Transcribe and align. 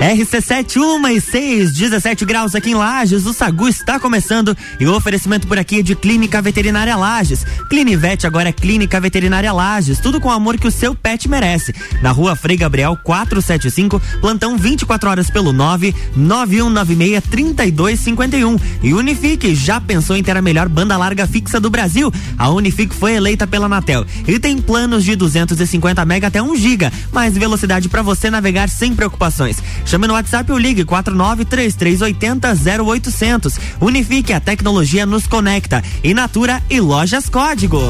RC7 0.00 0.76
1 0.76 1.08
e 1.08 1.20
6, 1.20 1.72
17 1.72 2.24
graus 2.24 2.54
aqui 2.54 2.70
em 2.70 2.74
Lages. 2.74 3.26
O 3.26 3.32
Sagu 3.32 3.68
está 3.68 3.98
começando 3.98 4.56
e 4.78 4.86
o 4.86 4.94
oferecimento 4.94 5.48
por 5.48 5.58
aqui 5.58 5.80
é 5.80 5.82
de 5.82 5.96
Clínica 5.96 6.40
Veterinária 6.40 6.94
Lages. 6.94 7.44
Clinivete 7.68 8.24
agora 8.24 8.48
é 8.48 8.52
Clínica 8.52 9.00
Veterinária 9.00 9.52
Lages. 9.52 9.98
Tudo 9.98 10.20
com 10.20 10.28
o 10.28 10.32
amor 10.32 10.56
que 10.56 10.68
o 10.68 10.70
seu 10.70 10.94
pet 10.94 11.28
merece. 11.28 11.74
Na 12.00 12.12
rua 12.12 12.36
Frei 12.36 12.56
Gabriel 12.56 12.96
475, 13.02 14.00
plantão 14.20 14.56
24 14.56 15.10
horas 15.10 15.30
pelo 15.30 15.52
9 15.52 15.92
9196 16.14 17.24
3251. 17.28 18.56
E 18.84 18.94
Unifique, 18.94 19.52
já 19.52 19.80
pensou 19.80 20.16
em 20.16 20.22
ter 20.22 20.36
a 20.36 20.42
melhor 20.42 20.68
banda 20.68 20.96
larga 20.96 21.26
fixa 21.26 21.58
do 21.58 21.70
Brasil? 21.70 22.12
A 22.38 22.48
Unifique 22.50 22.94
foi 22.94 23.14
eleita 23.14 23.48
pela 23.48 23.66
Anatel 23.66 24.06
e 24.28 24.38
tem 24.38 24.58
planos 24.58 25.02
de 25.02 25.16
250 25.16 26.04
mega 26.04 26.28
até 26.28 26.40
1 26.40 26.56
giga, 26.56 26.92
mais 27.12 27.36
velocidade 27.36 27.88
para 27.88 28.00
você 28.00 28.30
navegar 28.30 28.68
sem 28.68 28.94
preocupações. 28.94 29.56
Chame 29.88 30.06
no 30.06 30.12
WhatsApp 30.12 30.52
ou 30.52 30.58
ligue 30.58 30.84
493380 30.84 32.54
0800. 32.84 33.58
Unifique, 33.80 34.34
a 34.34 34.40
tecnologia 34.40 35.06
nos 35.06 35.26
conecta. 35.26 35.82
E 36.04 36.12
Natura 36.12 36.62
e 36.68 36.78
Lojas 36.78 37.30
Código. 37.30 37.80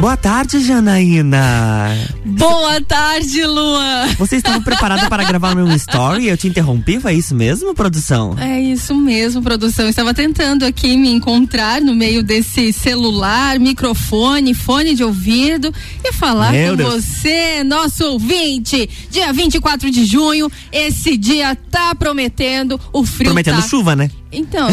Boa 0.00 0.16
tarde, 0.16 0.60
Janaína. 0.60 2.08
Boa 2.24 2.80
tarde, 2.80 3.44
Lua. 3.44 4.06
Você 4.18 4.36
estava 4.36 4.58
preparada 4.62 5.10
para 5.10 5.24
gravar 5.24 5.54
meu 5.54 5.70
story? 5.76 6.26
Eu 6.26 6.38
te 6.38 6.48
interrompi, 6.48 6.98
foi 6.98 7.12
isso 7.12 7.34
mesmo, 7.34 7.74
produção? 7.74 8.34
É 8.38 8.58
isso 8.58 8.94
mesmo, 8.94 9.42
produção. 9.42 9.84
Eu 9.84 9.90
estava 9.90 10.14
tentando 10.14 10.64
aqui 10.64 10.96
me 10.96 11.10
encontrar 11.10 11.82
no 11.82 11.94
meio 11.94 12.22
desse 12.22 12.72
celular, 12.72 13.58
microfone, 13.58 14.54
fone 14.54 14.94
de 14.94 15.04
ouvido 15.04 15.70
e 16.02 16.14
falar 16.14 16.52
meu 16.52 16.70
com 16.70 16.76
Deus. 16.76 17.04
você, 17.04 17.62
nosso 17.62 18.02
ouvinte. 18.06 18.88
Dia 19.10 19.34
24 19.34 19.90
de 19.90 20.06
junho, 20.06 20.50
esse 20.72 21.14
dia 21.18 21.54
tá 21.70 21.94
prometendo 21.94 22.80
o 22.90 23.04
frio. 23.04 23.26
Prometendo 23.26 23.60
tá... 23.60 23.68
chuva, 23.68 23.94
né? 23.94 24.10
Então, 24.32 24.68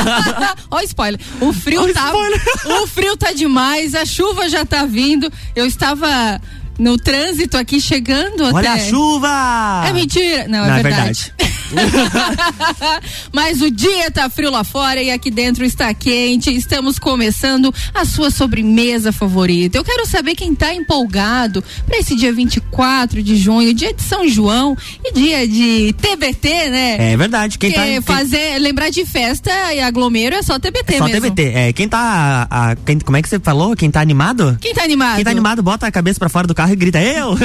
ó 0.70 0.80
spoiler. 0.80 1.20
O 1.40 1.52
frio 1.52 1.82
ó 1.82 1.92
tá 1.92 2.06
spoiler. 2.06 2.42
o 2.82 2.86
frio 2.86 3.16
tá 3.16 3.32
demais, 3.32 3.94
a 3.94 4.04
chuva 4.04 4.48
já 4.48 4.64
tá 4.64 4.84
vindo. 4.86 5.30
Eu 5.54 5.66
estava 5.66 6.40
no 6.78 6.98
trânsito 6.98 7.56
aqui 7.56 7.80
chegando 7.80 8.44
Olha 8.44 8.72
até. 8.72 8.82
a 8.82 8.86
chuva! 8.90 9.84
É 9.86 9.92
mentira. 9.92 10.48
Não, 10.48 10.64
é 10.64 10.68
Não 10.68 10.74
é 10.76 10.82
verdade. 10.82 11.32
É 11.38 11.42
verdade. 11.42 11.55
Mas 13.32 13.60
o 13.60 13.70
dia 13.70 14.10
tá 14.10 14.28
frio 14.28 14.50
lá 14.50 14.64
fora 14.64 15.02
e 15.02 15.10
aqui 15.10 15.30
dentro 15.30 15.64
está 15.64 15.92
quente. 15.92 16.54
Estamos 16.54 16.98
começando 16.98 17.72
a 17.94 18.04
sua 18.04 18.30
sobremesa 18.30 19.12
favorita. 19.12 19.78
Eu 19.78 19.84
quero 19.84 20.06
saber 20.06 20.34
quem 20.34 20.54
tá 20.54 20.74
empolgado 20.74 21.62
para 21.86 21.98
esse 21.98 22.14
dia 22.16 22.32
24 22.32 23.22
de 23.22 23.36
junho, 23.36 23.74
dia 23.74 23.92
de 23.92 24.02
São 24.02 24.28
João 24.28 24.76
e 25.04 25.12
dia 25.12 25.46
de 25.46 25.94
TBT, 25.94 26.48
né? 26.70 27.12
É 27.12 27.16
verdade. 27.16 27.58
Quem 27.58 27.72
Porque 27.72 28.00
tá 28.00 28.02
fazer, 28.02 28.58
lembrar 28.58 28.90
de 28.90 29.04
festa 29.04 29.50
e 29.74 29.80
aglomero 29.80 30.34
é 30.34 30.42
só 30.42 30.58
TBT 30.58 30.94
é 30.94 30.98
só 30.98 31.04
mesmo. 31.04 31.20
TBT. 31.22 31.52
É, 31.54 31.72
quem 31.72 31.88
tá 31.88 32.46
a, 32.50 32.76
quem, 32.76 32.98
como 32.98 33.16
é 33.16 33.22
que 33.22 33.28
você 33.28 33.38
falou? 33.38 33.74
Quem 33.76 33.90
tá 33.90 34.00
animado? 34.00 34.56
Quem 34.60 34.74
tá 34.74 34.84
animado? 34.84 35.16
Quem 35.16 35.24
tá 35.24 35.30
animado 35.30 35.62
bota 35.62 35.86
a 35.86 35.92
cabeça 35.92 36.18
para 36.18 36.28
fora 36.28 36.46
do 36.46 36.54
carro 36.54 36.72
e 36.72 36.76
grita 36.76 37.00
eu. 37.00 37.36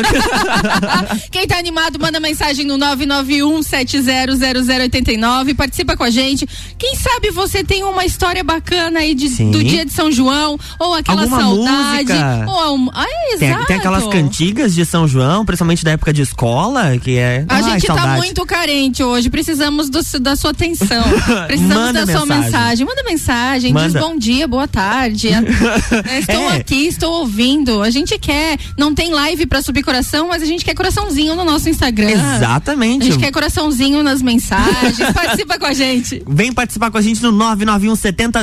quem 1.32 1.48
tá 1.48 1.58
animado 1.58 2.00
manda 2.00 2.20
mensagem 2.20 2.66
no 2.66 2.78
991 2.78 3.64
70 4.12 4.64
0089, 4.64 5.54
participa 5.54 5.96
com 5.96 6.04
a 6.04 6.10
gente. 6.10 6.48
Quem 6.78 6.96
sabe 6.96 7.32
você 7.32 7.64
tem 7.64 7.84
uma 7.84 8.06
história 8.06 8.44
bacana 8.44 9.00
aí 9.00 9.16
de, 9.16 9.30
do 9.46 9.64
dia 9.64 9.86
de 9.86 9.94
São 9.94 10.12
João, 10.12 10.60
ou 10.78 10.94
aquela 10.94 11.24
Alguma 11.24 11.42
saudade. 11.42 12.14
Música. 12.14 12.46
Ou 12.48 12.92
ah, 12.94 13.06
é, 13.06 13.38
tem, 13.38 13.66
tem, 13.66 13.76
aquelas 13.78 14.08
cantigas 14.08 14.76
de 14.76 14.86
São 14.86 15.08
João, 15.08 15.46
principalmente 15.46 15.84
da 15.84 15.92
época 15.92 16.12
de 16.12 16.22
escola, 16.22 16.98
que 16.98 17.18
é. 17.18 17.46
A 17.48 17.56
Ai, 17.56 17.64
gente 17.64 17.88
tá 17.88 17.96
saudade. 17.96 18.16
tá 18.16 18.18
muito 18.18 18.46
carente 18.46 19.04
hoje, 19.04 19.30
precisamos 19.30 19.90
do, 19.90 20.02
da 20.20 20.36
sua 20.36 20.52
atenção. 20.52 21.04
Precisamos 21.48 21.94
da 21.94 22.06
sua 22.06 22.26
mensagem. 22.26 22.86
Manda 22.86 23.04
mensagem, 23.04 23.74
Manda. 23.74 23.90
diz 23.90 24.02
bom 24.02 24.18
dia, 24.18 24.48
boa 24.48 24.68
tarde. 24.68 25.30
estou 26.20 26.50
é. 26.52 26.58
aqui, 26.58 26.88
estou 26.88 27.14
ouvindo. 27.20 27.82
A 27.82 27.90
gente 27.90 28.18
quer, 28.18 28.58
não 28.78 28.94
tem 28.94 29.12
live 29.12 29.46
para 29.46 29.62
subir 29.62 29.84
coração, 29.84 30.28
mas 30.28 30.42
a 30.42 30.46
gente 30.46 30.66
quer 30.66 30.74
coraçãozinho 30.74 31.36
no 31.36 31.44
nosso 31.44 31.70
Instagram. 31.70 32.10
Exatamente. 32.10 33.04
A 33.04 33.06
gente 33.06 33.20
quer 33.20 33.32
coraçãozinho 33.32 34.01
nas 34.04 34.22
mensagens. 34.22 34.98
Participa 35.14 35.60
com 35.60 35.66
a 35.66 35.74
gente. 35.74 36.24
Vem 36.28 36.52
participar 36.52 36.92
com 36.92 36.98
a 36.98 37.02
gente 37.02 37.22
no 37.22 37.32
991 37.32 37.96
70 37.96 38.40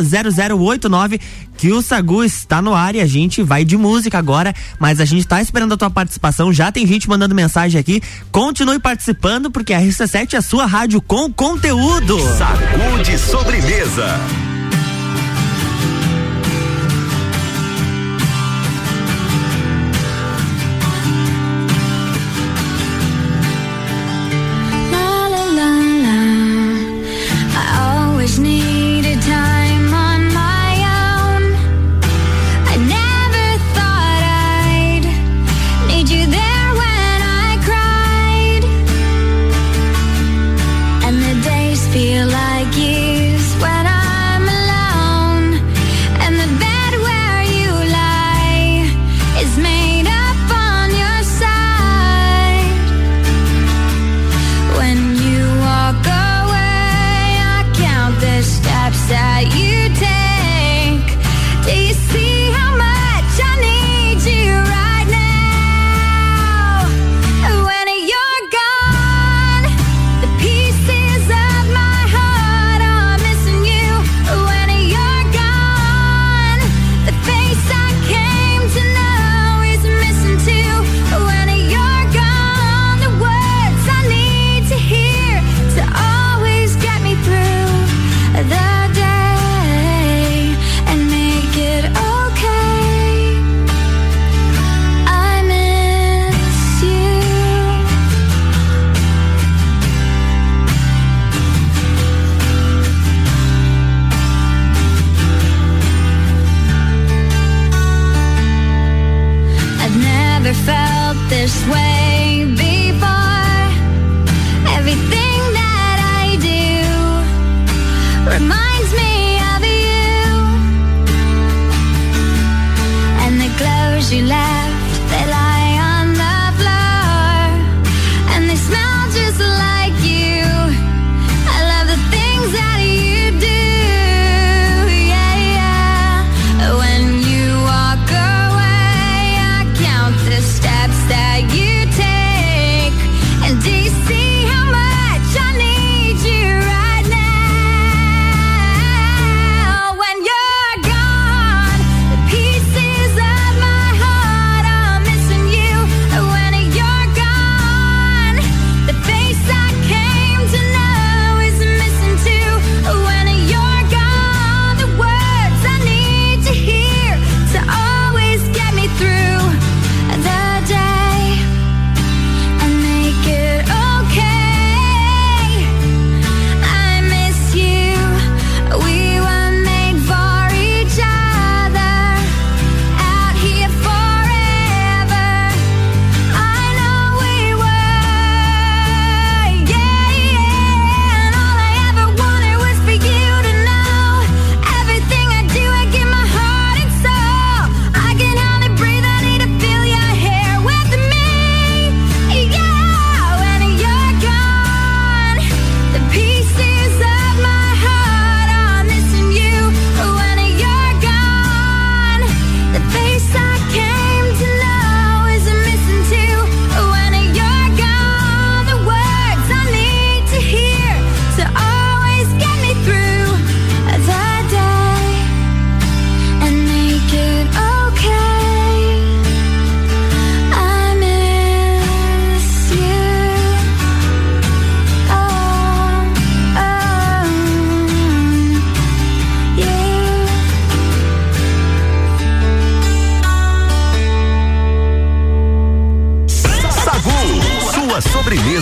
0089 0.56 1.20
que 1.56 1.72
o 1.72 1.82
Sagu 1.82 2.22
está 2.22 2.62
no 2.62 2.74
ar 2.74 2.94
e 2.94 3.00
a 3.00 3.06
gente 3.06 3.42
vai 3.42 3.64
de 3.64 3.76
música 3.76 4.16
agora, 4.16 4.54
mas 4.78 5.00
a 5.00 5.04
gente 5.04 5.20
está 5.20 5.42
esperando 5.42 5.74
a 5.74 5.76
tua 5.76 5.90
participação. 5.90 6.52
Já 6.52 6.70
tem 6.70 6.86
gente 6.86 7.08
mandando 7.08 7.34
mensagem 7.34 7.80
aqui. 7.80 8.00
Continue 8.30 8.78
participando 8.78 9.50
porque 9.50 9.74
a 9.74 9.80
RC7 9.80 10.34
é 10.34 10.36
a 10.36 10.42
sua 10.42 10.66
rádio 10.66 11.02
com 11.02 11.32
conteúdo. 11.32 12.18
Sagu 12.36 13.02
de 13.02 13.18
sobremesa. 13.18 14.57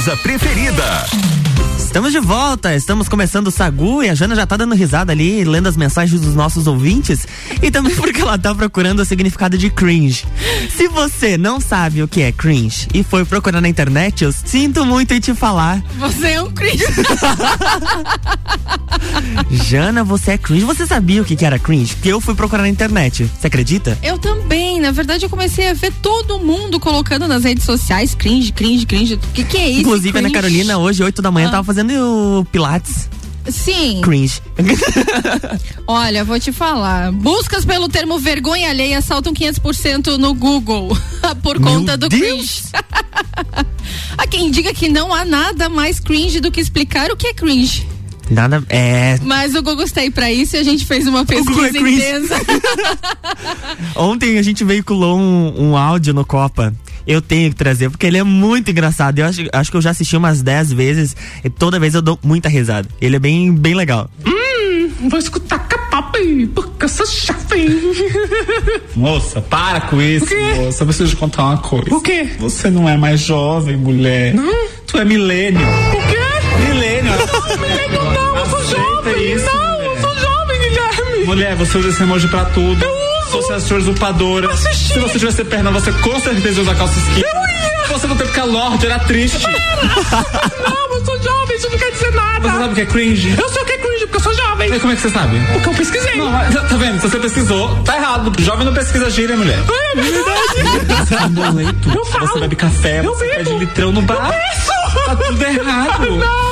Sobremesa 0.06 0.16
preferida. 0.18 1.06
Estamos 1.76 2.12
de 2.12 2.20
volta, 2.20 2.74
estamos 2.74 3.08
começando 3.08 3.48
o 3.48 3.50
Sagu 3.50 4.02
e 4.02 4.08
a 4.08 4.14
Jana 4.14 4.36
já 4.36 4.46
tá 4.46 4.56
dando 4.56 4.74
risada 4.74 5.12
ali, 5.12 5.44
lendo 5.44 5.66
as 5.66 5.76
mensagens 5.76 6.20
dos 6.20 6.34
nossos 6.34 6.66
ouvintes 6.66 7.26
e 7.60 7.70
também 7.70 7.94
porque 7.96 8.20
ela 8.20 8.38
tá 8.38 8.54
procurando 8.54 9.00
o 9.00 9.04
significado 9.04 9.58
de 9.58 9.70
cringe. 9.70 10.24
Se 10.76 10.88
você 10.88 11.38
não 11.38 11.58
sabe 11.58 12.02
o 12.02 12.08
que 12.08 12.20
é 12.20 12.30
cringe 12.30 12.86
e 12.92 13.02
foi 13.02 13.24
procurar 13.24 13.62
na 13.62 13.68
internet, 13.68 14.24
eu 14.24 14.30
sinto 14.30 14.84
muito 14.84 15.14
em 15.14 15.20
te 15.20 15.32
falar. 15.32 15.82
Você 15.96 16.32
é 16.32 16.42
um 16.42 16.50
cringe. 16.50 16.84
Jana, 19.50 20.04
você 20.04 20.32
é 20.32 20.38
cringe. 20.38 20.66
Você 20.66 20.86
sabia 20.86 21.22
o 21.22 21.24
que, 21.24 21.42
era 21.42 21.58
cringe? 21.58 21.94
Porque 21.94 22.12
eu 22.12 22.20
fui 22.20 22.34
procurar 22.34 22.62
na 22.62 22.68
internet. 22.68 23.24
Você 23.24 23.46
acredita? 23.46 23.98
Eu 24.02 24.18
também. 24.18 24.78
Na 24.78 24.90
verdade, 24.90 25.24
eu 25.24 25.30
comecei 25.30 25.70
a 25.70 25.72
ver 25.72 25.94
todo 26.02 26.38
mundo 26.38 26.78
colocando 26.78 27.26
nas 27.26 27.44
redes 27.44 27.64
sociais 27.64 28.14
cringe, 28.14 28.52
cringe, 28.52 28.84
cringe. 28.84 29.14
O 29.14 29.18
que, 29.32 29.44
que 29.44 29.56
é 29.56 29.70
isso? 29.70 29.80
Inclusive, 29.80 30.12
cringe? 30.12 30.26
a 30.26 30.28
Ana 30.28 30.34
Carolina, 30.34 30.76
hoje, 30.76 31.02
8 31.02 31.22
da 31.22 31.30
manhã, 31.30 31.48
ah. 31.48 31.52
tava 31.52 31.64
fazendo 31.64 32.40
o 32.40 32.44
Pilates. 32.44 33.08
Sim. 33.48 34.00
Cringe. 34.02 34.40
Olha, 35.86 36.24
vou 36.24 36.38
te 36.38 36.52
falar. 36.52 37.12
Buscas 37.12 37.64
pelo 37.64 37.88
termo 37.88 38.18
vergonha 38.18 38.70
alheia 38.70 39.00
saltam 39.00 39.32
500% 39.32 40.16
no 40.16 40.34
Google 40.34 40.96
por 41.42 41.60
conta 41.60 41.92
Meu 41.92 41.98
do 41.98 42.08
Deus. 42.08 42.22
cringe. 42.22 42.62
há 44.18 44.26
quem 44.26 44.50
diga 44.50 44.72
que 44.74 44.88
não 44.88 45.14
há 45.14 45.24
nada 45.24 45.68
mais 45.68 46.00
cringe 46.00 46.40
do 46.40 46.50
que 46.50 46.60
explicar 46.60 47.10
o 47.10 47.16
que 47.16 47.28
é 47.28 47.34
cringe. 47.34 47.86
Nada, 48.28 48.62
é. 48.68 49.18
Mas 49.22 49.54
o 49.54 49.62
Google 49.62 49.84
está 49.84 50.00
aí 50.00 50.10
pra 50.10 50.32
isso 50.32 50.56
e 50.56 50.58
a 50.58 50.62
gente 50.64 50.84
fez 50.84 51.06
uma 51.06 51.24
pesquisa 51.24 51.48
Google 51.48 51.86
é 51.86 51.92
intensa. 51.92 52.34
Ontem 53.94 54.38
a 54.38 54.42
gente 54.42 54.64
veiculou 54.64 55.16
um, 55.16 55.68
um 55.70 55.76
áudio 55.76 56.12
no 56.12 56.24
Copa. 56.24 56.74
Eu 57.06 57.20
tenho 57.22 57.50
que 57.50 57.56
trazer, 57.56 57.90
porque 57.90 58.06
ele 58.06 58.18
é 58.18 58.22
muito 58.22 58.70
engraçado. 58.70 59.18
Eu 59.18 59.26
acho, 59.26 59.42
acho 59.52 59.70
que 59.70 59.76
eu 59.76 59.82
já 59.82 59.90
assisti 59.90 60.16
umas 60.16 60.42
10 60.42 60.72
vezes 60.72 61.16
e 61.44 61.48
toda 61.48 61.78
vez 61.78 61.94
eu 61.94 62.02
dou 62.02 62.18
muita 62.22 62.48
risada. 62.48 62.88
Ele 63.00 63.16
é 63.16 63.18
bem, 63.18 63.52
bem 63.54 63.74
legal. 63.74 64.10
Hum, 64.26 65.08
vou 65.08 65.18
escutar 65.18 65.58
K-pop, 65.60 66.46
porque 66.54 66.84
eu 66.84 66.88
sou 66.88 67.06
jovem. 67.06 67.68
Moça, 68.96 69.40
para 69.40 69.80
com 69.82 70.00
isso, 70.00 70.26
moça. 70.56 70.82
Eu 70.82 70.86
preciso 70.86 71.10
te 71.10 71.16
contar 71.16 71.44
uma 71.44 71.58
coisa. 71.58 71.94
O 71.94 72.00
quê? 72.00 72.30
Você 72.38 72.70
não 72.70 72.88
é 72.88 72.96
mais 72.96 73.20
jovem, 73.20 73.76
mulher. 73.76 74.34
Não? 74.34 74.52
Tu 74.86 74.98
é 74.98 75.04
milênio. 75.04 75.60
O 75.60 76.08
quê? 76.08 76.18
Milênio. 76.68 77.12
Milênio 77.60 78.04
não, 78.04 78.36
eu 78.38 78.46
sou 78.46 78.64
jovem. 78.64 79.32
isso, 79.32 79.44
não, 79.46 79.72
mulher. 79.72 79.86
eu 79.86 80.00
sou 80.00 80.16
jovem, 80.18 80.58
Guilherme. 80.58 81.24
Mulher, 81.26 81.56
você 81.56 81.78
usa 81.78 81.88
esse 81.90 82.02
emoji 82.02 82.28
pra 82.28 82.44
tudo. 82.46 82.84
Eu 82.84 83.15
é 83.52 83.60
sua 83.60 83.78
usurpadora. 83.78 84.52
Assisti. 84.52 84.92
Se 84.94 84.98
você 84.98 85.18
tivesse 85.18 85.44
perna, 85.44 85.70
você 85.70 85.92
com 85.92 86.20
certeza 86.20 86.56
ia 86.56 86.62
usar 86.62 86.74
calça 86.74 86.98
skinny. 86.98 87.22
Eu 87.22 87.40
ia. 87.40 87.86
Você 87.88 88.06
que 88.36 88.40
a 88.40 88.44
Lorde 88.44 88.86
era 88.86 88.98
triste. 89.00 89.46
Não, 89.46 90.94
eu 90.96 91.04
sou 91.04 91.22
jovem, 91.22 91.56
isso 91.56 91.70
não 91.70 91.78
quer 91.78 91.90
dizer 91.92 92.12
nada. 92.12 92.40
Você 92.40 92.58
sabe 92.58 92.72
o 92.72 92.74
que 92.74 92.80
é 92.82 92.86
cringe? 92.86 93.34
Eu 93.40 93.48
sei 93.48 93.62
o 93.62 93.64
que 93.64 93.72
é 93.72 93.78
cringe, 93.78 94.06
porque 94.06 94.16
eu 94.16 94.20
sou 94.20 94.34
jovem. 94.34 94.74
E 94.74 94.80
como 94.80 94.92
é 94.92 94.96
que 94.96 95.02
você 95.02 95.10
sabe? 95.10 95.40
Porque 95.52 95.68
eu 95.68 95.74
pesquisei. 95.74 96.16
Não, 96.16 96.30
mas, 96.30 96.54
tá 96.54 96.76
vendo? 96.76 97.00
Se 97.00 97.08
você 97.08 97.18
pesquisou, 97.18 97.82
tá 97.84 97.96
errado. 97.96 98.32
Jovem 98.42 98.66
não 98.66 98.74
pesquisa 98.74 99.08
gíria, 99.10 99.36
mulher. 99.36 99.58
É 99.58 100.00
verdade. 100.00 101.06
Você 101.06 101.14
é 101.14 101.28
boleto. 101.28 101.90
Eu 101.94 102.04
falo. 102.06 102.26
Você 102.28 102.40
bebe 102.40 102.56
café, 102.56 102.98
Eu 102.98 103.14
você 103.14 103.24
bebo. 103.26 103.36
pede 103.44 103.58
litrão 103.58 103.92
no 103.92 104.02
bar. 104.02 104.30
Isso. 104.54 105.04
Tá 105.06 105.16
tudo 105.16 105.42
errado. 105.44 106.10
Não, 106.16 106.45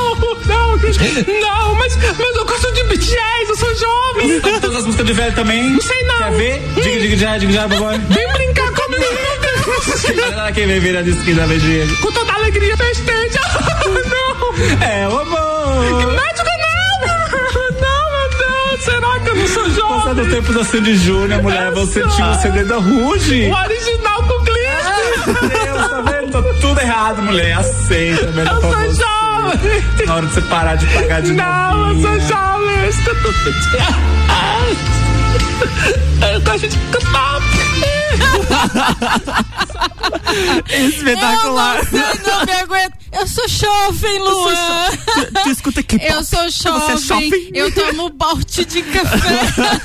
não, 0.54 1.40
não, 1.40 1.74
mas, 1.74 1.96
mas 1.96 2.36
eu 2.36 2.44
gosto 2.44 2.72
de 2.72 2.82
BTS, 2.84 3.48
eu 3.48 3.56
sou 3.56 3.74
jovem. 3.74 4.40
Todas 4.40 4.76
as 4.76 4.84
músicas 4.86 5.06
de 5.06 5.12
velho 5.12 5.34
também? 5.34 5.70
Não 5.70 5.80
sei 5.80 6.02
não. 6.04 6.18
Quer 6.18 6.32
ver? 6.32 6.62
Diga, 6.74 7.00
diga, 7.00 7.16
já, 7.16 7.38
diga, 7.38 7.52
já, 7.52 7.68
boboy. 7.68 7.98
Vem 7.98 8.32
brincar 8.32 8.70
comigo, 8.72 9.02
meu 9.02 9.40
Deus. 9.40 10.54
Quem 10.54 10.66
vem 10.66 10.80
virar 10.80 11.02
de 11.02 11.10
esquina, 11.10 11.46
beijinho. 11.46 11.96
Com 12.00 12.12
toda 12.12 12.32
a 12.32 12.36
alegria 12.36 12.76
festeja. 12.76 13.40
Não. 13.84 14.86
É 14.86 15.08
o 15.08 15.18
amor. 15.18 16.12
Médico 16.12 16.54
meu 17.00 18.30
Deus, 18.30 18.84
será 18.84 19.20
que 19.20 19.28
eu 19.30 19.34
não 19.34 19.48
sou 19.48 19.66
é 19.66 19.70
jovem? 19.70 20.14
do 20.14 20.30
tempo 20.30 20.52
da 20.52 20.64
Sandy 20.64 20.96
Júnior, 20.96 21.42
mulher. 21.42 21.70
Você 21.72 22.06
tinha 22.08 22.30
o 22.30 22.34
CD 22.34 22.64
da 22.64 22.76
Ruge. 22.76 23.46
O 23.46 23.54
original 23.54 24.22
com 24.22 24.44
cliente! 24.44 25.26
Meu 25.26 25.48
Deus, 25.48 25.90
tá 25.90 26.00
vendo? 26.02 26.30
Tá 26.30 26.42
tudo 26.60 26.80
errado, 26.80 27.22
mulher. 27.22 27.58
Aceita, 27.58 28.26
melhor 28.32 28.54
Eu 28.54 28.60
sou 28.60 28.70
você. 28.70 29.23
Jovem! 29.52 30.06
Na 30.06 30.14
hora 30.16 30.26
de 30.26 30.32
você 30.34 30.40
parar 30.42 30.76
de 30.76 30.86
pagar 30.86 31.22
de 31.22 31.32
Não, 31.32 31.72
eu 31.72 31.94
novinha. 31.94 32.20
sou 32.20 32.20
jovem! 32.28 32.54
Eu 32.84 32.90
estou 32.90 33.14
tudo 33.14 33.34
Eu 36.32 36.40
gosto 36.42 36.68
de 36.68 36.76
cantar! 36.76 37.40
Espetacular. 40.68 41.78
Eu 41.92 41.98
não, 42.00 42.38
não 42.38 42.46
me 42.46 42.52
aguento. 42.52 42.93
Eu 43.18 43.26
sou 43.26 43.48
jovem, 43.48 44.18
Luan. 44.18 44.54
Tu, 45.14 45.42
tu 45.44 45.50
escuta 45.50 45.82
que 45.82 45.96
Eu 45.96 46.22
sou 46.24 46.50
Você 46.50 46.92
é 46.92 46.96
jovem. 46.96 47.50
Eu 47.54 47.72
tomo 47.72 48.10
balde 48.10 48.64
de 48.64 48.82
café. 48.82 49.80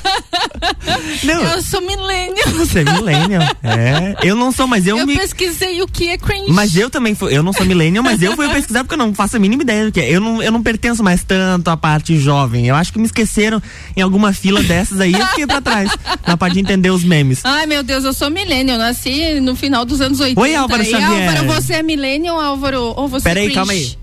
Não, 1.23 1.41
Eu 1.43 1.61
sou 1.61 1.81
millennial. 1.81 2.49
você 2.55 2.79
é 2.79 2.83
millennial. 2.83 3.41
É. 3.63 4.15
Eu 4.23 4.35
não 4.35 4.51
sou, 4.51 4.67
mas 4.67 4.87
eu, 4.87 4.97
Eu 4.97 5.05
me. 5.07 5.17
pesquisei 5.17 5.81
o 5.81 5.87
que 5.87 6.09
é 6.09 6.17
cringe. 6.17 6.51
Mas 6.51 6.75
eu 6.75 6.89
também 6.89 7.13
fui, 7.15 7.35
eu 7.35 7.43
não 7.43 7.53
sou 7.53 7.65
millennial, 7.65 8.03
mas 8.03 8.21
eu 8.21 8.35
fui 8.35 8.47
pesquisar 8.49 8.83
porque 8.83 8.93
eu 8.93 8.97
não 8.97 9.13
faço 9.13 9.35
a 9.35 9.39
mínima 9.39 9.63
ideia 9.63 9.85
do 9.85 9.91
que 9.91 9.99
é. 9.99 10.09
Eu 10.09 10.19
não, 10.21 10.41
eu 10.41 10.51
não 10.51 10.61
pertenço 10.63 11.03
mais 11.03 11.23
tanto 11.23 11.69
à 11.69 11.77
parte 11.77 12.17
jovem. 12.17 12.67
Eu 12.67 12.75
acho 12.75 12.91
que 12.93 12.99
me 12.99 13.05
esqueceram 13.05 13.61
em 13.95 14.01
alguma 14.01 14.33
fila 14.33 14.61
dessas 14.63 14.99
aí, 14.99 15.13
eu 15.13 15.25
fiquei 15.27 15.45
pra 15.47 15.61
trás. 15.61 15.91
Na 16.25 16.37
parte 16.37 16.53
de 16.55 16.59
entender 16.61 16.89
os 16.89 17.03
memes. 17.03 17.41
Ai, 17.43 17.65
meu 17.65 17.83
Deus, 17.83 18.03
eu 18.03 18.13
sou 18.13 18.29
millennial. 18.29 18.77
Eu 18.77 18.79
nasci 18.85 19.39
no 19.39 19.55
final 19.55 19.85
dos 19.85 20.01
anos 20.01 20.19
80. 20.19 20.39
Oi, 20.41 20.55
Álvaro 20.55 20.83
Xavier. 20.85 21.29
Álvaro, 21.39 21.61
você 21.61 21.73
é 21.73 21.83
millennial, 21.83 22.39
Álvaro? 22.39 22.93
Ou 22.95 23.07
você 23.07 23.18
Pera 23.23 23.39
é 23.39 23.43
aí, 23.43 23.47
cringe? 23.47 23.55
calma 23.55 23.71
aí. 23.73 23.97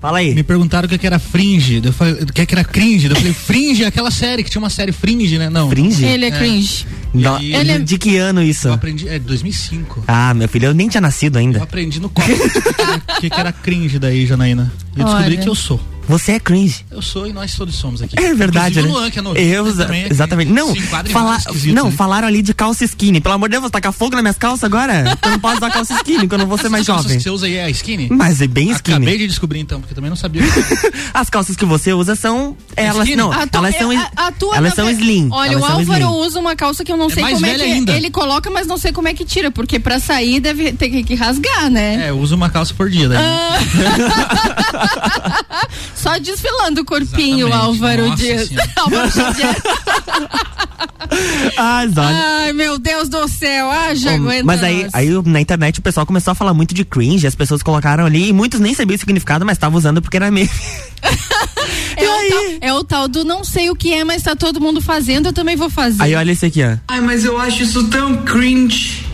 Fala 0.00 0.18
aí. 0.18 0.34
Me 0.34 0.42
perguntaram 0.42 0.84
o 0.84 0.88
que, 0.88 0.98
que 0.98 1.06
era 1.06 1.18
fringe. 1.18 1.80
Eu 1.82 1.90
falei, 1.92 2.12
o 2.14 2.26
que, 2.26 2.44
que 2.44 2.54
era 2.54 2.62
cringe? 2.62 3.08
Eu 3.08 3.16
falei, 3.16 3.32
fringe 3.32 3.84
é 3.84 3.86
aquela 3.86 4.10
série 4.10 4.44
que 4.44 4.50
tinha 4.50 4.60
uma 4.60 4.68
série 4.68 4.92
fringe, 4.92 5.38
né? 5.38 5.48
Não. 5.48 5.70
Fringe? 5.70 6.04
Ele 6.04 6.26
é 6.26 6.30
cringe. 6.30 6.86
No- 7.14 7.36
aí- 7.36 7.54
Ele 7.54 7.72
é- 7.72 7.78
De 7.78 7.96
que 7.96 8.16
ano 8.18 8.42
isso? 8.42 8.68
Eu 8.68 8.74
aprendi. 8.74 9.08
É 9.08 9.18
2005. 9.18 10.04
Ah, 10.06 10.34
meu 10.34 10.46
filho, 10.46 10.66
eu 10.66 10.74
nem 10.74 10.88
tinha 10.90 11.00
nascido 11.00 11.36
Eu 11.36 11.40
ainda. 11.40 11.62
aprendi 11.62 12.00
no 12.00 12.10
copo. 12.10 12.28
O 12.30 13.20
que, 13.20 13.30
que 13.30 13.40
era- 13.40 13.50
cringe 13.52 13.98
daí, 13.98 14.26
Janaína? 14.26 14.70
E 14.94 15.00
eu 15.00 15.06
descobri 15.06 15.34
Olha. 15.36 15.42
que 15.42 15.48
eu 15.48 15.54
sou. 15.54 15.80
Você 16.08 16.32
é 16.32 16.40
cringe. 16.40 16.84
Eu 16.90 17.00
sou 17.02 17.26
e 17.26 17.32
nós 17.32 17.54
todos 17.54 17.74
somos 17.74 18.02
aqui. 18.02 18.14
É 18.18 18.34
verdade, 18.34 18.78
Inclusive 18.78 18.82
né? 18.82 18.88
o 18.88 18.92
Luan, 19.00 19.10
que 19.10 19.18
é 19.18 19.22
novinho, 19.22 19.46
eu, 19.54 19.66
exa- 19.66 19.88
é 19.94 20.08
exatamente. 20.10 20.52
Não, 20.52 20.74
fala, 21.10 21.38
não 21.72 21.84
né? 21.86 21.90
falaram 21.96 22.28
ali 22.28 22.42
de 22.42 22.52
calça 22.52 22.84
skinny. 22.84 23.20
Pelo 23.20 23.34
amor 23.34 23.48
de 23.48 23.52
Deus, 23.52 23.62
vou 23.62 23.70
tacar 23.70 23.92
fogo 23.92 24.12
nas 24.14 24.22
minhas 24.22 24.36
calças 24.38 24.64
agora? 24.64 25.04
Eu 25.24 25.30
não 25.30 25.38
posso 25.38 25.56
usar 25.56 25.70
calça 25.70 25.94
skinny 25.94 26.28
quando 26.28 26.42
eu 26.42 26.46
vou 26.46 26.58
ser 26.58 26.68
mais 26.68 26.82
Essas 26.82 26.86
calças 26.94 27.04
jovem. 27.04 27.16
que 27.18 27.22
você 27.24 27.30
usa 27.30 27.46
aí 27.46 27.56
é 27.56 27.70
skinny? 27.70 28.08
Mas 28.10 28.40
é 28.40 28.46
bem 28.46 28.70
skinny. 28.72 28.96
Acabei 28.96 29.18
de 29.18 29.26
descobrir 29.26 29.60
então, 29.60 29.80
porque 29.80 29.94
também 29.94 30.10
não 30.10 30.16
sabia. 30.16 30.42
As 31.14 31.30
calças 31.30 31.56
que 31.56 31.64
você 31.64 31.92
usa 31.92 32.14
são. 32.14 32.56
Elas 32.76 32.96
Skinny? 33.04 33.16
não, 33.16 33.32
A 33.32 33.46
tua- 33.46 33.58
elas 33.60 33.76
são. 33.78 33.90
a- 33.90 34.10
a 34.16 34.32
tua, 34.32 34.56
elas 34.56 34.74
são 34.74 34.86
ver- 34.86 34.92
slim. 34.92 35.28
Olha, 35.32 35.52
elas 35.52 35.62
o 35.62 35.66
Álvaro 35.72 36.08
usa 36.26 36.38
uma 36.38 36.54
calça 36.54 36.84
que 36.84 36.92
eu 36.92 36.96
não 36.96 37.08
sei 37.08 37.22
mais 37.22 37.34
como 37.34 37.46
é 37.46 37.54
que 37.54 37.62
ainda. 37.62 37.92
ele 37.96 38.10
coloca, 38.10 38.50
mas 38.50 38.66
não 38.66 38.76
sei 38.76 38.92
como 38.92 39.08
é 39.08 39.14
que 39.14 39.24
tira, 39.24 39.50
porque 39.50 39.78
pra 39.80 39.98
sair 39.98 40.40
deve 40.40 40.72
ter 40.72 40.90
que- 40.90 41.02
que 41.04 41.14
rasgar, 41.14 41.70
né? 41.70 42.06
é, 42.06 42.10
eu 42.10 42.18
uso 42.18 42.34
uma 42.34 42.50
calça 42.50 42.74
por 42.74 42.90
dia 42.90 43.08
daí. 43.08 43.18
Ah. 43.18 43.58
Só 46.04 46.18
desfilando 46.18 46.82
o 46.82 46.84
corpinho, 46.84 47.48
Exatamente. 47.48 47.66
Álvaro 47.66 48.08
Nossa 48.08 48.22
Dias. 48.22 48.50
Álvaro 48.76 49.10
Xavier. 49.10 49.56
Ah, 51.56 51.80
olha. 51.96 52.42
Ai, 52.42 52.52
meu 52.52 52.78
Deus 52.78 53.08
do 53.08 53.26
céu. 53.26 53.70
Ah, 53.70 53.94
já 53.94 54.10
Ô, 54.10 54.14
aguenta 54.16 54.44
Mas 54.44 54.62
aí, 54.62 54.82
nós. 54.82 54.94
aí 54.94 55.08
na 55.24 55.40
internet 55.40 55.78
o 55.78 55.82
pessoal 55.82 56.04
começou 56.04 56.32
a 56.32 56.34
falar 56.34 56.52
muito 56.52 56.74
de 56.74 56.84
cringe, 56.84 57.26
as 57.26 57.34
pessoas 57.34 57.62
colocaram 57.62 58.04
ali, 58.04 58.28
e 58.28 58.32
muitos 58.34 58.60
nem 58.60 58.74
sabiam 58.74 58.96
o 58.96 58.98
significado, 58.98 59.46
mas 59.46 59.56
estavam 59.56 59.78
usando 59.78 60.02
porque 60.02 60.18
era 60.18 60.30
meme. 60.30 60.50
é, 61.96 62.04
e 62.04 62.06
o 62.06 62.28
tal, 62.28 62.44
é 62.60 62.74
o 62.74 62.84
tal 62.84 63.08
do 63.08 63.24
não 63.24 63.42
sei 63.42 63.70
o 63.70 63.76
que 63.76 63.94
é, 63.94 64.04
mas 64.04 64.22
tá 64.22 64.36
todo 64.36 64.60
mundo 64.60 64.82
fazendo, 64.82 65.26
eu 65.28 65.32
também 65.32 65.56
vou 65.56 65.70
fazer. 65.70 66.02
Aí 66.02 66.14
olha 66.14 66.32
esse 66.32 66.44
aqui, 66.44 66.62
ó. 66.62 66.76
Ai, 66.86 67.00
mas 67.00 67.24
eu 67.24 67.40
acho 67.40 67.62
isso 67.62 67.88
tão 67.88 68.16
cringe. 68.24 69.06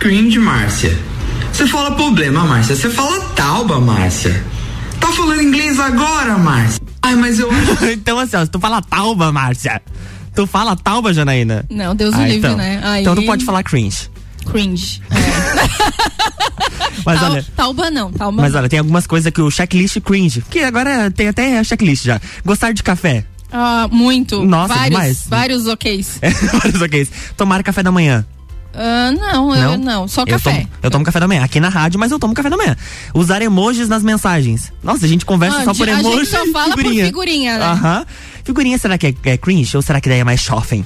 Cringe, 0.00 0.40
Márcia. 0.40 0.98
Você 1.52 1.68
fala 1.68 1.92
problema, 1.92 2.44
Márcia. 2.44 2.74
Você 2.74 2.90
fala 2.90 3.20
tauba, 3.36 3.80
Márcia. 3.80 4.53
Tá 5.04 5.12
falando 5.12 5.42
inglês 5.42 5.78
agora, 5.78 6.38
Márcia? 6.38 6.80
Ai, 7.02 7.14
mas 7.16 7.38
eu 7.38 7.50
acho. 7.50 7.84
então 7.92 8.18
assim, 8.18 8.36
ó, 8.36 8.44
se 8.44 8.50
tu 8.50 8.58
fala 8.58 8.80
tauba, 8.80 9.30
Márcia. 9.30 9.80
Tu 10.34 10.46
fala 10.46 10.74
tauba, 10.74 11.12
Janaína? 11.12 11.64
Não, 11.70 11.94
Deus 11.94 12.14
o 12.14 12.18
Ah, 12.18 12.22
livre, 12.26 12.38
então. 12.38 12.56
né? 12.56 12.80
Aí, 12.82 13.02
Então 13.02 13.14
tu 13.14 13.22
pode 13.24 13.44
falar 13.44 13.62
cringe. 13.62 14.10
cringe. 14.50 15.02
É. 15.10 15.14
Mas 17.04 17.20
Tal- 17.20 17.30
olha. 17.32 17.46
Tauba 17.54 17.90
não, 17.90 18.10
Tauba 18.12 18.40
Mas 18.42 18.52
não. 18.52 18.60
olha, 18.60 18.68
tem 18.68 18.78
algumas 18.78 19.06
coisas 19.06 19.30
que 19.32 19.40
o 19.42 19.50
checklist 19.50 20.00
cringe. 20.00 20.42
Que 20.50 20.60
agora 20.60 21.10
tem 21.10 21.28
até 21.28 21.62
checklist 21.62 22.04
já. 22.04 22.20
Gostar 22.44 22.72
de 22.72 22.82
café. 22.82 23.24
Ah, 23.52 23.86
muito. 23.92 24.42
Nossa, 24.44 24.74
vários, 24.74 24.90
demais. 24.90 25.24
vários 25.28 25.66
oks. 25.66 26.18
É, 26.22 26.30
vários 26.58 26.80
ok's. 26.80 27.10
Tomar 27.36 27.62
café 27.62 27.82
da 27.82 27.92
manhã. 27.92 28.24
Ah, 28.76 29.12
não, 29.12 29.54
eu 29.54 29.78
não. 29.78 30.08
Só 30.08 30.22
Eu 30.22 30.26
café. 30.26 30.52
tomo, 30.52 30.68
eu 30.82 30.90
tomo 30.90 31.04
café 31.04 31.20
da 31.20 31.28
manhã. 31.28 31.44
Aqui 31.44 31.60
na 31.60 31.68
rádio, 31.68 31.98
mas 32.00 32.10
eu 32.10 32.18
tomo 32.18 32.34
café 32.34 32.50
da 32.50 32.56
manhã. 32.56 32.76
Usar 33.14 33.40
emojis 33.42 33.88
nas 33.88 34.02
mensagens. 34.02 34.72
Nossa, 34.82 35.04
a 35.04 35.08
gente 35.08 35.24
conversa 35.24 35.58
Ah, 35.58 35.64
só 35.64 35.74
por 35.74 35.88
a 35.88 35.94
gente 36.02 36.26
só 36.26 36.44
fala 36.52 36.70
por 36.72 36.78
figurinha. 36.78 37.04
figurinha, 37.06 37.58
né? 37.58 37.64
Aham. 37.64 38.06
Figurinha, 38.44 38.76
será 38.78 38.98
que 38.98 39.06
é, 39.06 39.14
é 39.24 39.36
cringe 39.38 39.76
ou 39.76 39.82
será 39.82 40.00
que 40.00 40.08
daí 40.08 40.20
é 40.20 40.24
mais 40.24 40.40
shopping? 40.40 40.84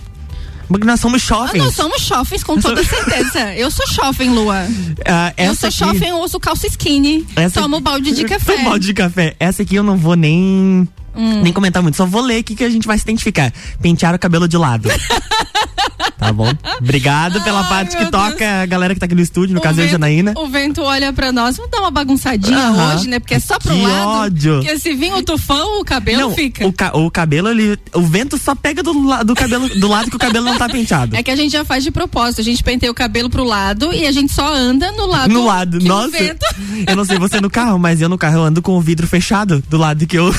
Porque 0.69 0.87
nós 0.87 1.01
somos 1.01 1.23
Ah, 1.25 1.27
jovens. 1.35 1.65
nós 1.65 1.75
somos 1.75 2.03
jovens, 2.03 2.45
com 2.45 2.61
toda 2.61 2.85
certeza. 2.85 3.55
Eu 3.55 3.71
sou 3.71 3.87
jovem, 3.89 4.29
Lua. 4.31 4.67
Ah, 5.07 5.33
Eu 5.37 5.55
sou 5.55 5.71
jovem, 5.71 6.11
eu 6.11 6.19
uso 6.21 6.39
calça 6.39 6.67
skinny. 6.67 7.27
Essa- 7.35 7.63
Tomo 7.63 7.81
balde 7.81 8.13
de 8.13 8.25
café. 8.29 8.53
Tomo 8.53 8.65
balde 8.69 8.87
de 8.87 8.93
café. 8.93 9.35
Essa 9.41 9.63
aqui 9.63 9.77
eu 9.77 9.83
não 9.83 9.97
vou 9.97 10.15
nem. 10.15 10.87
Hum. 11.19 11.43
Nem 11.43 11.53
comentar 11.53 11.83
muito, 11.83 11.97
só 11.97 12.07
vou 12.07 12.23
ler 12.23 12.39
aqui 12.39 12.55
que 12.55 12.63
a 12.63 12.71
gente 12.71 12.87
vai 12.87 12.97
se 12.97 13.03
identificar. 13.03 13.53
Pentear 13.83 14.15
o 14.15 14.19
cabelo 14.19 14.47
de 14.47 14.57
lado. 14.57 14.89
tá 16.17 16.33
bom? 16.33 16.49
Obrigado 16.81 17.41
pela 17.43 17.61
Ai, 17.63 17.69
parte 17.69 17.97
que 17.97 18.03
meu 18.03 18.11
toca 18.11 18.63
a 18.63 18.67
galera 18.67 18.95
que 18.95 19.01
tá 19.01 19.07
aqui 19.07 19.15
no 19.15 19.21
estúdio, 19.21 19.53
no 19.55 19.61
O 19.61 19.63
caso 19.63 19.79
eu 19.81 19.83
e 19.83 19.83
a 19.83 19.85
vento- 19.87 19.93
Janaína. 19.93 20.33
O 20.37 20.47
vento 20.49 20.83
olha 20.83 21.13
pra 21.13 21.33
nós, 21.33 21.57
vamos 21.57 21.71
dar 21.73 21.81
uma 21.81 21.91
bagunçadinha 21.91 22.71
hoje, 22.73 23.09
né? 23.09 23.19
Porque 23.19 23.35
é 23.35 23.41
só 23.41 23.59
pro 23.59 23.73
Que 23.75 23.83
lado. 23.83 24.09
ódio. 24.09 24.61
Porque 24.63 24.79
se 24.79 24.95
vir 24.95 25.13
o 25.13 25.23
tufão, 25.23 25.81
o 25.81 25.85
cabelo 25.85 26.21
Não, 26.21 26.35
fica. 26.35 26.67
O, 26.67 26.73
ca- 26.73 26.97
o 26.97 27.11
cabelo, 27.11 27.49
ele. 27.49 27.79
O 27.95 28.03
vento 28.03 28.39
só 28.39 28.55
pega 28.55 28.83
do, 28.83 28.93
do 29.25 29.35
cabelo 29.35 29.69
do 29.69 29.89
lado 29.89 30.11
que 30.11 30.17
o 30.17 30.21
cabelo 30.21 30.45
não 30.47 30.57
tá 30.57 30.69
penteado. 30.69 31.17
É 31.17 31.23
que 31.23 31.31
a 31.31 31.37
gente 31.37 31.51
já 31.53 31.65
faz 31.65 31.83
de 31.85 31.91
propósito. 31.91 32.41
A 32.41 32.45
gente 32.45 32.63
penteia 32.63 32.91
o 32.91 32.95
cabelo 32.95 33.29
pro 33.31 33.45
lado 33.45 33.93
e 33.93 34.07
a 34.07 34.13
gente 34.13 34.33
só 34.33 34.53
anda 34.55 34.91
no 34.93 35.07
lado. 35.07 35.33
no 35.33 35.45
lado. 35.45 35.79
Nossa. 35.81 36.11
vento- 36.11 36.47
Eu 36.87 36.95
não 36.97 37.05
sei 37.05 37.19
você 37.19 37.41
no 37.41 37.51
carro, 37.51 37.79
mas 37.79 38.01
eu 38.01 38.09
no 38.09 38.19
carro 38.19 38.37
eu 38.39 38.45
ando 38.45 38.61
com 38.63 38.77
o 38.77 38.81
vidro 38.81 39.07
fechado 39.07 39.63
do 39.69 39.77
lado 39.77 40.07
que 40.07 40.17
eu. 40.19 40.33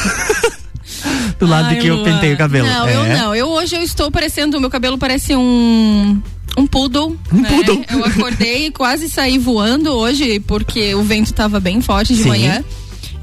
do 1.39 1.45
lado 1.45 1.69
Ai, 1.69 1.77
que 1.77 1.87
eu 1.87 1.95
Lua. 1.95 2.05
pentei 2.05 2.33
o 2.33 2.37
cabelo. 2.37 2.67
Não, 2.67 2.87
É. 2.87 2.95
eu 2.95 3.03
não. 3.17 3.35
Eu 3.35 3.47
hoje 3.49 3.75
eu 3.75 3.81
estou 3.83 4.09
parecendo, 4.11 4.57
o 4.57 4.61
meu 4.61 4.69
cabelo 4.69 4.97
parece 4.97 5.35
um 5.35 6.21
um 6.57 6.65
poodle. 6.67 7.17
Um 7.31 7.41
né? 7.41 7.49
poodle. 7.49 7.85
Eu 7.89 8.03
acordei 8.05 8.67
e 8.67 8.71
quase 8.73 9.07
saí 9.09 9.37
voando 9.37 9.91
hoje 9.91 10.39
porque 10.41 10.93
o 10.95 11.03
vento 11.03 11.27
estava 11.27 11.59
bem 11.59 11.79
forte 11.81 12.13
de 12.13 12.23
Sim. 12.23 12.29
manhã. 12.29 12.63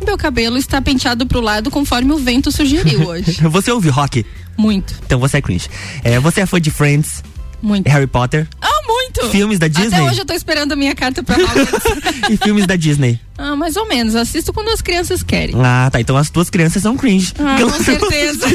E 0.00 0.04
meu 0.04 0.16
cabelo 0.16 0.56
está 0.58 0.80
penteado 0.80 1.26
pro 1.26 1.40
lado 1.40 1.70
conforme 1.70 2.12
o 2.12 2.18
vento 2.18 2.50
sugeriu 2.52 3.02
hoje. 3.08 3.32
Você 3.42 3.70
ouve 3.72 3.88
rock? 3.88 4.24
Muito, 4.58 4.94
Então 5.04 5.18
você 5.18 5.36
é 5.36 5.42
cringe. 5.42 5.68
É, 6.02 6.18
você 6.18 6.40
é 6.40 6.46
fã 6.46 6.58
de 6.58 6.70
Friends, 6.70 7.22
muito. 7.62 7.86
Harry 7.88 8.06
Potter 8.06 8.46
Ah, 8.60 8.68
muito! 8.86 9.28
Filmes 9.30 9.58
da 9.58 9.68
Disney? 9.68 9.86
Até 9.96 10.02
hoje 10.02 10.20
eu 10.20 10.24
tô 10.24 10.32
esperando 10.34 10.72
a 10.72 10.76
minha 10.76 10.94
carta 10.94 11.22
pra 11.22 11.36
e 12.30 12.36
filmes 12.36 12.66
da 12.66 12.76
Disney. 12.76 13.18
ah, 13.38 13.56
mais 13.56 13.76
ou 13.76 13.86
menos. 13.88 14.14
Assisto 14.14 14.52
quando 14.52 14.68
as 14.68 14.80
crianças 14.80 15.22
querem. 15.22 15.54
Ah, 15.62 15.88
tá. 15.90 16.00
Então 16.00 16.16
as 16.16 16.30
tuas 16.30 16.50
crianças 16.50 16.82
são 16.82 16.96
cringe. 16.96 17.32
Ah, 17.38 17.56
com 17.60 17.70
certeza. 17.82 18.46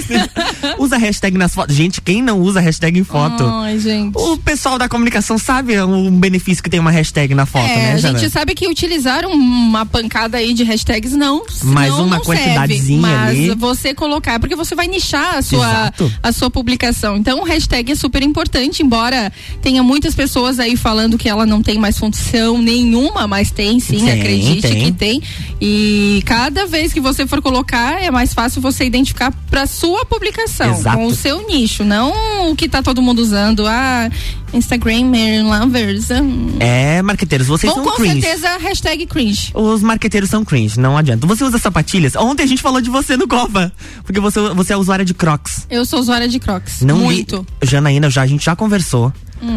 Usa 0.91 0.98
hashtag 0.98 1.38
nas 1.38 1.53
fotos. 1.55 1.75
Gente, 1.75 2.01
quem 2.01 2.21
não 2.21 2.39
usa 2.41 2.60
hashtag 2.60 3.00
em 3.00 3.03
foto? 3.03 3.45
Ai, 3.45 3.79
gente. 3.79 4.17
O 4.17 4.38
pessoal 4.38 4.77
da 4.77 4.89
comunicação 4.89 5.38
sabe 5.38 5.79
o 5.79 6.12
benefício 6.12 6.62
que 6.62 6.69
tem 6.69 6.79
uma 6.79 6.91
hashtag 6.91 7.33
na 7.33 7.45
foto, 7.45 7.65
É, 7.65 7.75
né, 7.77 7.93
a 7.93 7.98
Jana? 7.98 8.19
gente 8.19 8.29
sabe 8.31 8.53
que 8.53 8.67
utilizar 8.67 9.25
um- 9.25 9.31
uma 9.31 9.86
pancada 9.86 10.38
aí 10.38 10.53
de 10.53 10.63
hashtags 10.63 11.13
não. 11.13 11.43
Mais 11.63 11.89
não, 11.91 12.05
uma 12.05 12.17
não 12.17 12.24
quantidadezinha 12.24 13.01
serve, 13.01 13.15
mas 13.17 13.29
ali. 13.51 13.55
você 13.55 13.93
colocar, 13.93 14.39
porque 14.39 14.55
você 14.55 14.75
vai 14.75 14.88
nichar 14.88 15.36
a 15.38 15.41
sua, 15.41 15.65
Exato. 15.65 16.12
a 16.21 16.31
sua 16.33 16.50
publicação. 16.50 17.15
Então 17.15 17.39
o 17.39 17.43
hashtag 17.45 17.91
é 17.91 17.95
super 17.95 18.21
importante, 18.21 18.83
embora 18.83 19.31
tenha 19.62 19.81
muitas 19.81 20.13
pessoas 20.13 20.60
aí 20.60 20.75
falando 20.75 21.17
que 21.17 21.29
ela 21.29 21.45
não 21.45 21.62
tem 21.62 21.77
mais 21.79 21.98
função 21.98 22.57
nenhuma, 22.62 23.27
mas 23.27 23.50
tem 23.51 23.79
sim, 23.79 24.00
Tem, 24.05 24.12
acredite 24.12 24.62
tem. 24.62 24.83
que 24.86 24.91
tem. 24.91 25.21
E 25.62 26.21
cada 26.25 26.65
vez 26.65 26.91
que 26.91 27.00
você 27.00 27.25
for 27.25 27.41
colocar, 27.41 28.01
é 28.01 28.12
mais 28.12 28.33
fácil 28.33 28.62
você 28.62 28.83
identificar 28.83 29.31
para 29.50 29.65
sua 29.67 30.05
publicação, 30.05 30.81
Exato. 30.82 30.98
com 30.98 31.06
o 31.08 31.16
seu 31.16 31.48
nicho, 31.48 31.84
não 31.84 32.52
o 32.52 32.56
que 32.56 32.68
tá 32.68 32.82
todo 32.84 33.02
mundo 33.02 33.20
usando. 33.20 33.66
Ah, 33.68 34.10
Instagram, 34.54 35.12
lovers. 35.44 36.10
hum. 36.12 36.58
É, 36.60 37.02
marqueteiros, 37.02 37.48
vocês 37.48 37.72
Com, 37.72 37.84
são 37.84 37.92
com 37.92 37.98
cringe. 38.02 38.22
certeza, 38.22 38.58
hashtag 38.58 39.06
cringe. 39.06 39.52
Os 39.54 39.82
marqueteiros 39.82 40.30
são 40.30 40.44
cringe, 40.44 40.80
não 40.80 40.98
adianta. 40.98 41.26
Você 41.28 41.44
usa 41.44 41.58
sapatilhas? 41.58 42.16
Ontem 42.16 42.44
a 42.44 42.48
gente 42.48 42.62
falou 42.62 42.82
de 42.82 42.90
você 42.90 43.16
no 43.16 43.28
Copa. 43.28 43.72
Porque 44.04 44.20
você, 44.20 44.40
você 44.54 44.74
é 44.74 44.78
usuária 44.78 45.06
de 45.06 45.14
Crocs. 45.14 45.66
Eu 45.70 45.86
sou 45.86 46.00
usuária 46.00 46.28
de 46.28 46.40
Crocs. 46.40 46.82
Não 46.82 46.98
li- 46.98 47.04
Muito. 47.04 47.40
Hum. 47.40 47.46
Janaína, 47.66 48.10
já, 48.10 48.24
a 48.24 48.28
gente 48.28 48.44
já 48.44 48.56
conversou. 48.56 49.12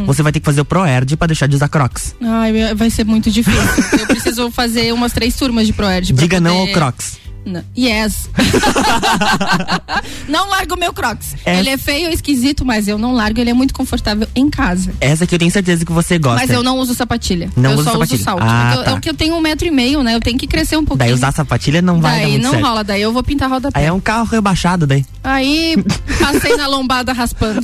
Você 0.07 0.23
vai 0.23 0.33
ter 0.33 0.40
que 0.40 0.47
fazer 0.47 0.62
o 0.62 0.64
ProErd 0.64 1.14
pra 1.14 1.26
deixar 1.26 1.47
de 1.47 1.57
usar 1.57 1.69
Crocs. 1.69 2.14
Ai, 2.23 2.75
vai 2.75 2.88
ser 2.88 3.04
muito 3.04 3.31
difícil. 3.31 3.61
Eu 4.00 4.07
preciso 4.07 4.50
fazer 4.50 4.95
umas 4.95 5.12
três 5.12 5.37
turmas 5.37 5.66
de 5.66 5.75
ProErd. 5.75 6.11
Diga 6.14 6.40
não 6.40 6.52
ao 6.54 6.61
poder- 6.61 6.73
Crocs. 6.73 7.19
Não. 7.44 7.62
Yes. 7.76 8.30
não 10.28 10.48
largo 10.48 10.74
o 10.74 10.78
meu 10.78 10.92
Crocs. 10.92 11.34
É. 11.44 11.58
Ele 11.58 11.70
é 11.70 11.76
feio, 11.76 12.10
esquisito, 12.10 12.64
mas 12.64 12.88
eu 12.88 12.96
não 12.96 13.12
largo. 13.12 13.40
Ele 13.40 13.50
é 13.50 13.54
muito 13.54 13.74
confortável 13.74 14.26
em 14.34 14.48
casa. 14.48 14.92
Essa 15.00 15.24
aqui 15.24 15.34
eu 15.34 15.38
tenho 15.38 15.50
certeza 15.50 15.84
que 15.84 15.92
você 15.92 16.18
gosta. 16.18 16.40
Mas 16.40 16.50
eu 16.50 16.62
não 16.62 16.78
uso 16.78 16.94
sapatilha. 16.94 17.50
Não 17.56 17.72
eu 17.72 17.78
usa 17.78 17.84
só 17.84 17.92
sapatilha. 17.92 18.14
uso 18.14 18.24
salto. 18.24 18.42
Ah, 18.42 18.70
é, 18.70 18.72
que 18.72 18.78
eu, 18.78 18.84
tá. 18.84 18.90
é 18.90 19.00
que 19.00 19.10
eu 19.10 19.14
tenho 19.14 19.34
um 19.34 19.40
metro 19.40 19.66
e 19.66 19.70
meio, 19.70 20.02
né? 20.02 20.14
Eu 20.14 20.20
tenho 20.20 20.38
que 20.38 20.46
crescer 20.46 20.76
um 20.76 20.84
pouquinho. 20.84 21.08
Daí 21.08 21.14
usar 21.14 21.32
sapatilha 21.32 21.82
não 21.82 22.00
vai 22.00 22.12
dar 22.12 22.18
Daí 22.18 22.30
muito 22.32 22.42
não 22.44 22.50
certo. 22.52 22.64
rola, 22.64 22.84
daí 22.84 23.02
eu 23.02 23.12
vou 23.12 23.22
pintar 23.22 23.50
rodapé. 23.50 23.78
Aí 23.78 23.86
é 23.86 23.92
um 23.92 24.00
carro 24.00 24.24
rebaixado 24.24 24.86
daí. 24.86 25.04
Aí 25.22 25.76
passei 26.18 26.56
na 26.56 26.66
lombada 26.66 27.12
raspando. 27.12 27.60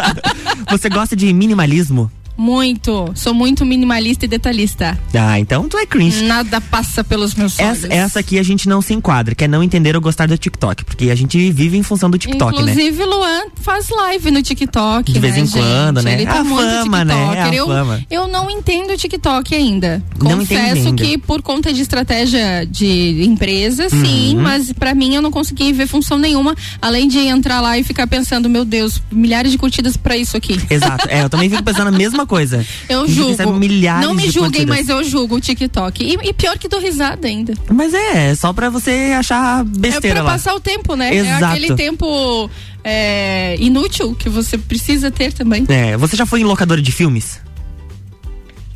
Você 0.70 0.88
gosta 0.88 1.14
de 1.14 1.32
minimalismo? 1.32 2.10
Muito. 2.36 3.10
Sou 3.14 3.34
muito 3.34 3.64
minimalista 3.64 4.24
e 4.24 4.28
detalhista. 4.28 4.98
Ah, 5.14 5.38
então 5.38 5.68
tu 5.68 5.76
é 5.78 5.86
cringe. 5.86 6.24
Nada 6.24 6.60
passa 6.60 7.02
pelos 7.04 7.34
meus 7.34 7.58
olhos. 7.58 7.84
Essa, 7.84 7.92
essa 7.92 8.20
aqui 8.20 8.38
a 8.38 8.42
gente 8.42 8.68
não 8.68 8.80
se 8.82 8.92
enquadra, 8.94 9.34
que 9.34 9.44
é 9.44 9.48
não 9.48 9.62
entender 9.62 9.94
ou 9.94 10.02
gostar 10.02 10.26
do 10.26 10.36
TikTok. 10.36 10.84
Porque 10.84 11.10
a 11.10 11.14
gente 11.14 11.50
vive 11.52 11.76
em 11.76 11.82
função 11.82 12.10
do 12.10 12.18
TikTok, 12.18 12.62
né? 12.62 12.72
Inclusive, 12.72 13.04
Luan 13.04 13.42
faz 13.56 13.88
live 13.88 14.30
no 14.30 14.42
TikTok. 14.42 15.12
De 15.12 15.18
vez 15.20 15.34
né, 15.34 15.40
em 15.40 15.46
gente? 15.46 15.58
quando, 15.58 16.02
né? 16.02 16.12
Ele 16.14 16.26
tá 16.26 16.40
A 16.40 16.44
muito 16.44 16.62
fama, 16.62 17.04
né? 17.04 17.14
É 17.36 17.42
a 17.42 17.54
eu, 17.54 17.66
fama. 17.66 18.04
eu 18.10 18.26
não 18.28 18.50
entendo 18.50 18.92
o 18.92 18.96
TikTok 18.96 19.54
ainda. 19.54 20.02
Confesso 20.18 20.88
ainda. 20.88 21.02
que 21.04 21.18
por 21.18 21.42
conta 21.42 21.72
de 21.72 21.80
estratégia 21.82 22.66
de 22.68 23.24
empresa, 23.24 23.84
Uhum. 23.92 24.04
sim, 24.04 24.36
mas 24.36 24.72
pra 24.72 24.94
mim 24.94 25.14
eu 25.14 25.22
não 25.22 25.30
consegui 25.30 25.72
ver 25.72 25.86
função 25.86 26.18
nenhuma, 26.18 26.54
além 26.80 27.08
de 27.08 27.18
entrar 27.18 27.60
lá 27.60 27.78
e 27.78 27.82
ficar 27.84 28.06
pensando, 28.06 28.48
meu 28.48 28.64
Deus, 28.64 29.00
milhares 29.10 29.52
de 29.52 29.58
curtidas 29.58 29.96
pra 29.96 30.16
isso 30.16 30.36
aqui. 30.36 30.58
Exato. 30.70 31.08
É, 31.08 31.22
eu 31.22 31.30
também 31.30 31.48
fico 31.50 31.62
pensando 31.62 31.88
a 31.88 31.92
mesma 31.92 32.21
coisa. 32.26 32.64
Eu 32.88 33.06
julgo. 33.08 33.52
milhares 33.54 34.06
Não 34.06 34.14
me 34.14 34.30
julguem, 34.30 34.66
mas 34.66 34.88
eu 34.88 35.02
julgo 35.04 35.36
o 35.36 35.40
TikTok. 35.40 36.02
E, 36.04 36.28
e 36.28 36.32
pior 36.32 36.58
que 36.58 36.68
dou 36.68 36.80
risada 36.80 37.26
ainda. 37.26 37.54
Mas 37.70 37.92
é, 37.94 38.30
é 38.30 38.34
só 38.34 38.52
pra 38.52 38.70
você 38.70 39.14
achar 39.16 39.60
É 39.60 39.64
besteira 39.64 40.16
pra 40.16 40.24
lá. 40.24 40.32
passar 40.32 40.54
o 40.54 40.60
tempo, 40.60 40.94
né? 40.94 41.14
Exato. 41.14 41.44
É 41.44 41.48
aquele 41.48 41.74
tempo 41.74 42.50
é, 42.84 43.56
inútil 43.58 44.14
que 44.14 44.28
você 44.28 44.58
precisa 44.58 45.10
ter 45.10 45.32
também. 45.32 45.64
É, 45.68 45.96
você 45.96 46.16
já 46.16 46.26
foi 46.26 46.40
em 46.40 46.44
locadora 46.44 46.80
de 46.80 46.92
filmes? 46.92 47.40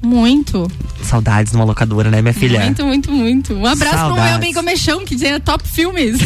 Muito. 0.03 0.71
Saudades 1.03 1.53
numa 1.53 1.65
locadora, 1.65 2.11
né, 2.11 2.21
minha 2.21 2.35
filha? 2.35 2.61
Muito, 2.61 2.85
muito, 2.85 3.13
muito. 3.13 3.55
Um 3.55 3.67
abraço 3.67 3.97
pro 3.97 4.07
meu 4.07 4.17
Saudades. 4.17 4.37
amigo 4.37 4.63
Mexão, 4.63 5.05
que 5.05 5.15
dizia 5.15 5.41
top 5.41 5.67
filmes. 5.67 6.19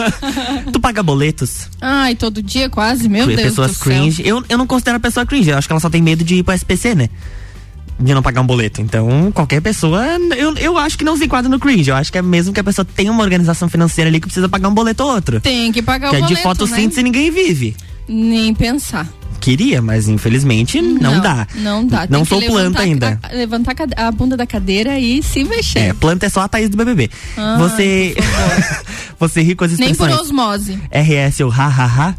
Tu 0.72 0.80
paga 0.80 1.02
boletos? 1.02 1.68
Ai, 1.80 2.14
todo 2.14 2.42
dia 2.42 2.68
quase, 2.68 3.08
meu 3.08 3.26
Deus 3.26 3.40
pessoas 3.40 3.72
do 3.72 3.76
céu. 3.76 3.84
cringe. 3.84 4.22
Eu, 4.26 4.44
eu 4.48 4.58
não 4.58 4.66
considero 4.66 4.96
a 4.96 5.00
pessoa 5.00 5.26
cringe, 5.26 5.50
eu 5.50 5.58
acho 5.58 5.66
que 5.68 5.72
ela 5.72 5.80
só 5.80 5.90
tem 5.90 6.02
medo 6.02 6.24
de 6.24 6.36
ir 6.36 6.42
pro 6.42 6.54
SPC, 6.54 6.94
né? 6.94 7.08
De 7.98 8.12
não 8.12 8.22
pagar 8.22 8.40
um 8.40 8.46
boleto. 8.46 8.80
Então, 8.80 9.30
qualquer 9.32 9.60
pessoa, 9.60 10.04
eu, 10.36 10.56
eu 10.56 10.76
acho 10.76 10.98
que 10.98 11.04
não 11.04 11.16
se 11.16 11.26
enquadra 11.26 11.48
no 11.48 11.60
cringe. 11.60 11.90
Eu 11.90 11.96
acho 11.96 12.10
que 12.10 12.18
é 12.18 12.22
mesmo 12.22 12.52
que 12.52 12.58
a 12.58 12.64
pessoa 12.64 12.84
tenha 12.84 13.12
uma 13.12 13.22
organização 13.22 13.68
financeira 13.68 14.10
ali 14.10 14.18
que 14.18 14.26
precisa 14.26 14.48
pagar 14.48 14.68
um 14.68 14.74
boleto 14.74 15.04
ou 15.04 15.14
outro. 15.14 15.40
Tem 15.40 15.70
que 15.70 15.80
pagar 15.80 16.10
que 16.10 16.16
o 16.16 16.18
é 16.18 16.20
boleto, 16.20 16.34
de 16.34 16.42
fotossíntese 16.42 16.96
né? 16.96 17.04
ninguém 17.04 17.30
vive. 17.30 17.76
Nem 18.08 18.52
pensar. 18.52 19.08
Queria, 19.40 19.82
mas 19.82 20.08
infelizmente 20.08 20.80
não, 20.80 21.20
dá. 21.20 21.46
Não 21.54 21.86
dá. 21.86 22.06
Não 22.08 22.24
Tem 22.24 22.38
que 22.38 22.46
sou 22.46 22.52
planta 22.52 22.82
ainda. 22.82 23.18
A, 23.22 23.32
levantar 23.34 23.74
a 23.96 24.10
bunda 24.10 24.36
da 24.36 24.46
cadeira 24.46 24.98
e 24.98 25.22
se 25.22 25.44
mexer. 25.44 25.78
É, 25.78 25.92
planta 25.94 26.26
é 26.26 26.28
só 26.28 26.40
a 26.40 26.48
Thaís 26.48 26.68
do 26.68 26.76
BBB. 26.76 27.10
Ah, 27.36 27.56
você. 27.58 28.14
você 29.18 29.42
ri 29.42 29.54
com 29.54 29.64
as 29.64 29.78
Nem 29.78 29.94
por 29.94 30.08
expressões. 30.08 30.28
osmose. 30.28 30.78
RS 30.90 31.40
ou 31.40 31.50
ha 31.50 31.66
ha 31.66 31.84
ha? 31.84 32.14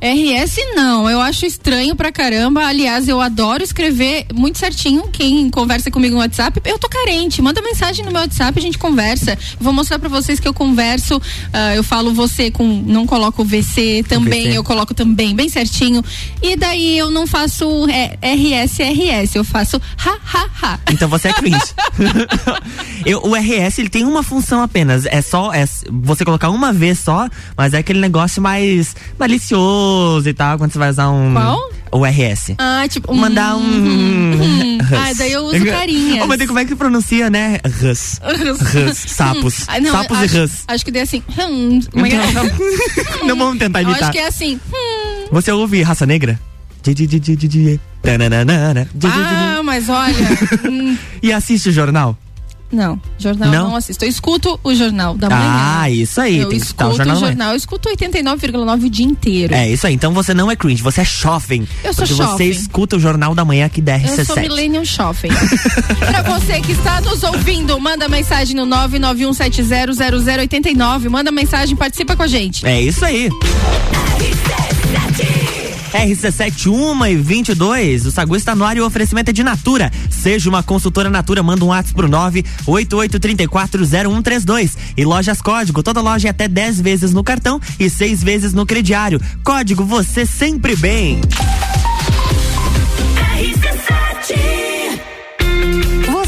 RS 0.00 0.56
não, 0.76 1.10
eu 1.10 1.20
acho 1.20 1.44
estranho 1.44 1.96
pra 1.96 2.12
caramba. 2.12 2.64
Aliás, 2.64 3.08
eu 3.08 3.20
adoro 3.20 3.64
escrever 3.64 4.26
muito 4.32 4.56
certinho. 4.58 5.08
Quem 5.12 5.50
conversa 5.50 5.90
comigo 5.90 6.14
no 6.14 6.20
WhatsApp, 6.20 6.60
eu 6.64 6.78
tô 6.78 6.88
carente. 6.88 7.42
Manda 7.42 7.60
mensagem 7.60 8.04
no 8.04 8.12
meu 8.12 8.20
WhatsApp, 8.20 8.56
a 8.56 8.62
gente 8.62 8.78
conversa. 8.78 9.36
Vou 9.60 9.72
mostrar 9.72 9.98
pra 9.98 10.08
vocês 10.08 10.38
que 10.38 10.46
eu 10.46 10.54
converso. 10.54 11.20
ah, 11.52 11.74
eu 11.74 11.82
falo 11.82 12.12
você 12.14 12.50
com. 12.50 12.64
Não 12.86 13.06
coloco 13.06 13.44
VC 13.44 14.04
também, 14.08 14.44
VC. 14.48 14.58
eu 14.58 14.62
coloco 14.62 14.94
também 14.94 15.34
bem 15.34 15.48
certinho. 15.48 16.04
E 16.40 16.54
daí 16.54 16.96
eu 16.96 17.10
não 17.10 17.26
faço 17.26 17.66
é, 17.88 18.16
RS, 18.22 18.78
RS, 18.78 19.34
eu 19.34 19.44
faço 19.44 19.80
ha, 20.06 20.16
ha, 20.32 20.48
ha. 20.62 20.78
Então 20.92 21.08
você 21.08 21.28
é 21.28 21.32
cringe. 21.32 21.58
Eu- 23.04 23.22
o 23.24 23.34
RS 23.34 23.78
ele 23.78 23.88
tem 23.88 24.04
uma 24.04 24.22
função 24.22 24.62
apenas. 24.62 25.06
É 25.06 25.20
só 25.22 25.52
é 25.52 25.64
você 25.90 26.24
colocar 26.24 26.50
uma 26.50 26.72
vez 26.72 26.98
só, 27.00 27.28
mas 27.56 27.74
é 27.74 27.78
aquele 27.78 28.00
negócio 28.00 28.40
mais 28.42 28.94
malicioso 29.18 29.87
e 30.26 30.32
tal, 30.34 30.58
quando 30.58 30.72
você 30.72 30.78
vai 30.78 30.90
usar 30.90 31.10
um. 31.10 31.32
Qual? 31.32 31.70
O 31.90 32.04
RS. 32.04 32.52
Ah, 32.58 32.86
tipo. 32.88 33.14
Mandar 33.14 33.56
um. 33.56 33.60
hum. 33.62 34.78
Ah, 34.90 35.12
daí 35.16 35.32
eu 35.32 35.42
uso 35.44 35.64
carinhas. 35.66 36.24
Oh, 36.24 36.26
mas 36.26 36.46
como 36.46 36.58
é 36.58 36.64
que 36.64 36.74
pronuncia, 36.74 37.28
né? 37.28 37.58
Rus. 37.82 38.18
Rus. 38.22 38.96
Sapos. 39.06 39.64
Ah, 39.68 39.80
não, 39.80 39.90
Sapos 39.92 40.18
acho, 40.18 40.36
e 40.36 40.40
rus. 40.40 40.50
Acho 40.66 40.84
que 40.84 40.90
daí 40.90 41.02
assim. 41.02 41.22
hum, 41.38 41.80
como 41.92 42.06
é 42.06 42.10
que 42.10 42.16
é? 42.16 43.24
Não 43.26 43.36
vamos 43.36 43.58
tentar 43.58 43.82
Eu 43.82 43.88
imitar. 43.88 44.04
acho 44.04 44.12
que 44.12 44.18
é 44.18 44.26
assim. 44.26 44.58
hum. 44.72 45.26
Você 45.30 45.52
ouve 45.52 45.82
Raça 45.82 46.06
Negra? 46.06 46.40
Ah, 49.58 49.62
mas 49.62 49.88
olha. 49.88 50.14
hum, 50.70 50.96
E 51.22 51.32
assiste 51.32 51.68
o 51.68 51.72
jornal? 51.72 52.16
Não, 52.70 53.00
jornal 53.18 53.50
não, 53.50 53.68
Não? 53.70 53.76
assisto. 53.76 54.04
Eu 54.04 54.08
escuto 54.10 54.60
o 54.62 54.74
jornal 54.74 55.14
da 55.16 55.30
manhã. 55.30 55.78
Ah, 55.80 55.88
isso 55.90 56.20
aí, 56.20 56.36
Eu 56.38 56.48
tem 56.50 56.58
que 56.58 56.64
escutar 56.66 56.88
o 56.88 56.90
escuto 56.90 56.96
Jornal 56.98 57.16
o 57.16 57.20
da 57.20 57.26
Manhã. 57.26 57.32
jornal, 57.36 57.52
eu 57.52 57.56
escuto 57.56 57.88
89,9 57.88 58.84
o 58.86 58.90
dia 58.90 59.06
inteiro. 59.06 59.54
É 59.54 59.70
isso 59.70 59.86
aí, 59.86 59.94
então 59.94 60.12
você 60.12 60.34
não 60.34 60.50
é 60.50 60.56
cringe, 60.56 60.82
você 60.82 61.00
é 61.00 61.04
jovem. 61.04 61.66
Eu 61.82 61.94
sou 61.94 62.06
porque 62.06 62.22
você 62.22 62.24
jovem. 62.24 62.50
escuta 62.50 62.96
o 62.96 63.00
Jornal 63.00 63.34
da 63.34 63.42
Manhã 63.44 63.64
aqui 63.66 63.80
da 63.80 63.96
Eu 63.98 64.24
sou 64.24 64.36
RC7. 64.36 64.40
Millennium 64.42 64.84
Shopping. 64.84 65.28
pra 65.98 66.22
você 66.22 66.60
que 66.60 66.72
está 66.72 67.00
nos 67.00 67.22
ouvindo, 67.22 67.78
manda 67.80 68.06
mensagem 68.08 68.54
no 68.54 68.66
991700089. 68.66 71.08
Manda 71.08 71.30
mensagem, 71.32 71.74
participa 71.76 72.14
com 72.16 72.22
a 72.22 72.26
gente. 72.26 72.66
É 72.66 72.80
isso 72.82 73.02
aí. 73.04 73.30
RC7 74.18 75.47
1 76.68 77.06
e 77.06 77.16
22, 77.16 78.06
o 78.06 78.10
Sagu 78.10 78.36
está 78.36 78.54
no 78.54 78.64
ar 78.64 78.76
e 78.76 78.80
o 78.80 78.86
oferecimento 78.86 79.30
é 79.30 79.32
de 79.32 79.42
Natura. 79.42 79.90
Seja 80.10 80.48
uma 80.48 80.62
consultora 80.62 81.08
Natura, 81.08 81.42
manda 81.42 81.64
um 81.64 81.68
WhatsApp 81.68 81.94
pro 81.94 82.08
988340132. 82.08 84.76
E 84.96 85.04
Lojas 85.04 85.40
Código, 85.40 85.82
toda 85.82 86.00
loja 86.00 86.28
é 86.28 86.30
até 86.30 86.46
10 86.46 86.80
vezes 86.80 87.12
no 87.12 87.24
cartão 87.24 87.60
e 87.78 87.88
6 87.88 88.22
vezes 88.22 88.52
no 88.52 88.66
crediário. 88.66 89.20
Código 89.42 89.84
você 89.84 90.26
sempre 90.26 90.76
bem. 90.76 91.20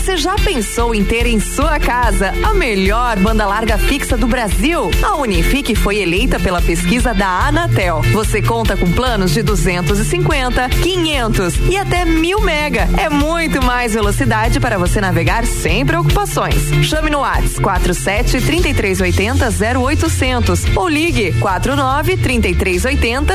Você 0.01 0.17
já 0.17 0.35
pensou 0.35 0.95
em 0.95 1.05
ter 1.05 1.27
em 1.27 1.39
sua 1.39 1.79
casa 1.79 2.33
a 2.43 2.55
melhor 2.55 3.19
banda 3.19 3.45
larga 3.45 3.77
fixa 3.77 4.17
do 4.17 4.27
Brasil? 4.27 4.91
A 5.03 5.17
Unifique 5.17 5.75
foi 5.75 5.99
eleita 5.99 6.41
pela 6.41 6.63
pesquisa 6.63 7.13
da 7.13 7.29
Anatel. 7.47 8.01
Você 8.11 8.41
conta 8.41 8.79
com 8.79 8.91
planos 8.91 9.31
de 9.31 9.43
250, 9.43 10.71
500 10.71 11.55
e 11.69 11.77
até 11.77 12.07
1000 12.07 12.41
mega. 12.41 12.89
É 12.97 13.11
muito 13.11 13.63
mais 13.63 13.93
velocidade 13.93 14.59
para 14.59 14.79
você 14.79 15.03
navegar 15.03 15.45
sem 15.45 15.85
preocupações. 15.85 16.57
Chame 16.83 17.11
no 17.11 17.19
WhatsApp 17.19 17.61
47 17.61 18.41
3380 18.41 19.49
0800 19.79 20.77
ou 20.77 20.89
ligue 20.89 21.33
49 21.41 22.17
3380 22.17 23.35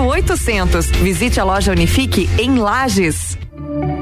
0800. 0.00 0.86
Visite 0.92 1.38
a 1.38 1.44
loja 1.44 1.72
Unifique 1.72 2.26
em 2.38 2.58
Lages. 2.58 3.36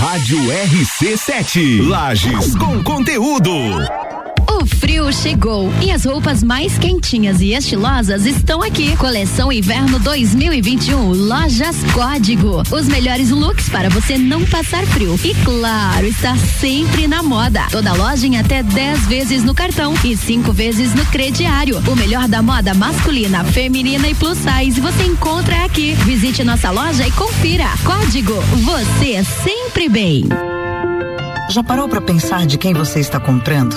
Rádio 0.00 0.38
RC7. 0.38 1.88
Lages 1.88 2.54
com 2.54 2.80
conteúdo. 2.84 4.07
Frio 4.78 5.12
chegou 5.12 5.72
e 5.82 5.90
as 5.90 6.04
roupas 6.04 6.42
mais 6.42 6.78
quentinhas 6.78 7.40
e 7.40 7.52
estilosas 7.52 8.24
estão 8.24 8.62
aqui. 8.62 8.96
Coleção 8.96 9.52
Inverno 9.52 9.98
2021, 9.98 11.12
Lojas 11.12 11.76
Código. 11.92 12.62
Os 12.70 12.86
melhores 12.86 13.30
looks 13.30 13.68
para 13.68 13.88
você 13.88 14.16
não 14.16 14.44
passar 14.46 14.86
frio. 14.86 15.18
E 15.24 15.34
claro, 15.44 16.06
estar 16.06 16.38
sempre 16.38 17.08
na 17.08 17.22
moda. 17.22 17.66
Toda 17.70 17.92
loja 17.92 18.26
em 18.26 18.38
até 18.38 18.62
10 18.62 19.06
vezes 19.06 19.42
no 19.42 19.54
cartão 19.54 19.94
e 20.04 20.16
5 20.16 20.52
vezes 20.52 20.94
no 20.94 21.04
crediário. 21.06 21.82
O 21.86 21.96
melhor 21.96 22.28
da 22.28 22.40
moda 22.40 22.72
masculina, 22.72 23.44
feminina 23.44 24.08
e 24.08 24.14
plus 24.14 24.38
size 24.38 24.80
você 24.80 25.04
encontra 25.04 25.64
aqui. 25.64 25.94
Visite 26.04 26.44
nossa 26.44 26.70
loja 26.70 27.06
e 27.06 27.10
confira. 27.10 27.66
Código, 27.84 28.34
você 28.64 29.24
sempre 29.24 29.88
bem. 29.88 30.24
Já 31.50 31.64
parou 31.64 31.88
para 31.88 32.00
pensar 32.00 32.46
de 32.46 32.56
quem 32.58 32.74
você 32.74 33.00
está 33.00 33.18
comprando? 33.18 33.76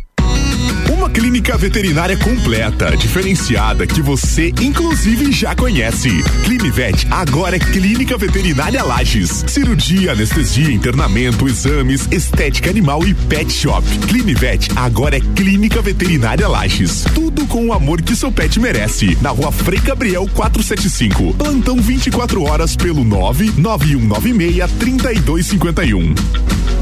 Clínica 1.13 1.57
veterinária 1.57 2.17
completa, 2.17 2.95
diferenciada, 2.95 3.85
que 3.85 4.01
você 4.01 4.53
inclusive 4.61 5.31
já 5.31 5.53
conhece. 5.53 6.09
Clinivet 6.45 7.05
agora 7.11 7.57
é 7.57 7.59
Clínica 7.59 8.17
Veterinária 8.17 8.83
Lages. 8.83 9.43
Cirurgia, 9.47 10.13
anestesia, 10.13 10.71
internamento, 10.71 11.47
exames, 11.47 12.07
estética 12.11 12.69
animal 12.69 13.05
e 13.05 13.13
pet 13.13 13.51
shop. 13.51 13.85
Clinivet 14.07 14.69
agora 14.75 15.17
é 15.17 15.19
Clínica 15.19 15.81
Veterinária 15.81 16.47
Lages. 16.47 17.03
Tudo 17.13 17.45
com 17.45 17.67
o 17.67 17.73
amor 17.73 18.01
que 18.01 18.15
seu 18.15 18.31
pet 18.31 18.59
merece. 18.59 19.17
Na 19.21 19.31
rua 19.31 19.51
Frei 19.51 19.79
Gabriel 19.79 20.27
475. 20.33 21.33
Plantão 21.33 21.77
24 21.77 22.43
horas 22.43 22.75
pelo 22.75 23.03
99196 23.03 24.71
3251. 24.79 26.80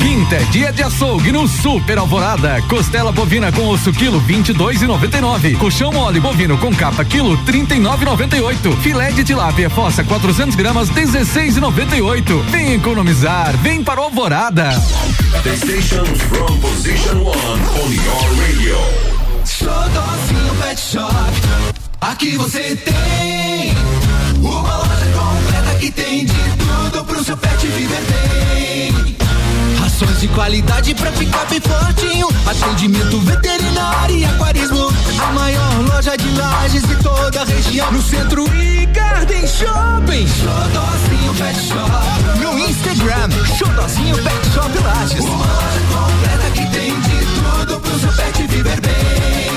Quinta 0.00 0.36
é 0.36 0.44
dia 0.44 0.72
de 0.72 0.82
açougue 0.82 1.30
no 1.30 1.46
Super 1.46 1.98
Alvorada. 1.98 2.62
Costela 2.62 3.12
bovina 3.12 3.52
com 3.52 3.68
osso 3.68 3.92
quilo 3.92 4.20
22,99. 4.22 5.58
Colchão 5.58 5.92
mole 5.92 6.18
bovino 6.18 6.56
com 6.56 6.74
capa 6.74 7.04
quilo 7.04 7.36
39,98. 7.44 8.76
Filé 8.80 9.12
de 9.12 9.22
tilápia 9.22 9.68
fossa 9.68 10.02
400 10.02 10.56
gramas 10.56 10.88
16,98. 10.90 12.42
Vem 12.50 12.72
economizar, 12.74 13.54
vem 13.58 13.84
para 13.84 14.00
o 14.00 14.04
Alvorada. 14.04 14.70
The 15.42 15.56
station 15.56 16.04
from 16.04 16.58
position 16.60 17.18
one 17.22 17.62
on 17.84 17.92
your 17.92 18.40
radio. 18.40 18.76
Xodózinho 19.44 20.54
Pet 20.62 20.80
Shop. 20.80 21.14
Aqui 22.00 22.36
você 22.38 22.74
tem 22.76 23.74
uma 24.42 24.76
loja 24.78 25.06
completa 25.12 25.78
que 25.78 25.90
tem 25.90 26.24
de 26.24 26.32
tudo 26.32 27.04
pro 27.04 27.22
seu 27.22 27.36
pet 27.36 27.66
viver 27.66 28.00
bem. 28.00 29.19
Rações 30.00 30.20
de 30.20 30.28
qualidade 30.28 30.94
pra 30.94 31.12
ficar 31.12 31.44
bem 31.46 31.60
fortinho. 31.60 32.26
Atendimento 32.46 33.20
veterinário 33.20 34.16
e 34.16 34.24
aquarismo. 34.24 34.90
A 35.22 35.32
maior 35.32 35.80
loja 35.92 36.16
de 36.16 36.28
lajes 36.38 36.82
de 36.88 36.94
toda 36.96 37.42
a 37.42 37.44
região. 37.44 37.92
No 37.92 38.00
centro 38.00 38.46
e 38.56 38.86
Garden 38.86 39.46
Shopping. 39.46 40.26
Xodózinho 40.26 41.34
Pet 41.34 41.60
Shop. 41.68 42.40
No 42.40 42.58
Instagram, 42.58 43.28
Xodózinho 43.58 44.16
Pet 44.16 44.50
Shop 44.54 44.78
Lages. 44.78 45.20
Uma 45.20 45.46
loja 45.46 45.80
completa 45.92 46.50
que 46.54 46.66
tem 46.70 46.98
de 46.98 47.26
tudo 47.34 47.80
pro 47.80 47.98
seu 47.98 48.12
pet 48.12 48.46
viver 48.46 48.80
bem. 48.80 49.49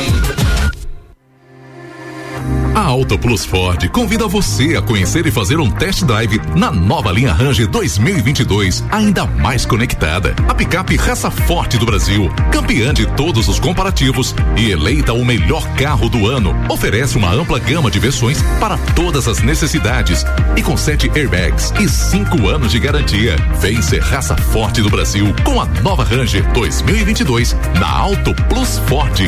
A 2.75 2.81
Auto 2.81 3.19
Plus 3.19 3.45
Ford 3.45 3.87
convida 3.89 4.27
você 4.27 4.75
a 4.75 4.81
conhecer 4.81 5.27
e 5.27 5.31
fazer 5.31 5.59
um 5.59 5.69
test 5.69 6.03
drive 6.05 6.41
na 6.55 6.71
nova 6.71 7.11
linha 7.11 7.31
Ranger 7.31 7.67
2022, 7.67 8.83
ainda 8.89 9.27
mais 9.27 9.63
conectada. 9.63 10.35
A 10.49 10.55
picape 10.55 10.95
raça 10.95 11.29
forte 11.29 11.77
do 11.77 11.85
Brasil, 11.85 12.31
campeã 12.51 12.91
de 12.91 13.05
todos 13.15 13.47
os 13.47 13.59
comparativos 13.59 14.33
e 14.57 14.71
eleita 14.71 15.13
o 15.13 15.23
melhor 15.23 15.63
carro 15.75 16.09
do 16.09 16.27
ano. 16.27 16.55
Oferece 16.67 17.15
uma 17.15 17.31
ampla 17.31 17.59
gama 17.59 17.91
de 17.91 17.99
versões 17.99 18.41
para 18.59 18.75
todas 18.95 19.27
as 19.27 19.39
necessidades 19.43 20.25
e 20.57 20.63
com 20.63 20.75
sete 20.75 21.11
airbags 21.15 21.71
e 21.79 21.87
cinco 21.87 22.47
anos 22.47 22.71
de 22.71 22.79
garantia. 22.79 23.35
Vem 23.61 23.83
ser 23.83 24.01
raça 24.01 24.35
forte 24.35 24.81
do 24.81 24.89
Brasil 24.89 25.27
com 25.43 25.61
a 25.61 25.65
nova 25.83 26.03
Ranger 26.03 26.51
2022 26.53 27.55
na 27.79 27.87
Auto 27.87 28.33
Plus 28.49 28.79
Ford. 28.87 29.21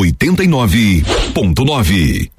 89.9 0.00 2.30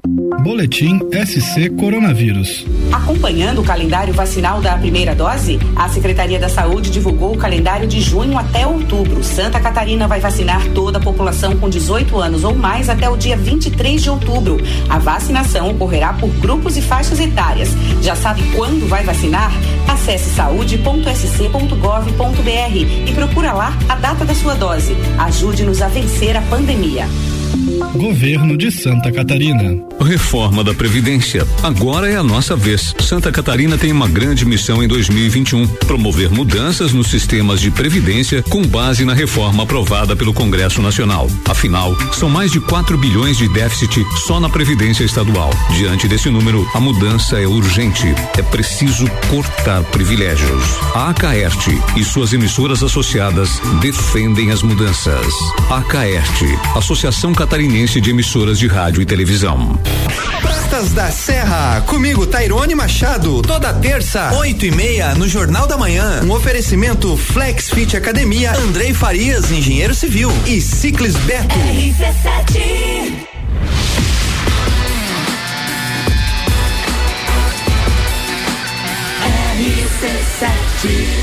Boletim 0.44 1.00
SC 1.14 1.70
Coronavírus. 1.70 2.66
Acompanhando 2.92 3.62
o 3.62 3.64
calendário 3.64 4.12
vacinal 4.12 4.60
da 4.60 4.76
primeira 4.76 5.14
dose, 5.14 5.60
a 5.76 5.88
Secretaria 5.88 6.40
da 6.40 6.50
Saúde 6.50 6.90
divulgou 6.90 7.36
o 7.36 7.38
calendário 7.38 7.88
de 7.88 8.02
junho 8.02 8.36
até 8.36 8.66
outubro. 8.66 9.24
Santa 9.24 9.60
Catarina 9.60 10.08
vai 10.08 10.20
vacinar 10.20 10.68
toda 10.70 10.98
a 10.98 11.02
população 11.02 11.56
com 11.56 11.70
18 11.70 12.18
anos 12.18 12.44
ou 12.44 12.56
mais 12.56 12.90
até 12.90 13.08
o 13.08 13.16
dia 13.16 13.38
23 13.38 14.02
de 14.02 14.10
outubro. 14.10 14.58
A 14.90 14.98
vacinação 14.98 15.70
ocorrerá 15.70 16.14
por 16.14 16.32
grupos 16.38 16.78
e 16.78 16.82
faixas 16.82 17.20
etárias. 17.20 17.70
Já 18.02 18.16
sabe 18.16 18.42
quando 18.56 18.90
vai 18.90 19.04
vacinar? 19.04 19.52
Acesse 19.88 20.32
saúde.sc.gov.br 20.32 23.08
e 23.08 23.14
procura 23.14 23.54
lá 23.54 23.78
a 23.88 23.96
data 23.96 24.26
da 24.26 24.34
sua 24.34 24.56
dose. 24.56 24.98
Ajude-nos 25.20 25.84
a 25.84 25.88
vencer 25.88 26.36
a 26.36 26.42
pandemia. 26.42 27.06
Governo 27.96 28.56
de 28.56 28.72
Santa 28.72 29.12
Catarina. 29.12 29.78
Reforma 30.00 30.64
da 30.64 30.74
Previdência. 30.74 31.46
Agora 31.62 32.10
é 32.10 32.16
a 32.16 32.24
nossa 32.24 32.56
vez. 32.56 32.96
Santa 33.00 33.32
Catarina 33.32 33.78
tem 33.78 33.92
uma 33.92 34.08
grande 34.08 34.46
missão 34.46 34.82
em 34.82 34.88
2021: 34.88 35.68
promover 35.68 36.32
mudanças 36.32 36.94
nos 36.94 37.08
sistemas 37.08 37.60
de 37.60 37.70
previdência 37.70 38.42
com 38.44 38.62
base 38.64 39.04
na 39.04 39.14
reforma 39.14 39.64
aprovada 39.64 40.16
pelo 40.16 40.34
Congresso 40.34 40.82
Nacional. 40.82 41.28
Afinal, 41.50 41.94
são 42.14 42.30
mais 42.30 42.52
de 42.52 42.62
4 42.62 42.98
bilhões 42.98 43.38
de 43.38 43.50
déficit 43.50 44.06
só 44.26 44.40
na 44.40 44.50
Previdência 44.50 45.04
Estadual. 45.04 45.50
Diante 45.76 46.08
desse 46.08 46.30
número, 46.30 46.66
a 46.74 46.80
mudança 46.80 47.40
é 47.42 47.46
urgente. 47.46 48.08
É 48.38 48.42
preciso 48.42 49.06
cortar 49.30 49.84
privilégios. 49.86 50.64
A 50.96 51.10
Acaerte 51.10 51.78
e 51.98 52.04
suas 52.04 52.32
emissoras 52.32 52.82
associadas 52.84 53.62
defendem 53.82 54.52
as 54.52 54.64
mudanças. 54.64 55.34
Acaerte, 55.70 56.46
Associação 56.76 57.34
Catarinense 57.34 57.71
de 57.72 58.10
Emissoras 58.10 58.60
de 58.60 58.68
Rádio 58.68 59.02
e 59.02 59.06
Televisão. 59.06 59.80
Pratas 60.42 60.92
da 60.92 61.10
Serra, 61.10 61.80
comigo 61.88 62.28
Tairone 62.28 62.76
Machado, 62.76 63.42
toda 63.42 63.74
terça, 63.74 64.30
oito 64.34 64.66
e 64.66 64.72
meia, 64.72 65.16
no 65.16 65.26
Jornal 65.26 65.66
da 65.68 65.78
Manhã. 65.78 66.20
Um 66.22 66.32
oferecimento 66.32 67.16
Flex 67.16 67.70
Fit 67.70 67.96
Academia, 67.96 68.52
Andrei 68.58 68.94
Farias, 68.94 69.52
engenheiro 69.52 69.96
civil 69.96 70.30
e 70.46 70.60
Ciclis 70.60 71.16
Beto. 71.16 71.56
RC7 71.56 72.60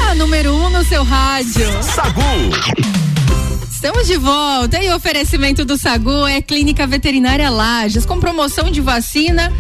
A 0.09 0.15
número 0.15 0.55
1 0.55 0.65
um 0.65 0.71
no 0.71 0.83
seu 0.83 1.05
rádio. 1.05 1.83
Sagu. 1.83 2.23
Estamos 3.79 4.09
de 4.09 4.17
volta 4.17 4.83
e 4.83 4.91
o 4.91 4.97
oferecimento 4.97 5.65
do 5.65 5.79
Sagu 5.79 6.27
é 6.27 6.43
Clínica 6.43 6.85
Veterinária 6.85 7.49
Lages 7.49 8.05
com 8.05 8.19
promoção 8.19 8.73
de 8.73 8.81
vacina. 8.81 9.53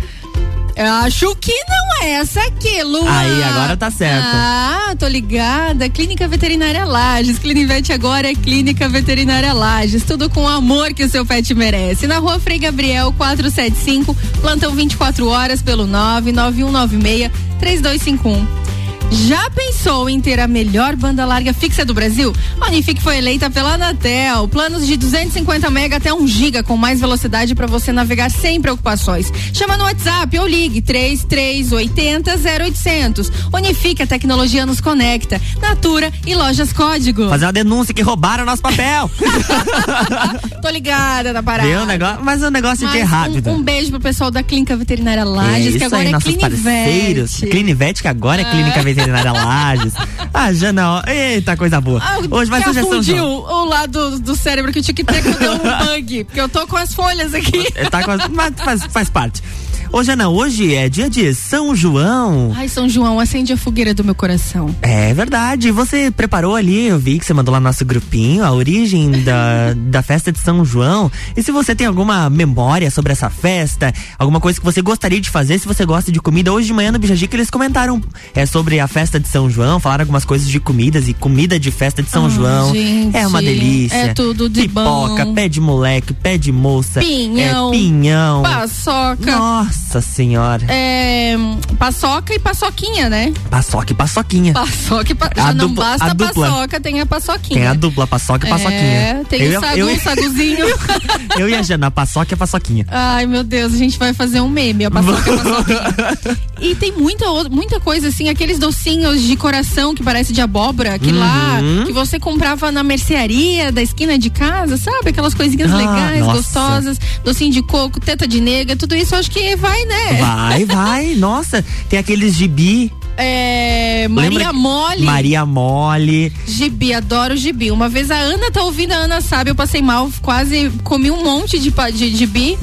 Eu 0.75 0.93
acho 0.93 1.37
que 1.37 1.53
não 1.53 2.03
é 2.03 2.11
essa 2.15 2.41
aqui, 2.41 2.83
Lu. 2.83 3.07
Aí, 3.07 3.45
agora 3.45 3.77
tá 3.77 3.93
certo. 3.93 4.27
Ah, 4.27 4.93
tô 4.99 5.07
ligada. 5.07 5.89
Clínica 5.89 6.27
Veterinária 6.27 6.85
Lages. 6.85 7.39
Clinivete 7.39 7.93
agora 7.93 8.29
é 8.29 8.35
Clínica 8.35 8.89
Veterinária 8.89 9.53
Lages. 9.53 10.03
Tudo 10.03 10.29
com 10.29 10.43
o 10.43 10.49
amor 10.49 10.93
que 10.93 11.05
o 11.05 11.09
seu 11.09 11.25
pet 11.25 11.55
merece. 11.55 12.09
Na 12.09 12.19
rua 12.19 12.41
Frei 12.41 12.59
Gabriel 12.59 13.15
475, 13.17 14.17
plantão 14.41 14.75
24 14.75 15.29
horas 15.29 15.63
pelo 15.63 15.87
99196 15.87 17.31
3251. 17.61 18.78
Já 19.11 19.49
pensou 19.51 20.09
em 20.11 20.21
ter 20.21 20.39
a 20.39 20.47
melhor 20.47 20.95
banda 20.95 21.25
larga 21.25 21.55
fixa 21.55 21.83
do 21.83 21.95
Brasil? 21.95 22.35
A 22.61 22.67
Unifique 22.67 23.03
foi 23.03 23.17
eleita 23.17 23.49
pela 23.49 23.75
Anatel. 23.75 24.47
Planos 24.49 24.87
de 24.87 24.99
250 24.99 25.71
mega 25.71 25.97
até 25.97 26.13
1 26.13 26.27
giga 26.27 26.63
com 26.63 26.77
mais 26.77 27.01
velocidade 27.01 27.55
para 27.55 27.67
você 27.67 27.91
navegar 27.91 28.31
sem 28.31 28.61
preocupações. 28.61 29.33
Chama 29.55 29.79
no 29.79 29.85
WhatsApp 29.85 30.39
ou 30.39 30.47
ligue 30.47 30.83
3380 30.83 32.33
0800. 32.63 33.33
Unifique 33.53 34.03
a 34.03 34.07
tecnologia 34.07 34.67
nos 34.67 34.81
conecta. 34.81 35.41
Natura 35.59 36.13
e 36.27 36.35
lojas 36.35 36.73
Código. 36.73 37.31
Fazer 37.31 37.47
uma 37.47 37.53
denúncia 37.53 37.95
que 37.95 38.03
roubaram 38.03 38.45
nosso 38.45 38.61
papel. 38.61 39.11
Tô 40.61 40.69
ligada 40.69 41.33
na 41.33 41.43
parada. 41.43 41.69
Deu 41.69 41.81
um 41.81 41.87
negócio, 41.87 42.23
mas 42.23 42.43
o 42.43 42.51
negócio 42.51 42.87
de 42.87 42.93
Mas 42.93 42.97
é 42.97 43.05
rápido. 43.05 43.51
Um, 43.51 43.55
um 43.55 43.63
beijo 43.63 43.91
pro 43.91 44.01
pessoal 44.01 44.31
da 44.31 44.43
Clínica 44.43 44.77
Veterinária 44.77 45.25
Lages, 45.25 45.77
é, 45.77 45.79
que 45.79 45.85
agora 45.85 46.03
aí, 46.03 46.09
é 46.09 46.11
nossos 46.11 46.35
Clinivete. 46.35 46.63
parceiros. 46.63 47.37
Clinivete, 47.37 48.03
que 48.03 48.09
agora 48.09 48.43
é 48.43 48.45
Clínica 48.45 48.83
Veterinária 48.83 48.98
Lages. 49.07 49.93
Ah, 50.33 50.53
Jana, 50.53 50.97
ó, 50.97 51.03
eita, 51.11 51.57
coisa 51.57 51.81
boa. 51.81 52.01
Hoje 52.31 52.51
vai 52.51 52.63
que 52.63 52.69
sugestão. 52.73 52.91
o 53.27 53.65
lado 53.65 54.19
do 54.19 54.37
cérebro 54.37 54.73
que 54.73 54.79
o 54.81 54.83
tic-tac 54.83 55.23
deu 55.39 55.53
um 55.55 55.59
bug, 55.87 56.25
porque 56.25 56.41
eu 56.41 56.49
tô 56.49 56.67
com 56.67 56.77
as 56.77 56.95
folhas 56.95 57.35
aqui. 57.35 57.65
Tá 57.91 58.03
com 58.05 58.11
as- 58.13 58.29
mas 58.29 58.53
faz, 58.57 58.85
faz 58.85 59.11
parte. 59.11 59.43
Ô, 59.91 60.05
Jana, 60.05 60.29
hoje 60.29 60.75
é 60.75 60.87
dia 60.89 61.09
de 61.09 61.33
São 61.35 61.75
João. 61.75 62.53
Ai, 62.55 62.69
São 62.69 62.89
João, 62.89 63.19
acende 63.19 63.53
a 63.55 63.57
fogueira 63.57 63.95
do 63.95 64.05
meu 64.05 64.15
coração. 64.15 64.75
É 64.83 65.15
verdade. 65.15 65.71
Você 65.73 66.11
preparou 66.11 66.55
ali, 66.55 66.89
eu 66.89 66.99
vi 66.99 67.19
que 67.19 67.25
você 67.25 67.33
mandou 67.33 67.53
lá 67.53 67.59
no 67.59 67.65
nosso 67.65 67.85
grupinho, 67.87 68.45
a 68.45 68.53
origem 68.53 69.11
da, 69.25 69.73
da 69.75 70.03
festa 70.03 70.31
de 70.31 70.39
São 70.39 70.63
João. 70.65 71.11
E 71.35 71.43
se 71.43 71.51
você 71.51 71.75
tem 71.75 71.87
alguma 71.87 72.29
memória 72.29 72.91
sobre 72.91 73.13
essa 73.13 73.31
festa, 73.31 73.93
alguma 74.19 74.39
coisa 74.41 74.59
que 74.61 74.65
você 74.65 74.83
gostaria 74.83 75.21
de 75.21 75.31
fazer, 75.31 75.59
se 75.59 75.67
você 75.67 75.87
gosta 75.87 76.13
de 76.13 76.21
comida, 76.21 76.53
hoje 76.53 76.67
de 76.69 76.75
manhã 76.75 76.93
no 76.93 76.99
Bijagica 76.99 77.35
eles 77.35 77.49
comentaram 77.51 78.01
é, 78.35 78.45
sobre 78.45 78.79
a 78.79 78.87
festa 78.87 79.19
de 79.19 79.27
São 79.27 79.49
João, 79.51 79.81
falaram 79.81 80.03
algumas 80.03 80.25
coisas 80.25 80.49
de 80.49 80.61
comidas 80.61 81.09
e 81.09 81.15
comida 81.15 81.59
de 81.59 81.71
festa 81.71 82.03
de 82.03 82.11
São 82.11 82.27
Ai, 82.27 82.31
João. 82.31 82.75
gente, 82.75 83.17
é 83.17 83.27
uma 83.27 83.41
delícia. 83.41 83.97
é 83.97 84.15
tudo 84.15 84.51
de 84.51 84.63
Pipoca, 84.63 85.25
bom. 85.25 85.35
pé 85.35 85.49
de 85.49 85.61
moleque, 85.63 86.13
pé 86.13 86.37
de 86.37 86.53
moça. 86.53 87.01
Pinhão, 87.01 87.71
É, 87.71 87.73
pinhão. 87.73 88.43
Paçoca. 88.43 89.35
Nossa 89.37 89.78
senhora. 90.03 90.65
É, 90.69 91.35
paçoca 91.79 92.35
e 92.35 92.39
paçoquinha, 92.39 93.09
né? 93.09 93.33
Paçoca 93.51 93.93
e 93.93 93.95
paçoquinha. 93.95 94.53
Paçoca 94.53 95.13
e 95.13 95.15
pa... 95.15 95.31
A 95.37 95.41
Já 95.49 95.55
não 95.55 95.73
basta 95.73 96.05
a 96.07 96.11
a 96.11 96.13
dupla. 96.13 96.49
paçoca, 96.51 96.81
tem 96.81 97.01
a 97.01 97.07
paçoquinha. 97.07 97.61
Tem 97.61 97.67
a 97.69 97.75
dupla 97.75 98.07
paçoca 98.07 98.47
e 98.47 98.51
paçoquinha. 98.51 98.79
É, 98.81 99.23
tem 99.29 99.43
Eu 99.43 99.59
o 99.59 99.63
sagu, 99.65 99.79
eu 99.79 100.01
saguzinho. 100.01 100.67
Eu 101.39 101.49
e 101.49 101.55
a 101.55 101.63
Jana, 101.63 101.91
paçoca 101.91 102.35
e 102.35 102.37
paçoquinha. 102.37 102.85
Ai, 102.91 103.27
meu 103.27 103.43
Deus, 103.45 103.73
a 103.75 103.77
gente 103.77 103.99
vai 103.99 104.13
fazer 104.13 104.41
um 104.41 104.49
meme, 104.49 104.85
a 104.85 104.91
paçoca, 104.91 105.33
a 105.33 105.37
paçoquinha. 105.39 106.39
E 106.61 106.75
tem 106.75 106.93
muita, 106.93 107.25
muita 107.51 107.79
coisa 107.81 108.09
assim, 108.09 108.29
aqueles 108.29 108.59
docinhos 108.59 109.23
de 109.23 109.37
coração 109.37 109.95
que 109.95 110.03
parece 110.03 110.33
de 110.33 110.41
abóbora, 110.41 110.99
que 110.99 111.13
lá, 111.13 111.59
Uhum. 111.63 111.85
que 111.87 111.93
você 111.93 112.19
comprava 112.19 112.71
na 112.73 112.83
mercearia 112.83 113.71
da 113.73 113.83
esquina 113.83 114.19
de 114.19 114.31
casa, 114.31 114.77
sabe? 114.77 115.11
Aquelas 115.11 115.35
coisinhas 115.35 115.71
Ah, 115.73 115.77
legais, 115.77 116.21
nossa. 116.21 116.37
gostosas, 116.39 116.99
docinho 117.25 117.53
de 117.53 117.63
coco, 117.63 118.01
teta 118.01 118.27
de 118.27 118.41
nega, 118.41 118.77
tudo 118.77 118.95
isso 118.95 119.15
eu 119.15 119.19
acho 119.19 119.31
que 119.31 119.55
vai, 119.57 119.78
né? 119.87 120.15
Vai, 120.21 120.65
vai. 120.65 121.15
Nossa, 121.19 121.65
tem 121.89 121.99
aqueles 121.99 122.35
gibi. 122.35 122.93
É, 123.17 124.07
Maria 124.09 124.31
Lembra- 124.39 124.53
Mole. 124.53 125.03
Maria 125.05 125.45
Mole. 125.45 126.33
Gibi, 126.47 126.95
adoro 126.95 127.37
gibi. 127.37 127.71
Uma 127.73 127.89
vez 127.89 128.11
a 128.13 128.17
Ana 128.17 128.51
tá 128.51 128.63
ouvindo, 128.63 128.93
a 128.93 128.97
Ana 128.97 129.21
sabe, 129.21 129.51
eu 129.51 129.57
passei 129.57 129.83
mal, 129.83 130.09
quase 130.23 130.71
comi 130.85 131.11
um 131.11 131.25
monte 131.25 131.59
de, 131.59 131.71
pa- 131.73 131.91
de 131.91 132.15
gibi. 132.15 132.57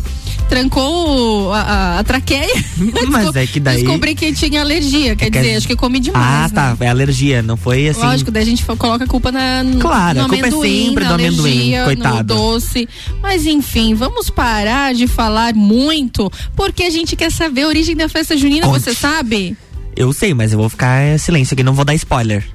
Trancou 0.50 1.52
a, 1.54 1.60
a, 1.62 2.00
a 2.00 2.04
traqueia. 2.04 2.48
Mas 3.10 3.36
é 3.36 3.46
que 3.48 3.60
daí. 3.60 3.82
Descobri 3.84 4.16
que 4.16 4.32
tinha 4.34 4.62
alergia, 4.62 5.16
quer 5.16 5.28
É 5.28 5.30
dizer, 5.30 5.56
acho 5.56 5.68
que 5.68 5.76
comi 5.76 5.98
Ah, 5.98 6.02
demais. 6.02 6.52
né? 6.52 6.76
tá. 6.78 6.78
É 6.86 6.88
alergia, 6.88 7.42
não 7.42 7.58
foi 7.58 7.88
assim. 7.90 8.00
Lógico, 8.02 8.32
daí 8.32 8.44
a 8.44 8.46
gente 8.46 8.64
coloca 8.78 9.04
a 9.04 9.08
culpa 9.08 9.32
na, 9.32 9.64
Claro, 9.80 10.20
no 10.20 10.26
a 10.26 10.30
culpa 10.30 10.46
é 10.46 10.50
amendoim, 10.50 10.86
sempre 10.88 11.04
na 11.04 11.10
do 11.10 11.14
amendoim, 11.16 11.40
alergia, 11.76 11.80
no 11.80 11.86
coitado. 11.86 12.34
doce. 12.36 12.88
Mas 13.22 13.46
enfim, 13.46 13.94
vamos 13.96 14.30
parar 14.30 14.94
de 14.94 15.08
falar 15.08 15.54
muito, 15.54 16.32
porque 16.56 16.84
a 16.84 16.90
gente 16.90 17.16
quer 17.16 17.32
saber 17.32 17.64
a 17.64 17.68
origem 17.68 17.96
da 17.96 18.08
festa 18.08 18.38
junina, 18.38 18.68
Conte. 18.68 18.82
você 18.82 18.94
sabe? 18.94 19.58
Eu 19.96 20.12
sei, 20.12 20.34
mas 20.34 20.52
eu 20.52 20.60
vou 20.60 20.70
ficar 20.70 21.06
em 21.06 21.18
silêncio 21.18 21.54
aqui, 21.54 21.64
não 21.64 21.74
vou 21.74 21.86
dar 21.86 21.96
spoiler. 21.96 22.46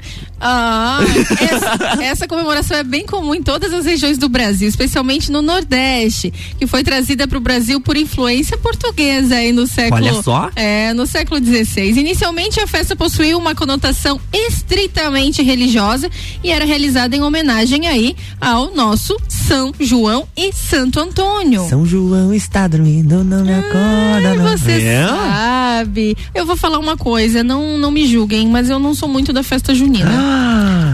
Ah, 0.40 1.00
essa, 1.38 2.02
essa 2.02 2.28
comemoração 2.28 2.76
é 2.76 2.82
bem 2.82 3.04
comum 3.04 3.34
em 3.34 3.42
todas 3.42 3.72
as 3.72 3.84
regiões 3.84 4.16
do 4.16 4.28
Brasil, 4.28 4.68
especialmente 4.68 5.30
no 5.30 5.42
Nordeste, 5.42 6.32
que 6.58 6.66
foi 6.66 6.82
trazida 6.82 7.28
para 7.28 7.36
o 7.36 7.40
Brasil 7.40 7.80
por 7.80 7.96
influência 7.96 8.56
portuguesa 8.56 9.36
aí 9.36 9.52
no 9.52 9.66
século. 9.66 10.02
Olha 10.02 10.22
só. 10.22 10.50
É, 10.56 10.94
no 10.94 11.06
século 11.06 11.44
XVI. 11.44 11.98
Inicialmente 11.98 12.58
a 12.60 12.66
festa 12.66 12.96
possuía 12.96 13.36
uma 13.36 13.54
conotação 13.54 14.20
estritamente 14.32 15.42
religiosa 15.42 16.08
e 16.42 16.50
era 16.50 16.64
realizada 16.64 17.14
em 17.14 17.22
homenagem 17.22 17.86
aí 17.86 18.16
ao 18.40 18.74
nosso 18.74 19.16
São 19.28 19.72
João 19.78 20.26
e 20.36 20.52
Santo 20.52 21.00
Antônio. 21.00 21.68
São 21.68 21.84
João 21.84 22.32
está 22.32 22.66
dormindo, 22.66 23.22
não 23.22 23.44
me 23.44 23.52
acorda, 23.52 24.34
não. 24.34 24.50
Você 24.56 24.78
Viu? 24.78 25.08
sabe. 25.08 25.59
Eu 26.34 26.46
vou 26.46 26.56
falar 26.56 26.78
uma 26.78 26.96
coisa, 26.96 27.42
não, 27.42 27.78
não 27.78 27.90
me 27.90 28.06
julguem, 28.06 28.48
mas 28.48 28.70
eu 28.70 28.78
não 28.78 28.94
sou 28.94 29.08
muito 29.08 29.32
da 29.32 29.42
festa 29.42 29.74
junina. 29.74 30.10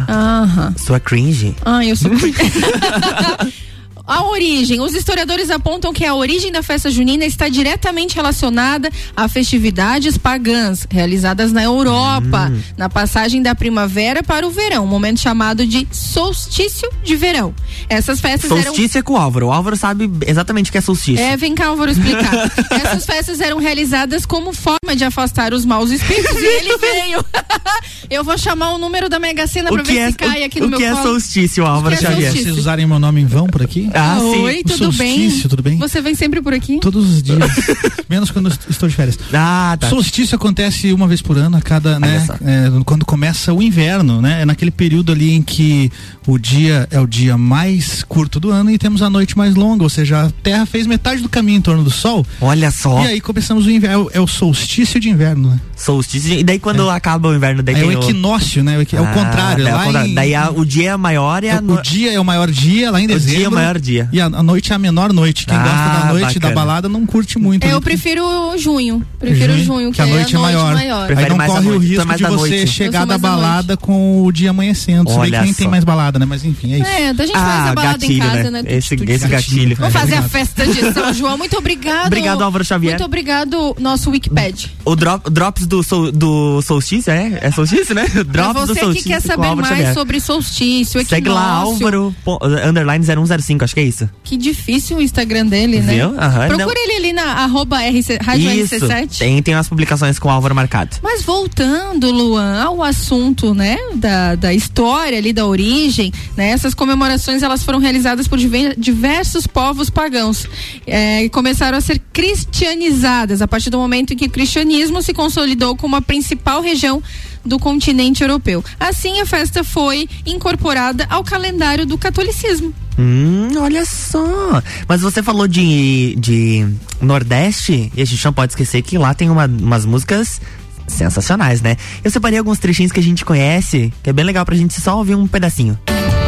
Aham. 0.09 0.75
Sua 0.77 1.01
cringe. 1.01 1.55
Ah, 1.65 1.85
eu 1.85 1.97
sou. 1.97 2.11
a 4.07 4.25
origem. 4.27 4.81
Os 4.81 4.95
historiadores 4.95 5.51
apontam 5.51 5.93
que 5.93 6.05
a 6.05 6.15
origem 6.15 6.53
da 6.53 6.63
festa 6.63 6.91
junina 6.91 7.25
está 7.25 7.49
diretamente 7.49 8.15
relacionada 8.15 8.91
a 9.17 9.29
festividades 9.29 10.17
pagãs 10.17 10.87
realizadas 10.91 11.53
na 11.53 11.63
Europa, 11.63 12.51
Hum. 12.53 12.61
na 12.77 12.89
passagem 12.89 13.43
da 13.43 13.55
primavera 13.55 14.23
para 14.23 14.47
o 14.47 14.51
verão, 14.51 14.85
um 14.85 14.87
momento 14.87 15.21
chamado 15.21 15.67
de 15.67 15.87
solstício 15.91 16.89
de 17.03 17.17
verão. 17.17 17.55
Essas 17.89 18.21
festas 18.21 18.51
eram 18.51 18.63
Solstício 18.65 18.99
é 18.99 19.03
com 19.03 19.15
o 19.15 19.17
Álvaro. 19.17 19.47
O 19.49 19.53
Álvaro 19.53 19.77
sabe 19.77 20.11
exatamente 20.27 20.71
o 20.71 20.73
que 20.73 20.79
é 20.79 20.81
solstício. 20.81 21.25
é, 21.25 21.37
vem 21.37 21.55
cá, 21.55 21.73
vou 21.75 21.89
explicar. 21.89 22.51
Essas 22.71 23.05
festas 23.05 23.41
eram 23.41 23.59
realizadas 23.59 24.25
como 24.27 24.53
forma 24.53 24.95
de 24.97 25.05
afastar 25.05 25.53
os 25.53 25.65
maus 25.65 25.91
espíritos 25.91 26.37
e 26.37 26.45
ele 26.45 26.77
veio. 26.79 27.25
eu 28.11 28.23
vou 28.25 28.37
chamar 28.39 28.73
o 28.75 28.79
número 28.79 29.09
da 29.09 29.19
Mega 29.19 29.47
Sena 29.47 29.71
que 29.71 29.83
ver 29.83 29.99
é, 29.99 30.11
se 30.11 30.17
cai 30.17 30.43
aqui 30.45 30.59
o, 30.59 30.63
no 30.63 30.67
o 30.67 30.71
meu 30.71 30.79
que 30.79 30.85
é 30.85 30.91
colo. 30.93 31.03
solstício, 31.03 31.65
Álvaro 31.67 31.95
O 31.95 31.99
que 31.99 32.05
é 32.05 32.09
Xavier? 32.09 32.23
solstício? 32.31 32.45
Vocês 32.55 32.59
usarem 32.59 32.87
meu 32.87 32.99
nome 32.99 33.21
em 33.21 33.27
vão 33.27 33.47
por 33.47 33.63
aqui? 33.63 33.91
Ah, 33.97 34.19
sim. 34.21 34.43
Oi, 34.43 34.61
O 34.61 34.69
tudo 34.69 34.93
bem? 34.93 35.19
solstício, 35.21 35.49
tudo 35.49 35.63
bem? 35.63 35.79
Você 35.79 36.01
vem 36.01 36.15
sempre 36.15 36.41
por 36.41 36.53
aqui? 36.55 36.79
Todos 36.81 37.09
os 37.11 37.23
dias. 37.23 37.39
Menos 38.09 38.31
quando 38.31 38.49
estou 38.69 38.89
de 38.89 38.95
férias. 38.95 39.19
Ah, 39.33 39.77
tá. 39.81 39.89
Solstício 39.89 40.37
acontece 40.37 40.93
uma 40.93 41.07
vez 41.09 41.21
por 41.23 41.37
ano, 41.39 41.57
a 41.57 41.61
cada, 41.63 41.99
né? 41.99 42.25
é, 42.45 42.71
quando 42.85 43.05
começa 43.05 43.53
o 43.53 43.63
inverno, 43.63 44.21
né? 44.23 44.43
É 44.43 44.45
naquele 44.45 44.71
período 44.71 45.13
ali 45.13 45.33
em 45.33 45.43
que 45.43 45.91
o 46.27 46.39
dia 46.39 46.87
é 46.91 47.01
o 47.01 47.07
dia 47.07 47.37
mais 47.39 48.03
curto 48.05 48.39
do 48.39 48.51
ano 48.51 48.71
e 48.71 48.79
temos 48.79 49.03
a 49.03 49.11
noite 49.11 49.37
mais 49.37 49.55
longa, 49.55 49.83
ou 49.83 49.91
seja, 49.91 50.23
a 50.27 50.31
Terra 50.43 50.67
fez 50.67 50.87
metade 50.87 51.23
do 51.23 51.29
caminho 51.29 51.59
em 51.59 51.63
torno 51.63 51.83
do 51.83 51.91
Sol. 51.91 52.25
Olha 52.41 52.71
só. 52.71 53.03
E 53.05 53.07
aí 53.09 53.21
começamos 53.21 53.67
o 53.67 53.71
inverno, 53.71 54.09
é 54.13 54.21
o 54.21 54.27
solstício 54.27 54.99
de 55.01 55.09
inverno, 55.09 55.51
né? 55.51 55.61
Solstício. 55.77 56.33
E 56.35 56.45
daí 56.45 56.59
quando 56.59 56.89
acaba 56.91 57.29
o 57.29 57.35
inverno, 57.35 57.63
daí 57.63 57.75
É 57.81 57.85
o 57.85 57.93
equinócio, 57.93 58.63
né? 58.65 58.79
O 58.79 58.83
equi- 58.83 58.97
É 58.97 59.01
o 59.01 59.05
Ah, 59.05 59.13
contrário. 59.13 59.65
daí 59.65 59.73
é 59.73 59.77
o 59.77 59.83
contrário. 59.85 60.11
em- 60.11 60.15
Daí 60.15 60.35
a- 60.35 60.51
o 60.51 60.65
dia 60.65 60.91
é 60.93 60.97
maior 60.97 61.45
e 61.45 61.51
a 61.51 61.59
o, 61.61 61.83
dia 61.83 62.13
é 62.13 62.21
o 62.21 62.25
maior 62.25 62.51
dia 62.51 62.91
lá 62.91 63.01
em 63.01 63.05
O 63.05 63.09
dia 63.09 63.17
dezembro. 63.19 63.45
é 63.45 63.49
o 63.49 63.53
maior 63.53 63.79
dia. 63.79 63.86
E 64.13 64.21
a, 64.21 64.27
a 64.27 64.43
noite 64.43 64.73
é 64.73 64.75
a 64.75 64.79
menor 64.79 65.13
noite. 65.13 65.47
Quem 65.47 65.57
Ah, 65.57 65.63
gosta 65.63 65.77
da 66.07 66.13
noite 66.13 66.39
da 66.39 66.49
bacana. 66.49 66.55
balada 66.55 66.89
não 66.89 67.07
curte 67.07 67.39
muito. 67.39 67.65
Eu 67.67 67.77
né? 67.77 67.81
prefiro 67.81 68.25
junho. 68.59 69.05
Prefiro 69.19 69.57
junho, 69.59 69.93
que 69.93 70.01
a 70.03 70.07
noite 70.07 70.35
é 70.35 70.39
maior. 70.39 70.75
maior. 70.75 71.11
Aí 71.17 71.29
não 71.29 71.41
a 71.41 71.47
corre 71.47 71.59
o 71.61 71.63
noite, 71.73 71.85
é 71.85 71.89
risco 71.89 72.07
mais 72.07 72.19
de 72.19 72.23
da 72.25 72.31
você 72.31 72.57
noite. 72.57 72.67
chegar 72.71 73.01
Eu 73.03 73.07
da 73.07 73.15
da 73.17 73.19
balada 73.19 73.77
com 73.77 74.25
o 74.25 74.33
dia 74.33 74.51
amanhecendo. 74.51 75.11
Se 75.11 75.19
bem 75.19 75.31
que 75.31 75.39
nem 75.41 75.55
tem 75.55 75.69
mais 75.69 75.85
balada, 75.85 76.19
né? 76.19 76.27
Mas 76.27 76.45
enfim, 76.45 76.75
é 76.75 76.79
isso. 76.79 76.91
É, 76.91 77.09
a 77.11 77.13
gente 77.13 77.33
faz 77.33 77.45
Ah, 77.45 77.71
a 77.71 77.75
balada 77.75 78.05
em 78.05 78.09
gatilho, 78.19 78.31
casa, 78.31 78.51
né? 78.51 78.63
né? 78.63 78.75
Esse- 78.77 78.97
gatilho. 78.97 79.77
Vamos 79.77 79.95
É 79.95 79.99
fazer 79.99 80.15
a 80.17 80.23
festa 80.23 80.67
de 80.67 80.93
São 80.93 81.13
João. 81.15 81.37
Muito 81.39 81.57
obrigado. 81.57 82.07
Obrigado, 82.07 82.43
Álvaro 82.43 82.65
Xavier. 82.65 82.93
Muito 82.95 83.05
obrigado, 83.05 83.77
nosso 83.79 84.11
Wikipedia. 84.11 84.69
O 84.85 84.95
drop, 84.97 85.31
drops 85.31 85.67
do, 85.67 85.83
sol, 85.83 86.11
do 86.13 86.61
solstício, 86.63 87.11
é? 87.13 87.39
É 87.43 87.51
solstício, 87.51 87.95
né? 87.95 88.07
Drops 88.27 88.55
do 88.63 88.67
você 88.69 88.75
que 88.75 88.81
solstício. 88.81 89.11
quer 89.11 89.21
saber 89.21 89.55
mais 89.55 89.69
Xavier. 89.69 89.95
sobre 89.95 90.21
solstício, 90.21 91.05
Segue 91.07 91.29
lá, 91.29 91.43
Álvaro, 91.57 92.15
po- 92.25 92.39
underline 92.45 93.05
0105, 93.05 93.65
acho 93.65 93.75
que 93.77 93.81
é 93.81 93.83
isso. 93.83 94.09
Que 94.25 94.39
difícil 94.39 94.97
o 94.97 95.03
Instagram 95.03 95.45
dele, 95.45 95.81
né? 95.81 95.93
Viu? 95.97 96.19
Aham, 96.19 96.47
Procura 96.49 96.75
não. 96.75 96.83
ele 96.85 96.93
ali 96.95 97.13
na 97.13 97.25
arroba 97.43 97.77
RC, 97.79 98.17
Rádio 98.23 98.51
isso, 98.51 98.75
RC7. 98.77 99.19
tem, 99.19 99.43
tem 99.43 99.55
umas 99.55 99.69
publicações 99.69 100.19
com 100.19 100.29
o 100.29 100.31
Álvaro 100.31 100.55
marcado. 100.55 100.97
Mas 101.03 101.23
voltando, 101.23 102.11
Luan, 102.11 102.63
ao 102.63 102.83
assunto, 102.83 103.53
né, 103.55 103.77
da, 103.97 104.35
da 104.35 104.55
história 104.55 105.19
ali, 105.19 105.31
da 105.31 105.45
origem, 105.45 106.11
né, 106.35 106.53
essas 106.53 106.73
comemorações 106.73 107.43
elas 107.43 107.63
foram 107.63 107.79
realizadas 107.79 108.27
por 108.27 108.39
diver- 108.39 108.75
diversos 108.79 109.47
povos 109.47 109.91
pagãos 109.91 110.47
é, 110.87 111.25
e 111.25 111.29
começaram 111.29 111.77
a 111.77 111.81
ser 111.83 112.01
cristianizadas 112.15 113.43
a 113.43 113.47
partir 113.47 113.69
do 113.69 113.77
momento 113.79 114.15
em 114.15 114.17
que 114.17 114.25
o 114.25 114.31
cristianismo 114.31 115.03
se 115.03 115.13
consolidou 115.13 115.77
como 115.77 115.97
a 115.97 116.01
principal 116.01 116.63
região 116.63 117.03
do 117.45 117.59
continente 117.59 118.23
europeu. 118.23 118.65
Assim, 118.81 119.21
a 119.21 119.27
festa 119.27 119.63
foi 119.63 120.09
incorporada 120.25 121.07
ao 121.11 121.23
calendário 121.23 121.85
do 121.85 121.99
catolicismo. 121.99 122.73
Hum, 122.99 123.49
olha 123.59 123.85
só. 123.85 124.63
Mas 124.89 125.01
você 125.03 125.23
falou 125.23 125.47
de, 125.47 126.17
de 126.19 126.67
Nordeste, 127.01 127.93
e 127.95 128.01
a 128.03 128.05
gente 128.05 128.25
não 128.25 128.33
pode 128.33 128.53
esquecer 128.53 128.83
que 128.83 128.97
lá 128.99 129.13
tem 129.15 129.29
uma- 129.31 129.47
umas 129.47 129.85
músicas 129.85 130.41
sensacionais, 130.89 131.61
né? 131.61 131.77
Eu 132.05 132.11
separei 132.11 132.39
alguns 132.39 132.59
trechinhos 132.59 132.93
que 132.93 133.01
a 133.01 133.03
gente 133.03 133.25
conhece, 133.25 133.93
que 134.03 134.11
é 134.11 134.13
bem 134.13 134.25
legal 134.25 134.45
pra 134.47 134.55
gente 134.57 134.81
só 134.81 134.97
ouvir 134.99 135.15
um 135.15 135.27
pedacinho. 135.27 135.79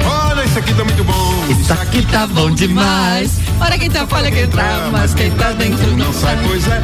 Olha, 0.04 0.44
isso 0.44 0.58
aqui 0.58 0.74
tá 0.74 0.84
muito 0.84 1.04
bom. 1.04 1.46
Isso 1.48 1.72
aqui 1.72 2.02
tá 2.10 2.26
bom 2.26 2.50
demais. 2.50 3.30
Olha 3.60 3.78
quem 3.78 3.90
tá 3.90 4.06
fora, 4.06 4.30
quem 4.30 4.46
tá, 4.48 4.88
mas 4.92 5.14
quem 5.14 5.30
tá 5.30 5.52
dentro 5.52 5.96
não 5.96 6.12
sai, 6.12 6.36
pois 6.46 6.66
é. 6.66 6.82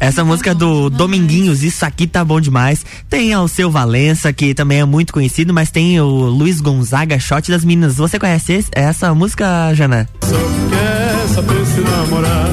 Essa 0.00 0.24
música 0.24 0.54
do 0.54 0.88
Dominguinhos, 0.90 1.62
isso 1.62 1.84
aqui 1.84 2.06
tá 2.06 2.24
bom 2.24 2.40
demais. 2.40 2.84
Tem 3.08 3.34
o 3.36 3.48
seu 3.48 3.70
Valença, 3.70 4.32
que 4.32 4.54
também 4.54 4.80
é 4.80 4.84
muito 4.84 5.12
conhecido, 5.12 5.52
mas 5.54 5.70
tem 5.70 6.00
o 6.00 6.06
Luiz 6.06 6.60
Gonzaga, 6.60 7.18
Shot 7.18 7.50
das 7.50 7.64
Minas. 7.64 7.96
Você 7.96 8.18
conhece 8.18 8.52
esse- 8.52 8.70
essa 8.72 9.14
música, 9.14 9.72
Jana? 9.74 10.08
Só 10.22 10.36
quer 10.36 11.34
saber 11.34 11.66
se 11.66 11.80
namorar. 11.80 12.48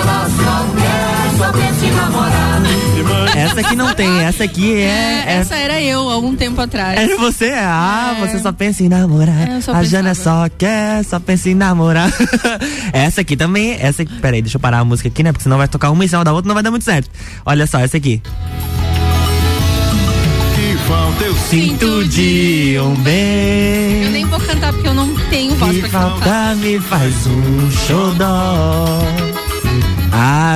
Ela 0.00 0.28
só 0.28 0.66
quer 0.76 1.38
saber 1.38 1.74
se 1.74 1.86
namorar. 1.94 2.17
Essa 3.38 3.60
aqui 3.60 3.76
não 3.76 3.94
tem, 3.94 4.20
essa 4.22 4.44
aqui 4.44 4.74
é. 4.74 4.84
É, 4.86 5.24
é- 5.26 5.32
essa 5.38 5.54
era 5.56 5.80
eu, 5.80 6.08
há 6.08 6.14
algum 6.14 6.34
tempo 6.36 6.60
atrás. 6.60 6.98
Era 6.98 7.16
você? 7.16 7.52
Ah, 7.56 8.16
É. 8.18 8.26
você 8.26 8.38
só 8.40 8.52
pensa 8.52 8.82
em 8.82 8.88
namorar. 8.88 9.48
É, 9.48 9.60
a 9.72 9.82
Jana 9.82 10.14
só 10.14 10.48
quer, 10.56 11.04
só 11.04 11.18
pensa 11.20 11.48
em 11.50 11.54
namorar. 11.54 12.10
essa 12.92 13.20
aqui 13.20 13.36
também, 13.36 13.76
essa 13.80 14.02
aqui, 14.02 14.14
peraí, 14.20 14.42
deixa 14.42 14.56
eu 14.56 14.60
parar 14.60 14.78
a 14.80 14.84
música 14.84 15.08
aqui, 15.08 15.22
né? 15.22 15.32
Porque 15.32 15.42
senão 15.44 15.56
vai 15.58 15.68
tocar 15.68 15.90
uma 15.90 16.04
em 16.04 16.08
cima 16.08 16.24
da 16.24 16.32
outra, 16.32 16.48
não 16.48 16.54
vai 16.54 16.62
dar 16.62 16.70
muito 16.70 16.84
certo. 16.84 17.10
Olha 17.46 17.66
só, 17.66 17.78
essa 17.78 17.96
aqui. 17.96 18.22
Que 20.54 20.76
falta 20.88 21.24
eu 21.24 21.34
Sinto 21.48 22.04
de 22.08 22.76
um 22.80 22.94
bem. 22.96 24.04
Eu 24.04 24.10
nem 24.10 24.24
vou 24.26 24.38
cantar 24.40 24.72
porque 24.72 24.88
eu 24.88 24.94
não 24.94 25.14
tenho 25.30 25.54
voz 25.54 25.72
Que 25.74 25.80
pra 25.82 25.88
cantar. 25.90 26.10
falta 26.18 26.54
me 26.56 26.78
faz 26.80 27.14
um 27.26 27.70
xodó. 27.70 28.87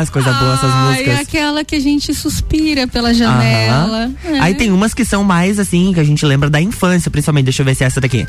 Ah, 0.02 0.04
as 0.04 0.10
coisas 0.10 0.36
boas 0.36 0.58
essas 0.58 0.70
Ai, 0.72 0.88
músicas. 0.88 1.20
aquela 1.20 1.64
que 1.64 1.74
a 1.76 1.80
gente 1.80 2.12
suspira 2.14 2.88
pela 2.88 3.14
janela. 3.14 4.10
É. 4.24 4.40
Aí 4.40 4.54
tem 4.54 4.70
umas 4.72 4.92
que 4.92 5.04
são 5.04 5.22
mais 5.22 5.58
assim, 5.58 5.92
que 5.92 6.00
a 6.00 6.04
gente 6.04 6.24
lembra 6.26 6.50
da 6.50 6.60
infância, 6.60 7.10
principalmente. 7.10 7.44
Deixa 7.44 7.62
eu 7.62 7.66
ver 7.66 7.74
se 7.74 7.84
é 7.84 7.86
essa 7.86 8.00
daqui. 8.00 8.26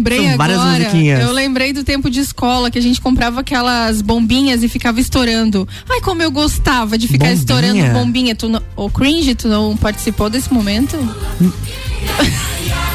Lembrei 0.00 0.28
São 0.28 0.36
várias 0.36 0.58
agora? 0.60 0.78
musiquinhas. 0.78 1.20
Eu 1.22 1.32
lembrei 1.32 1.72
do 1.72 1.84
tempo 1.84 2.08
de 2.10 2.20
escola 2.20 2.70
que 2.70 2.78
a 2.78 2.82
gente 2.82 3.00
comprava 3.00 3.40
aquelas 3.40 4.00
bombinhas 4.00 4.62
e 4.62 4.68
ficava 4.68 5.00
estourando. 5.00 5.68
Ai, 5.88 6.00
como 6.00 6.22
eu 6.22 6.30
gostava 6.30 6.96
de 6.96 7.06
ficar 7.06 7.26
Bombinha? 7.26 7.34
estourando 7.38 7.86
bombinha. 7.92 8.34
Tu 8.34 8.48
não, 8.48 8.62
o 8.76 8.88
cringe, 8.90 9.34
tu 9.34 9.48
não 9.48 9.76
participou 9.76 10.30
desse 10.30 10.52
momento? 10.52 10.96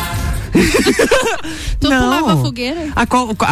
tu 1.80 1.88
pulava 1.88 2.38
fogueira? 2.38 2.88
A 2.96 3.06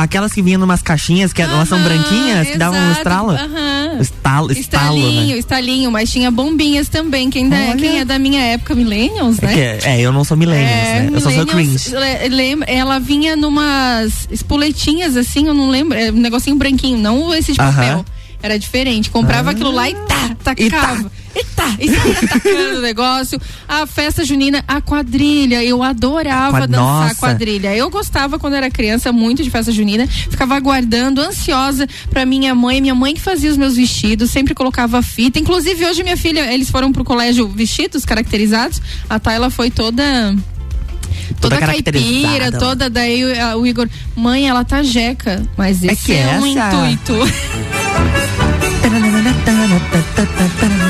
aquelas 0.03 0.31
que 0.33 0.41
vinham 0.41 0.59
numas 0.59 0.81
caixinhas, 0.81 1.33
que 1.33 1.41
elas 1.41 1.67
são 1.67 1.81
branquinhas, 1.83 2.47
que 2.49 2.57
davam 2.57 2.79
um 2.79 2.83
exato. 2.85 2.97
estralo. 2.99 3.31
Aham. 3.31 3.97
Estalo, 3.99 4.51
estalo, 4.51 4.97
Estalinho, 4.97 5.33
né? 5.33 5.37
estalinho, 5.39 5.91
mas 5.91 6.11
tinha 6.11 6.31
bombinhas 6.31 6.89
também. 6.89 7.29
Quem, 7.29 7.47
da- 7.49 7.57
Olha. 7.57 7.75
quem 7.77 7.99
é 7.99 8.05
da 8.05 8.17
minha 8.17 8.41
época, 8.41 8.73
Millennials, 8.75 9.37
É, 9.41 9.45
né? 9.45 9.53
que 9.53 9.59
é, 9.59 9.79
é, 9.97 10.01
eu 10.01 10.11
não 10.11 10.23
sou 10.23 10.35
millennials, 10.35 10.69
né? 10.71 11.09
Eu 11.13 11.21
só 11.21 11.29
sou 11.31 11.45
cringe. 11.45 11.91
ela 12.67 12.99
vinha 12.99 13.35
numas 13.35 14.27
espoletinhas 14.31 15.15
assim, 15.15 15.47
eu 15.47 15.53
não 15.53 15.69
lembro, 15.69 15.97
é 15.97 16.11
um 16.11 16.15
negocinho 16.15 16.55
branquinho, 16.55 16.97
não 16.97 17.33
esse 17.33 17.53
de 17.53 17.61
Aham. 17.61 17.71
papel. 17.71 18.05
Era 18.41 18.59
diferente. 18.59 19.09
Comprava 19.09 19.51
aquilo 19.51 19.71
lá 19.71 19.89
e 19.89 19.95
tá, 19.95 20.35
tacava. 20.43 20.61
E 20.61 20.69
tá, 20.69 21.05
e 21.35 21.43
tá 21.45 21.67
tacando 22.29 22.79
o 22.79 22.81
negócio. 22.81 23.39
A 23.67 23.87
festa 23.87 24.23
junina, 24.23 24.63
a 24.67 24.81
quadrilha. 24.81 25.63
Eu 25.63 25.81
adorava 25.81 26.57
Qua- 26.59 26.67
dançar 26.67 27.07
Nossa. 27.07 27.15
quadrilha. 27.15 27.75
Eu 27.75 27.89
gostava 27.89 28.37
quando 28.37 28.53
era 28.53 28.69
criança 28.69 29.11
muito 29.11 29.43
de 29.43 29.49
festa 29.49 29.71
junina. 29.71 30.05
Ficava 30.07 30.55
aguardando, 30.55 31.21
ansiosa 31.21 31.87
pra 32.09 32.25
minha 32.25 32.53
mãe. 32.53 32.81
Minha 32.81 32.95
mãe 32.95 33.13
que 33.13 33.21
fazia 33.21 33.49
os 33.49 33.57
meus 33.57 33.75
vestidos, 33.75 34.29
sempre 34.29 34.53
colocava 34.53 35.01
fita. 35.01 35.39
Inclusive, 35.39 35.85
hoje 35.85 36.03
minha 36.03 36.17
filha, 36.17 36.53
eles 36.53 36.69
foram 36.69 36.91
pro 36.91 37.03
colégio 37.03 37.47
vestidos, 37.47 38.05
caracterizados. 38.05 38.81
A 39.09 39.19
Tayla 39.19 39.49
foi 39.49 39.71
toda 39.71 40.35
toda, 41.39 41.57
caipira, 41.57 41.91
caracterizada. 41.91 42.59
toda 42.59 42.89
daí 42.89 43.23
o, 43.23 43.57
o 43.59 43.67
Igor, 43.67 43.87
mãe, 44.15 44.47
ela 44.47 44.63
tá 44.63 44.83
jeca, 44.83 45.43
mas 45.57 45.83
É 45.83 45.93
esse 45.93 46.05
que 46.05 46.13
é, 46.13 46.39
um 46.39 46.45
intuito. 46.45 47.13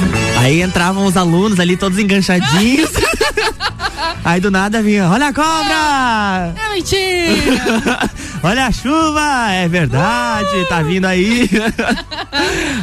Aí 0.43 0.61
entravam 0.61 1.05
os 1.05 1.15
alunos 1.15 1.59
ali 1.59 1.77
todos 1.77 1.97
enganchadinhos. 1.97 2.89
Aí 4.25 4.39
do 4.39 4.49
nada 4.49 4.81
vinha, 4.81 5.09
olha 5.09 5.27
a 5.27 5.33
cobra! 5.33 6.53
É 6.65 6.73
mentira! 6.73 8.09
Olha 8.45 8.67
a 8.67 8.71
chuva, 8.73 9.51
é 9.51 9.67
verdade, 9.69 10.65
tá 10.67 10.81
vindo 10.81 11.05
aí. 11.05 11.49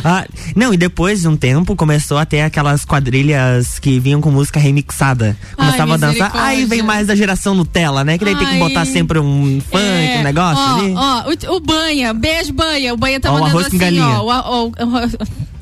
Ah, 0.02 0.24
não, 0.56 0.72
e 0.72 0.76
depois 0.78 1.20
de 1.20 1.28
um 1.28 1.36
tempo 1.36 1.76
começou 1.76 2.16
a 2.16 2.24
ter 2.24 2.40
aquelas 2.40 2.84
quadrilhas 2.86 3.78
que 3.78 4.00
vinham 4.00 4.20
com 4.22 4.30
música 4.30 4.58
remixada. 4.58 5.36
Começava 5.56 5.94
a 5.94 5.96
dançar. 5.98 6.30
Aí 6.34 6.64
vem 6.64 6.82
mais 6.82 7.08
da 7.08 7.14
geração 7.14 7.54
Nutella, 7.54 8.02
né? 8.04 8.16
Que 8.16 8.24
daí 8.24 8.34
tem 8.36 8.46
que 8.46 8.52
Ai. 8.54 8.58
botar 8.58 8.86
sempre 8.86 9.18
um 9.18 9.60
funk, 9.70 10.18
um 10.18 10.22
negócio 10.22 10.62
ó, 10.64 10.78
ali. 10.78 10.94
Ó, 10.96 11.52
o, 11.52 11.56
o 11.56 11.60
Banha, 11.60 12.14
beijo 12.14 12.52
Banha. 12.54 12.94
O 12.94 12.96
Banha 12.96 13.20
tá 13.20 13.30
Ó, 13.30 13.36
o 13.36 13.40
mandando 13.40 13.66
assim, 13.66 13.76
galinha. 13.76 14.06
ó. 14.06 14.64
o- 14.64 14.68
o- 14.68 14.72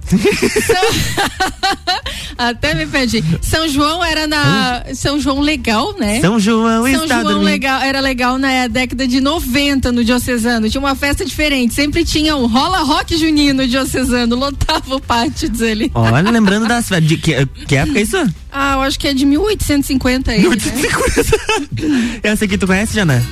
Até 2.38 2.74
me 2.74 2.86
perdi. 2.86 3.22
São 3.42 3.68
João 3.68 4.04
era 4.04 4.26
na. 4.26 4.84
São 4.94 5.20
João 5.20 5.40
legal, 5.40 5.94
né? 5.98 6.20
São 6.20 6.38
João 6.38 6.84
São 6.84 7.06
João 7.06 7.22
dormindo. 7.22 7.42
legal, 7.42 7.80
era 7.82 8.00
legal 8.00 8.38
na 8.38 8.68
década 8.68 9.08
de 9.08 9.20
90 9.20 9.90
no 9.90 10.04
Diocesano. 10.04 10.70
Tinha 10.70 10.80
uma 10.80 10.94
festa 10.94 11.24
diferente. 11.24 11.74
Sempre 11.74 12.04
tinha 12.04 12.36
um 12.36 12.46
rola 12.46 12.78
rock 12.78 13.16
junino 13.16 13.66
diocesano. 13.66 14.36
Lotava 14.36 14.94
o 14.94 15.00
pátio, 15.00 15.48
diz 15.48 15.60
ele. 15.60 15.90
Olha, 15.94 16.30
lembrando 16.30 16.68
das. 16.68 16.88
De, 17.02 17.16
que, 17.16 17.44
que 17.66 17.76
época 17.76 17.98
é 17.98 18.02
isso? 18.02 18.16
Ah, 18.52 18.74
eu 18.74 18.82
acho 18.82 18.98
que 18.98 19.08
é 19.08 19.14
de 19.14 19.26
1850 19.26 20.30
aí. 20.30 20.40
1850. 20.40 22.20
Essa 22.22 22.44
aqui 22.44 22.56
tu 22.56 22.66
conhece, 22.66 22.94
Jana? 22.94 23.22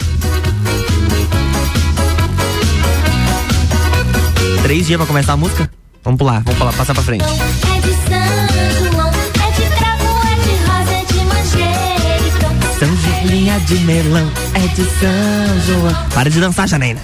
Três 4.62 4.86
dias 4.86 4.96
pra 4.96 5.06
começar 5.06 5.34
a 5.34 5.36
música? 5.36 5.70
Vamos 6.06 6.18
pular, 6.18 6.40
vamos 6.44 6.56
pular, 6.58 6.72
passar 6.72 6.94
pra 6.94 7.02
frente. 7.02 7.24
É 7.24 7.80
de 7.80 7.92
São 8.06 8.92
João, 8.92 9.10
é 9.10 9.50
de 9.50 9.76
cravo, 9.76 10.06
é 10.30 10.34
de 10.36 10.54
rosa, 10.64 10.92
é 10.92 11.04
de. 11.04 12.78
São 12.78 12.96
Julinha 12.96 13.58
de 13.60 13.74
melão, 13.80 14.30
é 14.54 14.60
de 14.68 14.84
São 14.84 15.60
João. 15.66 15.94
Para 16.14 16.30
de 16.30 16.38
dançar, 16.40 16.68
Janaína. 16.68 17.00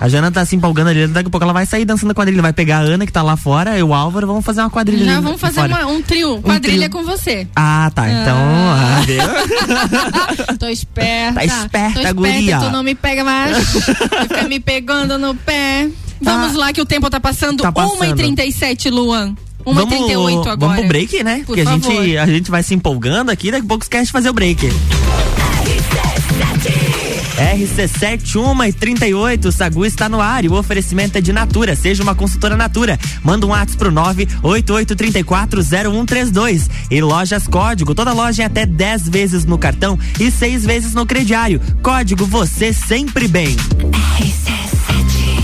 A 0.00 0.08
Jana 0.08 0.30
tá 0.30 0.44
se 0.46 0.54
empolgando 0.54 0.90
ali, 0.90 1.08
daqui 1.08 1.26
a 1.26 1.30
pouco 1.30 1.42
ela 1.42 1.52
vai 1.52 1.66
sair 1.66 1.84
dançando 1.84 2.12
a 2.12 2.14
quadrilha. 2.14 2.40
Vai 2.40 2.52
pegar 2.52 2.76
a 2.78 2.82
Ana 2.82 3.04
que 3.04 3.10
tá 3.12 3.20
lá 3.20 3.36
fora 3.36 3.76
e 3.76 3.82
o 3.82 3.92
Álvaro, 3.92 4.28
vamos 4.28 4.44
fazer 4.44 4.60
uma 4.60 4.70
quadrilha 4.70 5.04
Já 5.04 5.14
ali 5.14 5.22
vamos 5.24 5.40
fazer 5.40 5.60
uma- 5.62 5.86
um 5.86 6.00
trio, 6.00 6.40
quadrilha 6.40 6.88
com 6.88 7.02
você. 7.02 7.48
Ah, 7.56 7.90
tá. 7.92 8.08
Então, 8.08 8.38
ah, 8.38 9.02
viu? 9.04 9.18
Tô 10.56 10.68
esperta. 10.68 11.34
Tá 11.40 11.44
esperta, 11.44 11.94
Tô 11.94 12.00
esperta, 12.06 12.12
guria. 12.14 12.58
tu 12.60 12.70
não 12.70 12.84
me 12.84 12.94
pega 12.94 13.24
mais. 13.24 13.56
Vai 14.08 14.22
ficar 14.28 14.48
me 14.48 14.60
pegando 14.60 15.18
no 15.18 15.34
pé. 15.34 15.88
Vamos 16.20 16.54
lá 16.54 16.72
que 16.72 16.80
o 16.80 16.86
tempo 16.86 17.08
tá 17.08 17.20
passando. 17.20 17.62
Tá 17.62 17.72
passando. 17.72 17.98
1h37, 17.98 18.90
Luan. 18.90 19.34
1h38 19.66 20.46
agora. 20.46 20.56
Vamos 20.56 20.76
pro 20.76 20.88
break, 20.88 21.22
né? 21.22 21.38
Por 21.38 21.46
Porque 21.46 21.60
a 21.62 21.64
favor. 21.64 21.92
gente, 21.92 22.18
a 22.18 22.26
gente 22.26 22.50
vai 22.50 22.62
se 22.62 22.74
empolgando 22.74 23.30
aqui, 23.30 23.50
daqui 23.50 23.64
a 23.64 23.68
pouco 23.68 23.84
esquece 23.84 24.06
de 24.06 24.12
fazer 24.12 24.30
o 24.30 24.32
break. 24.32 24.68
RC7 27.38 28.36
1 28.36 28.64
e 28.64 28.72
38, 28.72 29.52
Sagu 29.52 29.86
está 29.86 30.08
no 30.08 30.20
ar 30.20 30.44
e 30.44 30.48
o 30.48 30.54
oferecimento 30.54 31.18
é 31.18 31.20
de 31.20 31.32
Natura. 31.32 31.76
Seja 31.76 32.02
uma 32.02 32.14
consultora 32.14 32.56
Natura. 32.56 32.98
Manda 33.22 33.46
um 33.46 33.50
WhatsApp 33.50 33.78
pro 33.78 33.92
988340132. 33.92 36.68
E 36.90 37.00
Lojas 37.00 37.46
Código. 37.46 37.94
Toda 37.94 38.12
loja 38.12 38.42
é 38.42 38.46
até 38.46 38.66
10 38.66 39.08
vezes 39.08 39.44
no 39.44 39.56
cartão 39.56 39.96
e 40.18 40.32
6 40.32 40.66
vezes 40.66 40.94
no 40.94 41.06
crediário. 41.06 41.60
Código 41.80 42.26
você 42.26 42.72
sempre 42.72 43.28
bem. 43.28 43.54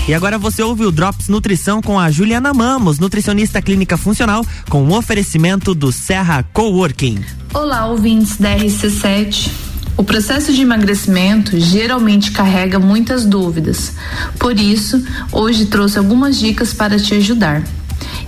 E 0.07 0.13
agora 0.13 0.37
você 0.37 0.61
ouve 0.61 0.85
o 0.85 0.91
Drops 0.91 1.29
Nutrição 1.29 1.81
com 1.81 1.99
a 1.99 2.11
Juliana 2.11 2.53
Mamos, 2.53 2.99
nutricionista 2.99 3.59
clínica 3.59 3.97
funcional, 3.97 4.45
com 4.69 4.83
o 4.83 4.95
oferecimento 4.95 5.73
do 5.73 5.91
Serra 5.91 6.43
Coworking. 6.53 7.25
Olá, 7.51 7.87
ouvintes 7.87 8.37
da 8.37 8.55
RC7. 8.55 9.49
O 9.97 10.03
processo 10.03 10.53
de 10.53 10.61
emagrecimento 10.61 11.59
geralmente 11.59 12.29
carrega 12.29 12.77
muitas 12.77 13.25
dúvidas. 13.25 13.93
Por 14.37 14.59
isso, 14.59 15.03
hoje 15.31 15.65
trouxe 15.65 15.97
algumas 15.97 16.37
dicas 16.37 16.71
para 16.71 16.99
te 16.99 17.15
ajudar. 17.15 17.63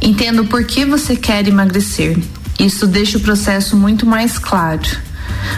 Entenda 0.01 0.41
o 0.41 0.47
porquê 0.47 0.83
você 0.83 1.15
quer 1.15 1.47
emagrecer. 1.47 2.17
Isso 2.59 2.87
deixa 2.87 3.19
o 3.19 3.21
processo 3.21 3.77
muito 3.77 4.03
mais 4.03 4.39
claro. 4.39 4.81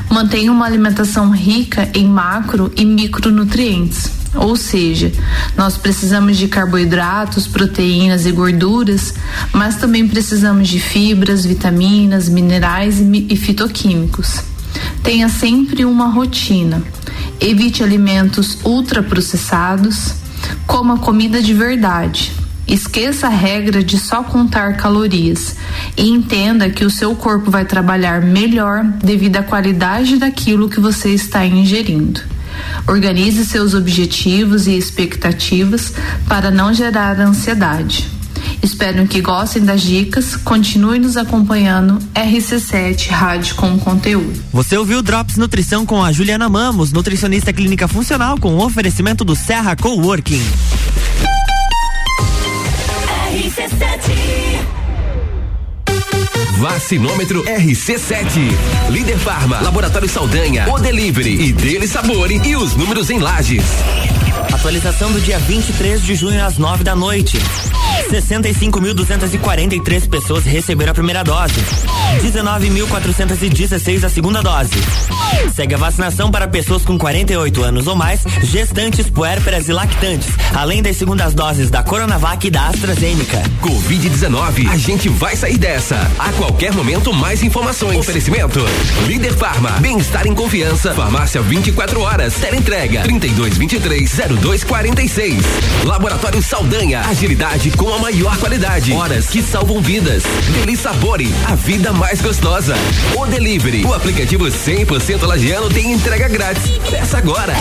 Mantenha 0.09 0.51
uma 0.51 0.65
alimentação 0.65 1.31
rica 1.31 1.89
em 1.93 2.05
macro 2.05 2.73
e 2.75 2.83
micronutrientes. 2.83 4.18
Ou 4.35 4.55
seja, 4.55 5.11
nós 5.57 5.77
precisamos 5.77 6.37
de 6.37 6.47
carboidratos, 6.47 7.47
proteínas 7.47 8.25
e 8.25 8.31
gorduras, 8.31 9.13
mas 9.51 9.75
também 9.77 10.07
precisamos 10.07 10.67
de 10.67 10.79
fibras, 10.79 11.45
vitaminas, 11.45 12.29
minerais 12.29 12.99
e, 12.99 13.03
mi- 13.03 13.35
fitoquímicos. 13.35 14.41
Tenha 15.03 15.29
sempre 15.29 15.83
uma 15.83 16.07
rotina. 16.09 16.83
Evite 17.41 17.83
alimentos 17.83 18.59
ultraprocessados. 18.63 20.13
Coma 20.67 20.99
comida 20.99 21.41
de 21.41 21.53
verdade. 21.53 22.31
Esqueça 22.67 23.25
a 23.25 23.31
regra 23.31 23.83
de 23.83 23.97
só 23.97 24.21
contar 24.21 24.77
calorias 24.77 25.55
e 25.97 26.07
entenda 26.07 26.69
que 26.69 26.85
o 26.85 26.89
seu 26.91 27.15
corpo 27.15 27.49
vai 27.49 27.65
trabalhar 27.65 28.21
melhor 28.21 28.83
devido 29.03 29.37
à 29.37 29.43
qualidade 29.43 30.17
daquilo 30.17 30.69
que 30.69 30.79
você 30.79 31.09
está 31.09 31.43
ingerindo. 31.43 32.21
Organize 32.87 33.45
seus 33.45 33.73
objetivos 33.73 34.67
e 34.67 34.77
expectativas 34.77 35.93
para 36.27 36.51
não 36.51 36.73
gerar 36.73 37.19
ansiedade. 37.19 38.19
Espero 38.61 39.07
que 39.07 39.21
gostem 39.21 39.63
das 39.63 39.81
dicas. 39.81 40.35
Continue 40.35 40.99
nos 40.99 41.17
acompanhando. 41.17 41.99
RC7 42.13 43.09
Rádio 43.09 43.55
com 43.55 43.77
conteúdo. 43.79 44.39
Você 44.51 44.77
ouviu 44.77 45.01
Drops 45.01 45.37
Nutrição 45.37 45.85
com 45.85 46.03
a 46.03 46.11
Juliana 46.11 46.49
Mamos, 46.49 46.91
nutricionista 46.91 47.53
clínica 47.53 47.87
funcional, 47.87 48.37
com 48.39 48.55
o 48.55 48.65
oferecimento 48.65 49.23
do 49.23 49.35
Serra 49.35 49.75
Coworking. 49.75 50.41
Vacinômetro 56.59 57.41
RC7. 57.45 58.51
Líder 58.89 59.17
Farma, 59.17 59.61
Laboratório 59.61 60.09
Saldanha, 60.09 60.69
O 60.69 60.77
Delivery 60.77 61.41
e 61.41 61.53
Dele 61.53 61.87
Sabore 61.87 62.41
e 62.43 62.53
os 62.57 62.75
números 62.75 63.09
em 63.09 63.17
lajes. 63.17 63.63
Atualização 64.59 65.09
do 65.13 65.21
dia 65.21 65.39
23 65.39 66.03
de 66.03 66.15
junho 66.15 66.43
às 66.43 66.57
9 66.57 66.83
da 66.83 66.93
noite. 66.93 67.37
65.243 68.11 70.09
pessoas 70.09 70.43
receberam 70.43 70.91
a 70.91 70.93
primeira 70.93 71.23
dose. 71.23 71.53
19.416 72.21 74.03
a 74.03 74.09
segunda 74.09 74.41
dose. 74.41 74.73
Segue 75.55 75.75
a 75.75 75.77
vacinação 75.77 76.29
para 76.29 76.45
pessoas 76.47 76.83
com 76.83 76.97
48 76.97 77.63
anos 77.63 77.87
ou 77.87 77.95
mais, 77.95 78.21
gestantes, 78.43 79.09
puérperas 79.09 79.69
e 79.69 79.73
lactantes, 79.73 80.27
além 80.53 80.81
das 80.81 80.97
segundas 80.97 81.33
doses 81.33 81.69
da 81.69 81.81
Coronavac 81.81 82.45
e 82.45 82.51
da 82.51 82.67
AstraZeneca. 82.67 83.41
Covid-19, 83.61 84.69
a 84.69 84.77
gente 84.77 85.07
vai 85.07 85.37
sair 85.37 85.57
dessa. 85.57 85.95
A 86.17 86.33
qualquer 86.33 86.73
momento, 86.73 87.13
mais 87.13 87.43
informações. 87.43 87.97
Oferecimento: 87.97 88.59
Líder 89.07 89.33
Farma, 89.37 89.71
bem-estar 89.79 90.27
em 90.27 90.35
confiança. 90.35 90.93
Farmácia 90.93 91.41
24 91.41 92.01
horas. 92.01 92.33
Teleentrega 92.35 93.03
3223-0246. 94.49 95.43
Laboratório 95.85 96.41
Saldanha, 96.41 97.01
agilidade 97.01 97.71
com 97.71 97.93
a 97.93 97.99
maior 97.99 98.37
qualidade. 98.37 98.91
Horas 98.93 99.27
que 99.27 99.41
salvam 99.41 99.81
vidas. 99.81 100.23
Deli 100.53 100.75
Sabore, 100.75 101.33
a 101.47 101.55
vida 101.55 101.93
mais 101.93 102.21
gostosa. 102.21 102.75
O 103.15 103.25
Delivery, 103.27 103.85
o 103.85 103.93
aplicativo 103.93 104.45
100% 104.45 105.25
lagiano 105.25 105.69
tem 105.69 105.91
entrega 105.91 106.27
grátis. 106.27 106.69
Peça 106.89 107.17
agora. 107.17 107.53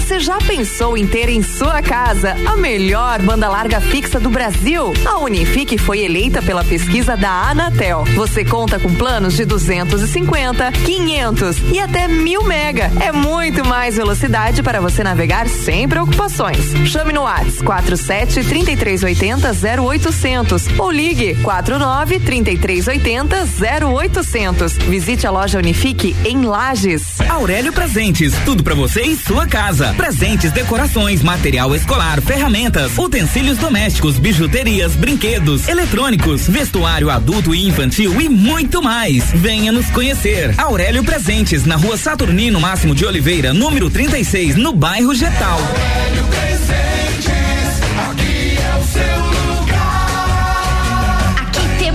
Você 0.00 0.18
já 0.18 0.38
pensou 0.38 0.96
em 0.96 1.06
ter 1.06 1.28
em 1.28 1.42
sua 1.42 1.82
casa 1.82 2.34
a 2.46 2.56
melhor 2.56 3.20
banda 3.22 3.48
larga 3.48 3.80
fixa 3.80 4.18
do 4.18 4.30
Brasil? 4.30 4.92
A 5.04 5.18
Unifique 5.18 5.76
foi 5.76 6.00
eleita 6.00 6.42
pela 6.42 6.64
pesquisa 6.64 7.16
da 7.16 7.30
Anatel. 7.50 8.04
Você 8.14 8.44
conta 8.44 8.80
com 8.80 8.92
planos 8.94 9.36
de 9.36 9.44
250, 9.44 10.72
500 10.72 11.56
e 11.72 11.78
até 11.78 12.08
1000 12.08 12.42
mega. 12.44 12.90
É 12.98 13.12
muito 13.12 13.64
mais 13.64 13.96
velocidade 13.96 14.62
para 14.62 14.80
você 14.80 15.04
navegar 15.04 15.46
sem 15.48 15.86
preocupações. 15.86 16.72
Chame 16.86 17.12
no 17.12 17.22
Whats 17.22 17.60
47 17.60 18.42
3380 18.42 19.52
0800 19.82 20.78
ou 20.78 20.90
ligue 20.90 21.36
49 21.42 22.18
3380 22.18 23.46
0800. 23.86 24.72
Visite 24.78 25.26
a 25.26 25.30
loja 25.30 25.58
Unifique 25.58 26.16
em 26.24 26.46
Lages. 26.46 27.20
Aurélio 27.28 27.72
Presentes, 27.72 28.32
tudo 28.44 28.64
pra 28.64 28.74
você 28.74 29.02
em 29.02 29.14
sua 29.14 29.46
casa. 29.46 29.89
Presentes, 29.94 30.52
decorações, 30.52 31.22
material 31.22 31.74
escolar, 31.74 32.20
ferramentas, 32.20 32.96
utensílios 32.98 33.58
domésticos, 33.58 34.18
bijuterias, 34.18 34.94
brinquedos, 34.94 35.68
eletrônicos, 35.68 36.48
vestuário 36.48 37.10
adulto 37.10 37.54
e 37.54 37.66
infantil 37.66 38.20
e 38.20 38.28
muito 38.28 38.82
mais. 38.82 39.30
Venha 39.32 39.72
nos 39.72 39.86
conhecer. 39.90 40.54
Aurélio 40.58 41.04
Presentes, 41.04 41.64
na 41.64 41.76
rua 41.76 41.96
Saturnino 41.96 42.60
Máximo 42.60 42.94
de 42.94 43.04
Oliveira, 43.04 43.52
número 43.52 43.90
36, 43.90 44.56
no 44.56 44.72
bairro 44.72 45.14
Getal. 45.14 45.58
Aqui 45.58 46.36
é 46.36 46.99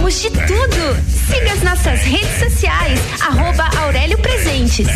temos 0.05 0.21
de 0.21 0.29
tudo. 0.29 1.01
Siga 1.07 1.53
as 1.53 1.63
nossas 1.63 2.01
redes 2.01 2.39
sociais, 2.39 2.99
arroba 3.21 3.67
Aurélio 3.81 4.17
Presentes. 4.19 4.87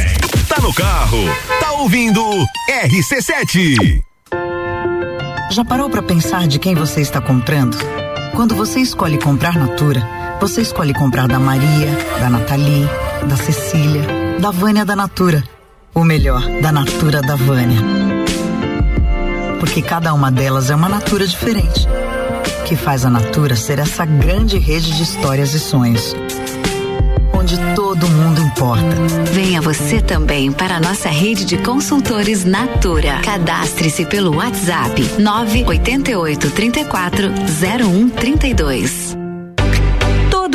Tá 0.48 0.62
no 0.62 0.74
carro, 0.74 1.18
tá 1.60 1.72
ouvindo 1.74 2.22
RC7. 2.70 4.04
Já 5.52 5.66
parou 5.66 5.90
para 5.90 6.04
pensar 6.04 6.48
de 6.48 6.60
quem 6.60 6.76
você 6.76 7.02
está 7.02 7.20
comprando? 7.20 7.76
Quando 8.36 8.54
você 8.54 8.80
escolhe 8.80 9.18
comprar 9.18 9.56
Natura, 9.56 10.08
você 10.40 10.62
escolhe 10.62 10.94
comprar 10.94 11.28
da 11.28 11.40
Maria, 11.40 11.90
da 12.20 12.30
Nathalie, 12.30 12.88
da 13.28 13.36
Cecília, 13.36 14.04
da 14.40 14.52
Vânia 14.52 14.86
da 14.86 14.96
Natura. 14.96 15.44
O 15.96 16.04
melhor, 16.04 16.42
da 16.62 16.72
Natura 16.72 17.22
da 17.22 17.36
Vânia. 17.36 17.80
Porque 19.60 19.82
cada 19.82 20.14
uma 20.14 20.32
delas 20.32 20.70
é 20.70 20.76
uma 20.76 20.88
Natura 20.88 21.26
diferente. 21.26 21.88
Que 22.70 22.76
faz 22.76 23.04
a 23.04 23.10
Natura 23.10 23.56
ser 23.56 23.80
essa 23.80 24.06
grande 24.06 24.60
rede 24.60 24.96
de 24.96 25.02
histórias 25.02 25.56
e 25.56 25.60
sonhos. 25.60 26.16
Onde 27.34 27.58
todo 27.74 28.08
mundo 28.08 28.42
importa. 28.42 28.96
Venha 29.34 29.60
você 29.60 30.00
também 30.00 30.52
para 30.52 30.76
a 30.76 30.80
nossa 30.80 31.10
rede 31.10 31.46
de 31.46 31.58
consultores 31.58 32.46
Natura. 32.46 33.22
Cadastre-se 33.24 34.06
pelo 34.06 34.36
WhatsApp 34.36 35.02
988 35.18 36.52
34 36.52 37.30
0132. 37.60 39.29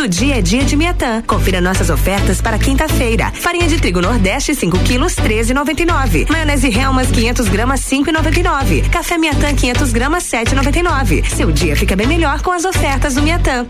Todo 0.04 0.10
dia 0.10 0.36
é 0.36 0.42
dia 0.42 0.62
de 0.62 0.76
Miatã. 0.76 1.22
Confira 1.22 1.62
nossas 1.62 1.88
ofertas 1.88 2.38
para 2.38 2.58
quinta-feira. 2.58 3.32
Farinha 3.32 3.66
de 3.66 3.78
trigo 3.78 4.02
Nordeste 4.02 4.54
5 4.54 4.80
quilos 4.80 5.14
13,99. 5.14 6.30
Maionese 6.30 6.68
Helmas 6.68 7.10
500 7.10 7.48
gramas 7.48 7.80
5,99. 7.80 8.90
Café 8.90 9.16
Miatã 9.16 9.54
500 9.54 9.92
gramas 9.94 10.24
7,99. 10.24 11.24
Seu 11.24 11.50
dia 11.50 11.74
fica 11.74 11.96
bem 11.96 12.06
melhor 12.06 12.42
com 12.42 12.52
as 12.52 12.66
ofertas 12.66 13.14
do 13.14 13.22
Miatã. 13.22 13.66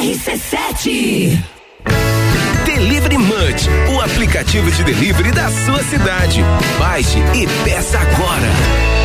RC7 0.00 1.38
Delivery 2.64 3.18
Munch, 3.18 3.68
o 3.94 4.00
aplicativo 4.00 4.70
de 4.70 4.84
delivery 4.84 5.32
da 5.32 5.50
sua 5.50 5.82
cidade. 5.82 6.42
Baixe 6.78 7.18
e 7.34 7.46
peça 7.62 7.98
agora. 7.98 8.95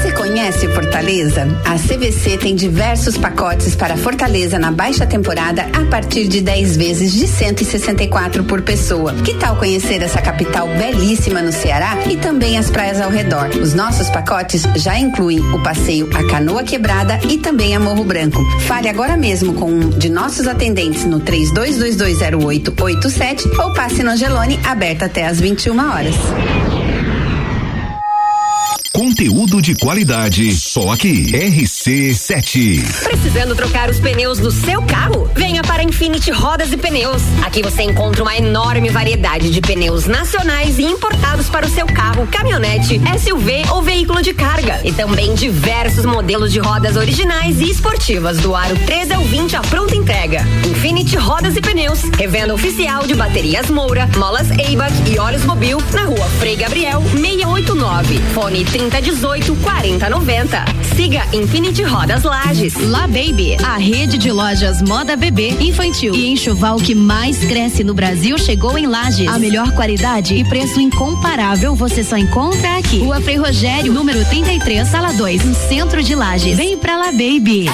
Você 0.00 0.12
conhece 0.12 0.68
Fortaleza? 0.68 1.46
A 1.62 1.74
CVC 1.74 2.38
tem 2.38 2.54
diversos 2.54 3.18
pacotes 3.18 3.76
para 3.76 3.98
Fortaleza 3.98 4.58
na 4.58 4.72
baixa 4.72 5.04
temporada 5.04 5.66
a 5.74 5.84
partir 5.90 6.26
de 6.26 6.40
10 6.40 6.78
vezes 6.78 7.12
de 7.12 7.28
164 7.28 8.44
por 8.44 8.62
pessoa. 8.62 9.12
Que 9.22 9.34
tal 9.34 9.56
conhecer 9.56 10.02
essa 10.02 10.22
capital 10.22 10.66
belíssima 10.68 11.42
no 11.42 11.52
Ceará 11.52 11.98
e 12.08 12.16
também 12.16 12.56
as 12.56 12.70
praias 12.70 12.98
ao 12.98 13.10
redor? 13.10 13.50
Os 13.60 13.74
nossos 13.74 14.08
pacotes 14.08 14.62
já 14.76 14.98
incluem 14.98 15.38
o 15.38 15.62
passeio 15.62 16.08
a 16.14 16.26
Canoa 16.26 16.62
Quebrada 16.62 17.20
e 17.28 17.36
também 17.36 17.76
a 17.76 17.80
Morro 17.80 18.02
Branco. 18.02 18.42
Fale 18.60 18.88
agora 18.88 19.18
mesmo 19.18 19.52
com 19.52 19.70
um 19.70 19.90
de 19.90 20.08
nossos 20.08 20.48
atendentes 20.48 21.04
no 21.04 21.20
32220887 21.20 23.58
ou 23.58 23.74
passe 23.74 24.02
no 24.02 24.12
Angelone, 24.12 24.58
aberta 24.64 25.04
até 25.04 25.26
às 25.26 25.38
21 25.38 25.78
horas. 25.78 26.14
Conteúdo 29.00 29.62
de 29.62 29.74
qualidade, 29.74 30.52
só 30.52 30.92
aqui. 30.92 31.32
RC7. 31.32 33.02
Precisando 33.02 33.54
trocar 33.54 33.88
os 33.88 33.98
pneus 33.98 34.38
do 34.38 34.50
seu 34.50 34.82
carro? 34.82 35.26
Venha 35.34 35.62
para 35.62 35.82
Infinity 35.82 36.30
Rodas 36.30 36.70
e 36.70 36.76
Pneus. 36.76 37.22
Aqui 37.42 37.62
você 37.62 37.82
encontra 37.82 38.22
uma 38.22 38.36
enorme 38.36 38.90
variedade 38.90 39.48
de 39.48 39.62
pneus 39.62 40.04
nacionais 40.04 40.78
e 40.78 40.82
importados 40.82 41.48
para 41.48 41.64
o 41.64 41.70
seu 41.70 41.86
carro, 41.86 42.26
caminhonete, 42.26 43.00
SUV 43.18 43.62
ou 43.70 43.80
veículo 43.80 44.20
de 44.20 44.34
carga. 44.34 44.78
E 44.84 44.92
também 44.92 45.34
diversos 45.34 46.04
modelos 46.04 46.52
de 46.52 46.58
rodas 46.58 46.94
originais 46.94 47.58
e 47.58 47.70
esportivas 47.70 48.36
do 48.36 48.54
aro 48.54 48.76
13 48.84 49.14
ao 49.14 49.24
20 49.24 49.56
à 49.56 49.60
pronta 49.62 49.96
entrega. 49.96 50.42
Infinity 50.68 51.16
Rodas 51.16 51.56
e 51.56 51.62
Pneus, 51.62 52.02
revenda 52.18 52.52
oficial 52.52 53.06
de 53.06 53.14
baterias 53.14 53.70
Moura, 53.70 54.06
molas 54.18 54.50
Eibach 54.50 54.92
e 55.10 55.18
óleos 55.18 55.46
Mobil 55.46 55.78
na 55.94 56.02
rua 56.02 56.26
Frei 56.38 56.56
Gabriel 56.56 57.02
689. 57.14 58.18
Fone 58.34 58.62
3018 58.90 59.56
4090. 59.62 60.64
Siga 60.96 61.22
Infinity 61.32 61.82
Rodas 61.82 62.24
Lages. 62.24 62.74
La 62.76 63.06
Baby, 63.06 63.56
a 63.64 63.76
rede 63.76 64.18
de 64.18 64.30
lojas 64.32 64.82
moda 64.82 65.16
bebê, 65.16 65.50
infantil 65.60 66.14
e 66.14 66.26
enxoval 66.26 66.76
que 66.78 66.94
mais 66.94 67.38
cresce 67.44 67.84
no 67.84 67.94
Brasil 67.94 68.36
chegou 68.38 68.76
em 68.76 68.86
Lages. 68.86 69.28
A 69.28 69.38
melhor 69.38 69.72
qualidade 69.72 70.34
e 70.34 70.44
preço 70.44 70.80
incomparável 70.80 71.74
você 71.74 72.02
só 72.02 72.16
encontra 72.16 72.78
aqui. 72.78 72.98
Rua 72.98 73.20
Frei 73.20 73.36
Rogério, 73.36 73.92
número 73.92 74.24
33, 74.24 74.86
sala 74.86 75.12
2, 75.12 75.44
no 75.44 75.54
centro 75.54 76.02
de 76.02 76.14
Lages. 76.14 76.56
Vem 76.56 76.76
pra 76.76 76.96
La 76.96 77.12
Baby. 77.12 77.66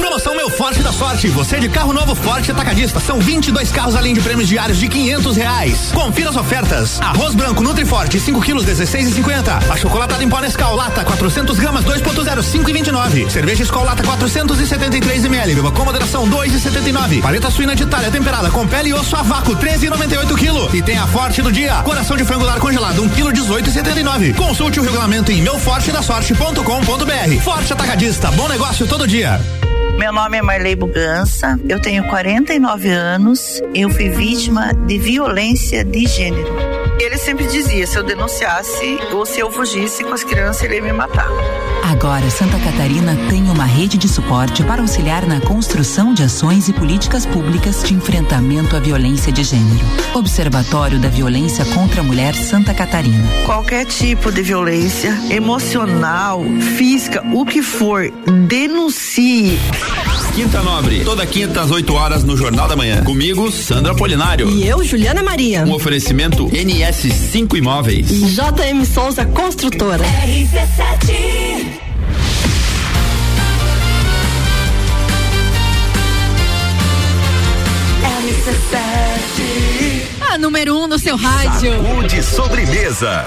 Promoção 0.00 0.34
Meu 0.34 0.48
Forte 0.48 0.82
da 0.82 0.92
Sorte. 0.92 1.28
Você 1.28 1.60
de 1.60 1.68
carro 1.68 1.92
novo 1.92 2.14
Forte 2.14 2.50
Atacadista. 2.50 2.98
São 2.98 3.20
22 3.20 3.70
carros 3.70 3.94
além 3.94 4.14
de 4.14 4.20
prêmios 4.22 4.48
diários 4.48 4.78
de 4.78 4.88
500 4.88 5.36
reais. 5.36 5.92
Confira 5.92 6.30
as 6.30 6.36
ofertas. 6.36 6.98
Arroz 7.02 7.34
branco 7.34 7.62
Nutriforte 7.62 8.18
5 8.18 8.40
quilos 8.40 8.64
16,50. 8.64 9.70
A 9.70 9.76
chocolatada 9.76 10.24
em 10.24 10.28
pó 10.28 10.40
Nescau 10.40 10.74
lata 10.74 11.04
400 11.04 11.58
gramas 11.58 11.84
2.0 11.84 12.40
5,29. 12.40 13.28
Cerveja 13.28 13.62
Skol 13.64 13.84
lata 13.84 14.02
473 14.02 15.26
ml. 15.26 15.54
Beba 15.54 15.70
com 15.70 15.84
moderação 15.84 16.26
2,79. 16.28 17.20
Paleta 17.20 17.50
suína 17.50 17.76
de 17.76 17.84
talha 17.84 18.10
temperada 18.10 18.50
com 18.50 18.66
pele 18.66 18.88
e 18.88 18.94
osso 18.94 19.14
a 19.16 19.22
vácuo 19.22 19.54
13,98 19.54 20.38
quilo. 20.38 20.74
E 20.74 20.80
tem 20.80 20.96
a 20.96 21.06
Forte 21.06 21.42
do 21.42 21.52
dia. 21.52 21.74
Coração 21.82 22.16
de 22.16 22.24
frango 22.24 22.46
lar 22.46 22.58
congelado 22.58 23.02
1 23.02 23.08
quilo 23.10 23.30
18,79. 23.30 24.34
Consulte 24.34 24.80
o 24.80 24.82
regulamento 24.82 25.30
em 25.30 25.42
meufortedasorte.com.br. 25.42 27.42
Forte 27.44 27.74
Atacadista. 27.74 28.30
Bom 28.30 28.48
negócio 28.48 28.86
todo 28.86 29.06
dia. 29.06 29.38
Meu 30.00 30.14
nome 30.14 30.38
é 30.38 30.40
Marley 30.40 30.74
Bugança, 30.74 31.60
eu 31.68 31.78
tenho 31.78 32.02
49 32.08 32.88
anos, 32.88 33.60
eu 33.74 33.90
fui 33.90 34.08
vítima 34.08 34.72
de 34.72 34.98
violência 34.98 35.84
de 35.84 36.06
gênero. 36.06 36.48
Ele 36.98 37.18
sempre 37.18 37.46
dizia: 37.46 37.86
se 37.86 37.98
eu 37.98 38.02
denunciasse 38.02 38.98
ou 39.12 39.26
se 39.26 39.40
eu 39.40 39.52
fugisse 39.52 40.02
com 40.02 40.14
as 40.14 40.24
crianças, 40.24 40.62
ele 40.62 40.76
ia 40.76 40.82
me 40.82 40.92
matar. 40.94 41.28
Agora, 41.90 42.30
Santa 42.30 42.56
Catarina 42.60 43.16
tem 43.28 43.42
uma 43.50 43.64
rede 43.64 43.98
de 43.98 44.06
suporte 44.06 44.62
para 44.62 44.80
auxiliar 44.80 45.26
na 45.26 45.40
construção 45.40 46.14
de 46.14 46.22
ações 46.22 46.68
e 46.68 46.72
políticas 46.72 47.26
públicas 47.26 47.82
de 47.82 47.94
enfrentamento 47.94 48.76
à 48.76 48.78
violência 48.78 49.32
de 49.32 49.42
gênero. 49.42 49.84
Observatório 50.14 51.00
da 51.00 51.08
Violência 51.08 51.64
contra 51.64 52.00
a 52.00 52.04
Mulher 52.04 52.32
Santa 52.36 52.72
Catarina. 52.72 53.28
Qualquer 53.44 53.86
tipo 53.86 54.30
de 54.30 54.40
violência, 54.40 55.12
emocional, 55.30 56.44
física, 56.78 57.26
o 57.34 57.44
que 57.44 57.60
for, 57.60 58.08
denuncie. 58.46 59.58
Quinta 60.40 60.62
Nobre, 60.62 61.04
toda 61.04 61.26
quinta 61.26 61.60
às 61.60 61.70
8 61.70 61.92
horas 61.92 62.24
no 62.24 62.34
Jornal 62.34 62.66
da 62.66 62.74
Manhã. 62.74 63.04
Comigo, 63.04 63.52
Sandra 63.52 63.94
Polinário. 63.94 64.48
E 64.48 64.66
eu, 64.66 64.82
Juliana 64.82 65.22
Maria. 65.22 65.64
Um 65.64 65.72
oferecimento 65.74 66.48
NS5 66.48 67.58
Imóveis. 67.58 68.06
JM 68.08 68.82
Souza 68.86 69.26
Construtora. 69.26 70.02
RC7 70.02 71.68
A 80.22 80.38
número 80.38 80.74
um 80.74 80.86
no 80.86 80.98
seu 80.98 81.16
rádio. 81.16 81.70
Saúde 81.70 82.22
sobremesa. 82.22 83.26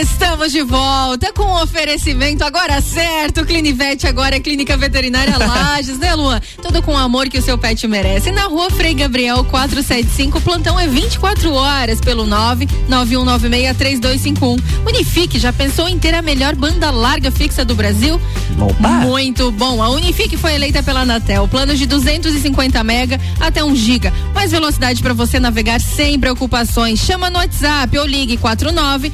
Estamos 0.00 0.52
de 0.52 0.62
volta 0.62 1.32
com 1.32 1.44
o 1.44 1.62
oferecimento 1.62 2.44
agora 2.44 2.82
certo. 2.82 3.46
Clinivete 3.46 4.06
agora 4.06 4.36
é 4.36 4.40
Clínica 4.40 4.76
Veterinária 4.76 5.34
Lages, 5.38 5.98
né, 5.98 6.14
Luan? 6.14 6.38
Tudo 6.60 6.82
com 6.82 6.92
o 6.92 6.98
amor 6.98 7.30
que 7.30 7.38
o 7.38 7.42
seu 7.42 7.56
pet 7.56 7.88
merece. 7.88 8.30
Na 8.30 8.42
rua 8.42 8.70
Frei 8.70 8.92
Gabriel 8.92 9.42
475, 9.44 10.36
o 10.36 10.40
plantão 10.42 10.78
é 10.78 10.86
24 10.86 11.50
horas 11.54 11.98
pelo 11.98 12.26
991963251. 12.26 14.60
Unifique, 14.86 15.38
já 15.38 15.50
pensou 15.50 15.88
em 15.88 15.98
ter 15.98 16.14
a 16.14 16.20
melhor 16.20 16.54
banda 16.54 16.90
larga 16.90 17.30
fixa 17.30 17.64
do 17.64 17.74
Brasil? 17.74 18.20
Opa. 18.60 18.88
Muito 18.88 19.50
bom. 19.50 19.82
A 19.82 19.88
Unifique 19.88 20.36
foi 20.36 20.54
eleita 20.54 20.82
pela 20.82 21.00
Anatel. 21.00 21.48
Planos 21.48 21.78
de 21.78 21.86
250 21.86 22.84
mega 22.84 23.18
até 23.40 23.64
1 23.64 23.74
giga. 23.74 24.12
Mais 24.34 24.50
velocidade 24.50 25.02
para 25.02 25.14
você 25.14 25.40
navegar 25.40 25.80
sem 25.80 26.20
preocupações. 26.20 27.00
Chama 27.00 27.30
no 27.30 27.38
WhatsApp 27.38 27.98
ou 27.98 28.04
ligue 28.04 28.36
49 28.36 29.10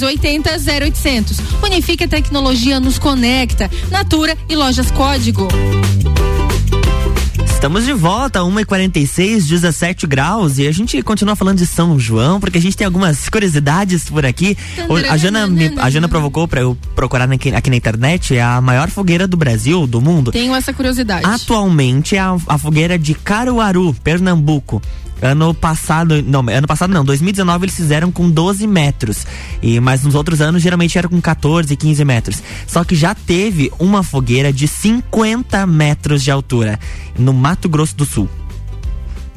3380 0.00 0.86
0800. 0.86 1.38
Unifique 1.62 2.04
a 2.04 2.08
tecnologia 2.08 2.80
nos 2.80 2.98
conecta. 2.98 3.70
Natura 3.90 4.36
e 4.48 4.56
lojas 4.56 4.90
Código. 4.90 5.46
Estamos 7.44 7.84
de 7.84 7.92
volta, 7.92 8.40
1h46, 8.40 9.46
17 9.46 10.06
graus, 10.06 10.56
e 10.58 10.66
a 10.66 10.72
gente 10.72 11.02
continua 11.02 11.36
falando 11.36 11.58
de 11.58 11.66
São 11.66 11.98
João, 12.00 12.40
porque 12.40 12.56
a 12.56 12.60
gente 12.60 12.74
tem 12.74 12.86
algumas 12.86 13.28
curiosidades 13.28 14.08
por 14.08 14.24
aqui. 14.24 14.56
A 15.10 15.16
Jana, 15.18 15.46
me- 15.46 15.74
a 15.78 15.90
Jana 15.90 16.08
provocou 16.08 16.48
pra 16.48 16.62
eu 16.62 16.74
procurar 16.96 17.30
aqui, 17.30 17.54
aqui 17.54 17.68
na 17.68 17.76
internet, 17.76 18.34
é 18.34 18.40
a 18.42 18.62
maior 18.62 18.88
fogueira 18.88 19.28
do 19.28 19.36
Brasil, 19.36 19.86
do 19.86 20.00
mundo. 20.00 20.32
Tenho 20.32 20.54
essa 20.54 20.72
curiosidade. 20.72 21.26
Atualmente 21.26 22.16
é 22.16 22.20
a, 22.20 22.34
a 22.48 22.56
fogueira 22.56 22.98
de 22.98 23.12
Caruaru, 23.12 23.94
Pernambuco. 24.02 24.80
Ano 25.22 25.52
passado, 25.52 26.22
não, 26.22 26.40
ano 26.40 26.66
passado 26.66 26.92
não, 26.92 27.04
2019 27.04 27.66
eles 27.66 27.76
fizeram 27.76 28.10
com 28.10 28.30
12 28.30 28.66
metros. 28.66 29.26
E, 29.62 29.78
mas 29.78 30.02
nos 30.02 30.14
outros 30.14 30.40
anos 30.40 30.62
geralmente 30.62 30.96
era 30.96 31.08
com 31.08 31.20
14, 31.20 31.74
15 31.76 32.04
metros. 32.04 32.42
Só 32.66 32.84
que 32.84 32.94
já 32.94 33.14
teve 33.14 33.70
uma 33.78 34.02
fogueira 34.02 34.52
de 34.52 34.66
50 34.66 35.66
metros 35.66 36.22
de 36.22 36.30
altura 36.30 36.78
no 37.18 37.32
Mato 37.32 37.68
Grosso 37.68 37.96
do 37.96 38.06
Sul. 38.06 38.28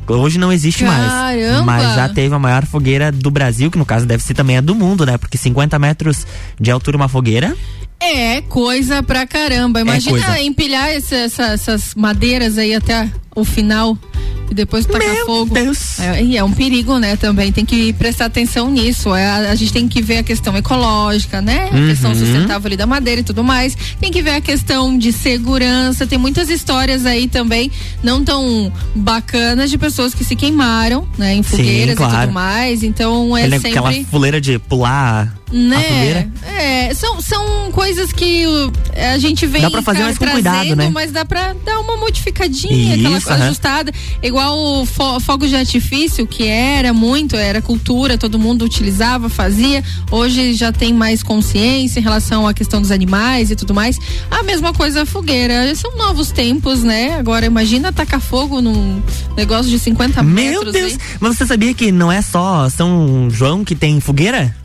Hoje 0.08 0.38
não 0.38 0.52
existe 0.52 0.84
mais. 0.84 1.12
Caramba! 1.12 1.64
Mas 1.64 1.96
já 1.96 2.10
teve 2.10 2.34
a 2.34 2.40
maior 2.40 2.66
fogueira 2.66 3.12
do 3.12 3.32
Brasil, 3.32 3.72
que 3.72 3.78
no 3.78 3.86
caso 3.86 4.06
deve 4.06 4.24
ser 4.24 4.34
também 4.34 4.58
a 4.58 4.62
do 4.62 4.76
mundo, 4.76 5.06
né? 5.06 5.18
Porque 5.18 5.38
50 5.38 5.80
metros 5.80 6.28
de 6.60 6.72
altura 6.72 6.98
uma 6.98 7.08
fogueira. 7.08 7.56
É 8.04 8.42
coisa 8.42 9.02
pra 9.02 9.26
caramba. 9.26 9.82
Imagina 9.82 10.20
coisa. 10.26 10.40
empilhar 10.42 10.90
esse- 10.90 11.16
essa- 11.16 11.48
essas 11.54 11.94
madeiras 11.96 12.58
aí 12.58 12.74
até 12.76 13.10
o 13.36 13.44
final 13.44 13.98
e 14.52 14.54
depois 14.54 14.86
tacar 14.86 15.16
fogo. 15.26 15.54
Deus. 15.54 16.00
É, 16.00 16.22
e 16.24 16.38
é 16.38 16.44
um 16.44 16.52
perigo, 16.52 17.00
né? 17.00 17.16
Também 17.16 17.52
tem 17.52 17.66
que 17.66 17.94
prestar 17.94 18.26
atenção 18.26 18.70
nisso. 18.70 19.16
É, 19.16 19.26
a, 19.26 19.36
a 19.52 19.56
gente 19.56 19.72
tem 19.74 19.88
que 19.88 20.02
ver 20.02 20.18
a 20.18 20.24
questão 20.24 20.56
ecológica, 20.56 21.42
né? 21.42 21.70
A 21.72 21.76
Uhum. 21.76 21.88
questão 21.88 22.14
sustentável 22.14 22.68
ali 22.68 22.78
da 22.78 22.86
madeira 22.86 23.22
e 23.22 23.24
tudo 23.24 23.44
mais. 23.44 23.76
Tem 24.00 24.12
que 24.12 24.22
ver 24.22 24.32
a 24.36 24.42
questão 24.42 24.96
de 24.98 25.12
segurança. 25.12 26.06
Tem 26.06 26.18
muitas 26.20 26.50
histórias 26.50 27.06
aí 27.06 27.28
também 27.28 27.72
não 28.04 28.24
tão 28.24 28.72
bacanas 28.94 29.70
de 29.72 29.78
pessoas 29.78 30.14
que 30.14 30.24
se 30.24 30.36
queimaram, 30.36 31.08
né? 31.18 31.34
Em 31.36 31.42
Sim, 31.42 31.50
fogueiras 31.58 31.94
e 31.96 31.98
claro. 31.98 32.22
tudo 32.28 32.34
mais. 32.34 32.84
Então 32.84 33.36
é 33.36 33.46
Aquele- 33.46 33.60
sempre 33.60 33.80
Aquela 33.80 34.06
fuleira 34.12 34.40
de 34.42 34.60
pular 34.60 35.34
né? 35.54 36.28
É, 36.46 36.94
são, 36.94 37.22
são 37.22 37.72
coisas 37.72 38.12
que 38.12 38.44
a 38.96 39.18
gente 39.18 39.46
vem 39.46 39.62
Dá 39.62 39.70
pra 39.72 39.82
fazer 39.82 40.04
mais 40.04 40.18
com 40.18 40.26
trazendo, 40.26 40.44
cuidado, 40.44 40.76
né? 40.76 40.90
mas 40.92 41.12
dá 41.12 41.24
pra 41.24 41.54
dar 41.66 41.80
uma 41.80 41.96
modificadinha, 41.98 42.96
aquela 42.96 43.18
Isso, 43.18 43.28
coisa 43.28 43.40
aham. 43.40 43.46
ajustada. 43.50 43.92
Igual 44.22 44.58
o 44.58 44.86
fo 44.86 45.20
fogo 45.20 45.48
de 45.48 45.56
artifício, 45.56 46.26
que 46.26 46.48
era 46.48 46.92
muito, 46.92 47.36
era 47.36 47.62
cultura, 47.62 48.18
todo 48.18 48.40
mundo 48.40 48.66
utilizava, 48.66 49.30
fazia. 49.30 49.84
Hoje 50.12 50.54
já 50.54 50.72
tem 50.72 50.94
mais 50.94 51.22
consciência 51.22 52.00
em 52.00 52.04
relação 52.04 52.48
à 52.48 52.54
questão 52.54 52.82
dos 52.82 52.92
animais 52.92 53.52
e 53.52 53.56
tudo 53.56 53.74
mais. 53.74 54.00
A 54.32 54.42
mesma 54.44 54.74
coisa 54.74 55.04
a 55.04 55.06
fogueira. 55.06 55.74
São 55.76 55.96
novos 55.98 56.32
tempos, 56.32 56.82
né? 56.84 57.16
Agora 57.18 57.46
imagina 57.46 57.92
tacar 57.94 58.20
fogo 58.20 58.62
num 58.62 59.02
negócio 59.38 59.70
de 59.70 59.78
50 59.80 60.24
Meu 60.24 60.34
metros. 60.34 60.74
Deus! 60.74 60.92
hein? 60.94 60.98
Mas 61.20 61.38
você 61.38 61.46
sabia 61.46 61.74
que 61.74 61.92
não 61.92 62.12
é 62.12 62.22
só 62.22 62.68
São 62.70 63.30
João 63.30 63.64
que 63.64 63.76
tem 63.76 64.00
fogueira? 64.00 64.56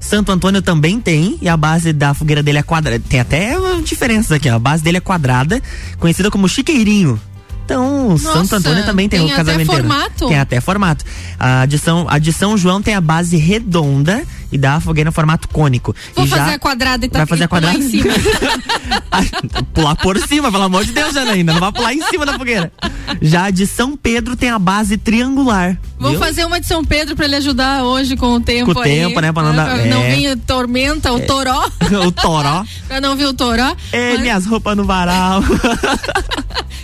Santo 0.00 0.32
Antônio 0.32 0.62
também 0.62 1.00
tem, 1.00 1.38
e 1.40 1.48
a 1.48 1.56
base 1.56 1.92
da 1.92 2.14
fogueira 2.14 2.42
dele 2.42 2.58
é 2.58 2.62
quadrada. 2.62 3.02
Tem 3.08 3.20
até 3.20 3.56
diferenças 3.84 4.32
aqui, 4.32 4.48
ó. 4.48 4.56
A 4.56 4.58
base 4.58 4.82
dele 4.82 4.98
é 4.98 5.00
quadrada, 5.00 5.60
conhecida 5.98 6.30
como 6.30 6.48
chiqueirinho. 6.48 7.20
Então, 7.64 8.16
Santo 8.16 8.54
Antônio 8.54 8.82
também 8.86 9.10
tem, 9.10 9.18
tem 9.20 9.28
o 9.28 9.32
até 9.32 9.44
casamento. 9.44 9.70
formato? 9.70 10.28
Tem 10.28 10.38
até 10.38 10.58
formato. 10.58 11.04
A 11.38 11.66
de, 11.66 11.78
São, 11.78 12.06
a 12.08 12.18
de 12.18 12.32
São 12.32 12.56
João 12.56 12.80
tem 12.80 12.94
a 12.94 13.00
base 13.00 13.36
redonda 13.36 14.24
e 14.50 14.58
dá 14.58 14.74
a 14.76 14.80
fogueira 14.80 15.08
no 15.10 15.12
formato 15.12 15.48
cônico. 15.48 15.94
Vou 16.14 16.24
e 16.24 16.28
fazer 16.28 16.50
já 16.50 16.54
a 16.54 16.58
quadrada 16.58 17.06
e 17.06 17.08
tá 17.08 17.18
vai 17.18 17.26
fazer 17.26 17.44
a 17.44 17.48
pular 17.48 17.60
quadrada? 17.62 17.84
em 17.84 17.88
cima. 17.88 18.14
pular 19.74 19.96
por 19.96 20.18
cima, 20.18 20.50
pelo 20.50 20.64
amor 20.64 20.84
de 20.84 20.92
Deus, 20.92 21.14
Janaína. 21.14 21.52
Não 21.52 21.60
vai 21.60 21.72
pular 21.72 21.94
em 21.94 22.02
cima 22.02 22.24
da 22.26 22.38
fogueira. 22.38 22.72
Já 23.20 23.44
a 23.44 23.50
de 23.50 23.66
São 23.66 23.96
Pedro 23.96 24.36
tem 24.36 24.50
a 24.50 24.58
base 24.58 24.96
triangular. 24.96 25.78
Vou 25.98 26.12
viu? 26.12 26.20
fazer 26.20 26.44
uma 26.44 26.60
de 26.60 26.66
São 26.66 26.84
Pedro 26.84 27.16
pra 27.16 27.24
ele 27.24 27.36
ajudar 27.36 27.82
hoje 27.82 28.16
com 28.16 28.34
o 28.34 28.40
tempo 28.40 28.72
Com 28.72 28.80
o 28.80 28.82
aí, 28.82 28.90
tempo, 28.90 29.20
né, 29.20 29.32
pra 29.32 29.42
não 29.42 29.54
Pra 29.54 29.76
não 29.86 30.02
é. 30.02 30.14
vir 30.14 30.38
tormenta, 30.38 31.12
o 31.12 31.20
toró. 31.20 31.66
o 32.06 32.12
toró. 32.12 32.64
pra 32.86 33.00
não 33.00 33.16
vir 33.16 33.26
o 33.26 33.34
toró. 33.34 33.74
É, 33.92 34.12
Mas 34.12 34.20
minhas 34.20 34.46
roupas 34.46 34.76
no 34.76 34.84
varal. 34.84 35.42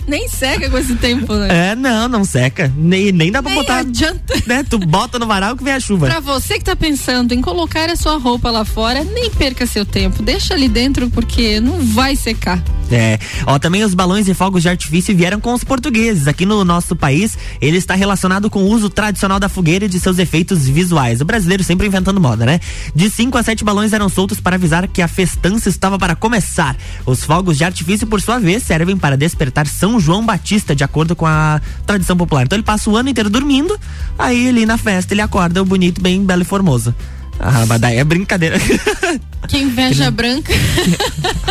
Nem 0.06 0.28
seca 0.28 0.68
com 0.68 0.76
esse 0.76 0.94
tempo, 0.96 1.32
né? 1.34 1.70
É, 1.70 1.74
não, 1.76 2.08
não 2.08 2.24
seca. 2.24 2.70
Nem, 2.76 3.10
nem 3.10 3.32
dá 3.32 3.42
pra 3.42 3.50
Nem 3.52 3.60
botar. 3.60 3.78
adianta. 3.78 4.34
Né? 4.46 4.62
Tu 4.68 4.78
bota 4.78 5.18
no 5.18 5.26
varal 5.26 5.56
que 5.56 5.64
vem 5.64 5.72
a 5.72 5.80
chuva. 5.80 6.06
Pra 6.06 6.20
você 6.20 6.58
que 6.58 6.64
tá 6.64 6.76
pensando 6.76 7.32
em 7.32 7.40
colocar 7.40 7.53
a 7.94 7.96
sua 7.96 8.18
roupa 8.18 8.50
lá 8.50 8.64
fora, 8.64 9.04
nem 9.04 9.30
perca 9.30 9.66
seu 9.66 9.86
tempo. 9.86 10.22
Deixa 10.22 10.54
ali 10.54 10.68
dentro 10.68 11.08
porque 11.10 11.60
não 11.60 11.80
vai 11.80 12.16
secar. 12.16 12.62
É. 12.90 13.18
Ó, 13.46 13.58
também 13.58 13.82
os 13.82 13.94
balões 13.94 14.28
e 14.28 14.34
fogos 14.34 14.62
de 14.62 14.68
artifício 14.68 15.16
vieram 15.16 15.40
com 15.40 15.54
os 15.54 15.64
portugueses. 15.64 16.28
Aqui 16.28 16.44
no 16.44 16.64
nosso 16.64 16.94
país, 16.94 17.38
ele 17.60 17.76
está 17.76 17.94
relacionado 17.94 18.50
com 18.50 18.64
o 18.64 18.68
uso 18.68 18.90
tradicional 18.90 19.40
da 19.40 19.48
fogueira 19.48 19.84
e 19.84 19.88
de 19.88 19.98
seus 19.98 20.18
efeitos 20.18 20.68
visuais. 20.68 21.20
O 21.20 21.24
brasileiro 21.24 21.64
sempre 21.64 21.86
inventando 21.86 22.20
moda, 22.20 22.44
né? 22.44 22.60
De 22.94 23.08
5 23.08 23.38
a 23.38 23.42
7 23.42 23.64
balões 23.64 23.92
eram 23.92 24.08
soltos 24.08 24.40
para 24.40 24.56
avisar 24.56 24.86
que 24.88 25.00
a 25.00 25.08
festança 25.08 25.68
estava 25.68 25.98
para 25.98 26.14
começar. 26.14 26.76
Os 27.06 27.24
fogos 27.24 27.56
de 27.56 27.64
artifício, 27.64 28.06
por 28.06 28.20
sua 28.20 28.38
vez, 28.38 28.62
servem 28.62 28.96
para 28.96 29.16
despertar 29.16 29.66
São 29.66 29.98
João 29.98 30.24
Batista, 30.24 30.74
de 30.74 30.84
acordo 30.84 31.16
com 31.16 31.26
a 31.26 31.60
tradição 31.86 32.16
popular. 32.16 32.44
Então 32.44 32.56
ele 32.56 32.64
passa 32.64 32.90
o 32.90 32.96
ano 32.96 33.08
inteiro 33.08 33.30
dormindo, 33.30 33.78
aí 34.18 34.48
ali 34.48 34.66
na 34.66 34.76
festa 34.76 35.14
ele 35.14 35.22
acorda 35.22 35.64
bonito, 35.64 36.00
bem 36.00 36.24
belo 36.24 36.42
e 36.42 36.44
formoso. 36.44 36.94
Ah, 37.38 37.64
mas 37.66 37.80
daí 37.80 37.98
é 37.98 38.04
brincadeira. 38.04 38.56
Que 39.46 39.58
inveja 39.58 40.10
branca. 40.10 40.54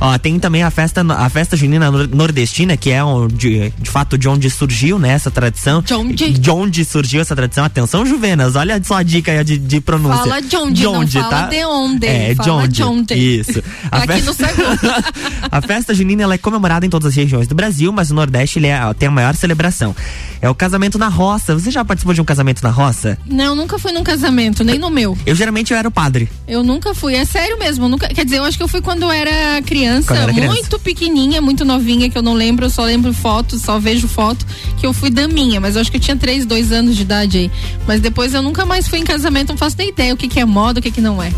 Ó, 0.00 0.18
tem 0.18 0.38
também 0.40 0.62
a 0.62 0.70
festa, 0.70 1.02
a 1.16 1.28
festa 1.28 1.56
junina 1.56 1.90
nor- 1.90 2.08
nordestina, 2.08 2.76
que 2.76 2.90
é 2.90 3.02
onde, 3.02 3.72
de 3.78 3.90
fato 3.90 4.18
de 4.18 4.28
onde 4.28 4.50
surgiu, 4.50 4.98
né, 4.98 5.10
essa 5.10 5.30
tradição. 5.30 5.80
De 5.82 5.94
onde? 5.94 6.30
De 6.32 6.50
onde 6.50 6.84
surgiu 6.84 7.20
essa 7.20 7.34
tradição. 7.36 7.64
Atenção, 7.64 8.04
Juvenas, 8.04 8.56
olha 8.56 8.80
só 8.82 8.96
a 8.96 9.02
dica 9.02 9.30
aí 9.32 9.44
de, 9.44 9.56
de 9.56 9.80
pronúncia. 9.80 10.18
Fala 10.24 10.42
de 10.42 10.56
onde, 10.56 10.82
não 10.82 11.06
fala 11.06 11.46
de 11.48 11.64
onde. 11.64 12.06
É, 12.06 12.34
Fala 12.34 12.68
de 12.68 12.74
de 12.74 12.82
onde. 12.82 13.14
Isso. 13.14 13.62
A 13.90 13.98
Aqui 13.98 14.20
no 14.22 14.34
Sagu. 14.34 14.62
a 15.50 15.60
festa 15.62 15.94
junina 15.94 16.24
ela 16.24 16.34
é 16.34 16.38
comemorada 16.38 16.84
em 16.84 16.90
todas 16.90 17.08
as 17.08 17.14
regiões 17.14 17.46
do 17.46 17.54
Brasil, 17.54 17.92
mas 17.92 18.10
o 18.10 18.14
Nordeste 18.14 18.58
ele 18.58 18.66
é- 18.66 18.92
tem 18.94 19.08
a 19.08 19.12
maior 19.12 19.34
celebração. 19.36 19.94
É 20.42 20.50
o 20.50 20.54
casamento 20.54 20.98
na 20.98 21.08
roça. 21.08 21.54
Você 21.54 21.70
já 21.70 21.84
participou 21.84 22.12
de 22.12 22.20
um 22.20 22.24
casamento 22.24 22.62
na 22.62 22.70
roça? 22.70 23.16
Não, 23.26 23.54
nunca 23.54 23.78
fui 23.78 23.92
num 23.92 24.04
casamento, 24.04 24.53
nem 24.62 24.78
no 24.78 24.90
meu. 24.90 25.16
Eu 25.24 25.34
geralmente 25.34 25.72
eu 25.72 25.76
era 25.78 25.88
o 25.88 25.90
padre. 25.90 26.28
Eu 26.46 26.62
nunca 26.62 26.94
fui, 26.94 27.14
é 27.14 27.24
sério 27.24 27.58
mesmo. 27.58 27.88
Nunca, 27.88 28.06
quer 28.08 28.24
dizer, 28.24 28.38
eu 28.38 28.44
acho 28.44 28.56
que 28.56 28.62
eu 28.62 28.68
fui 28.68 28.82
quando 28.82 29.02
eu 29.02 29.10
era 29.10 29.60
criança, 29.62 30.08
Quando 30.08 30.22
era 30.22 30.32
criança. 30.32 30.52
muito 30.52 30.78
pequenininha, 30.78 31.40
muito 31.40 31.64
novinha, 31.64 32.08
que 32.10 32.16
eu 32.18 32.22
não 32.22 32.34
lembro, 32.34 32.66
eu 32.66 32.70
só 32.70 32.84
lembro 32.84 33.12
foto, 33.14 33.58
só 33.58 33.78
vejo 33.78 34.06
foto, 34.06 34.46
que 34.78 34.86
eu 34.86 34.92
fui 34.92 35.10
daminha, 35.10 35.60
mas 35.60 35.74
eu 35.74 35.80
acho 35.80 35.90
que 35.90 35.96
eu 35.96 36.00
tinha 36.00 36.16
3, 36.16 36.44
2 36.46 36.70
anos 36.72 36.94
de 36.94 37.02
idade 37.02 37.38
aí. 37.38 37.50
Mas 37.86 38.00
depois 38.00 38.34
eu 38.34 38.42
nunca 38.42 38.66
mais 38.66 38.86
fui 38.86 38.98
em 38.98 39.04
casamento, 39.04 39.48
não 39.48 39.56
faço 39.56 39.76
nem 39.78 39.88
ideia 39.88 40.12
o 40.12 40.16
que, 40.16 40.28
que 40.28 40.38
é 40.38 40.44
moda, 40.44 40.80
o 40.80 40.82
que, 40.82 40.90
que 40.90 41.00
não 41.00 41.22
é. 41.22 41.32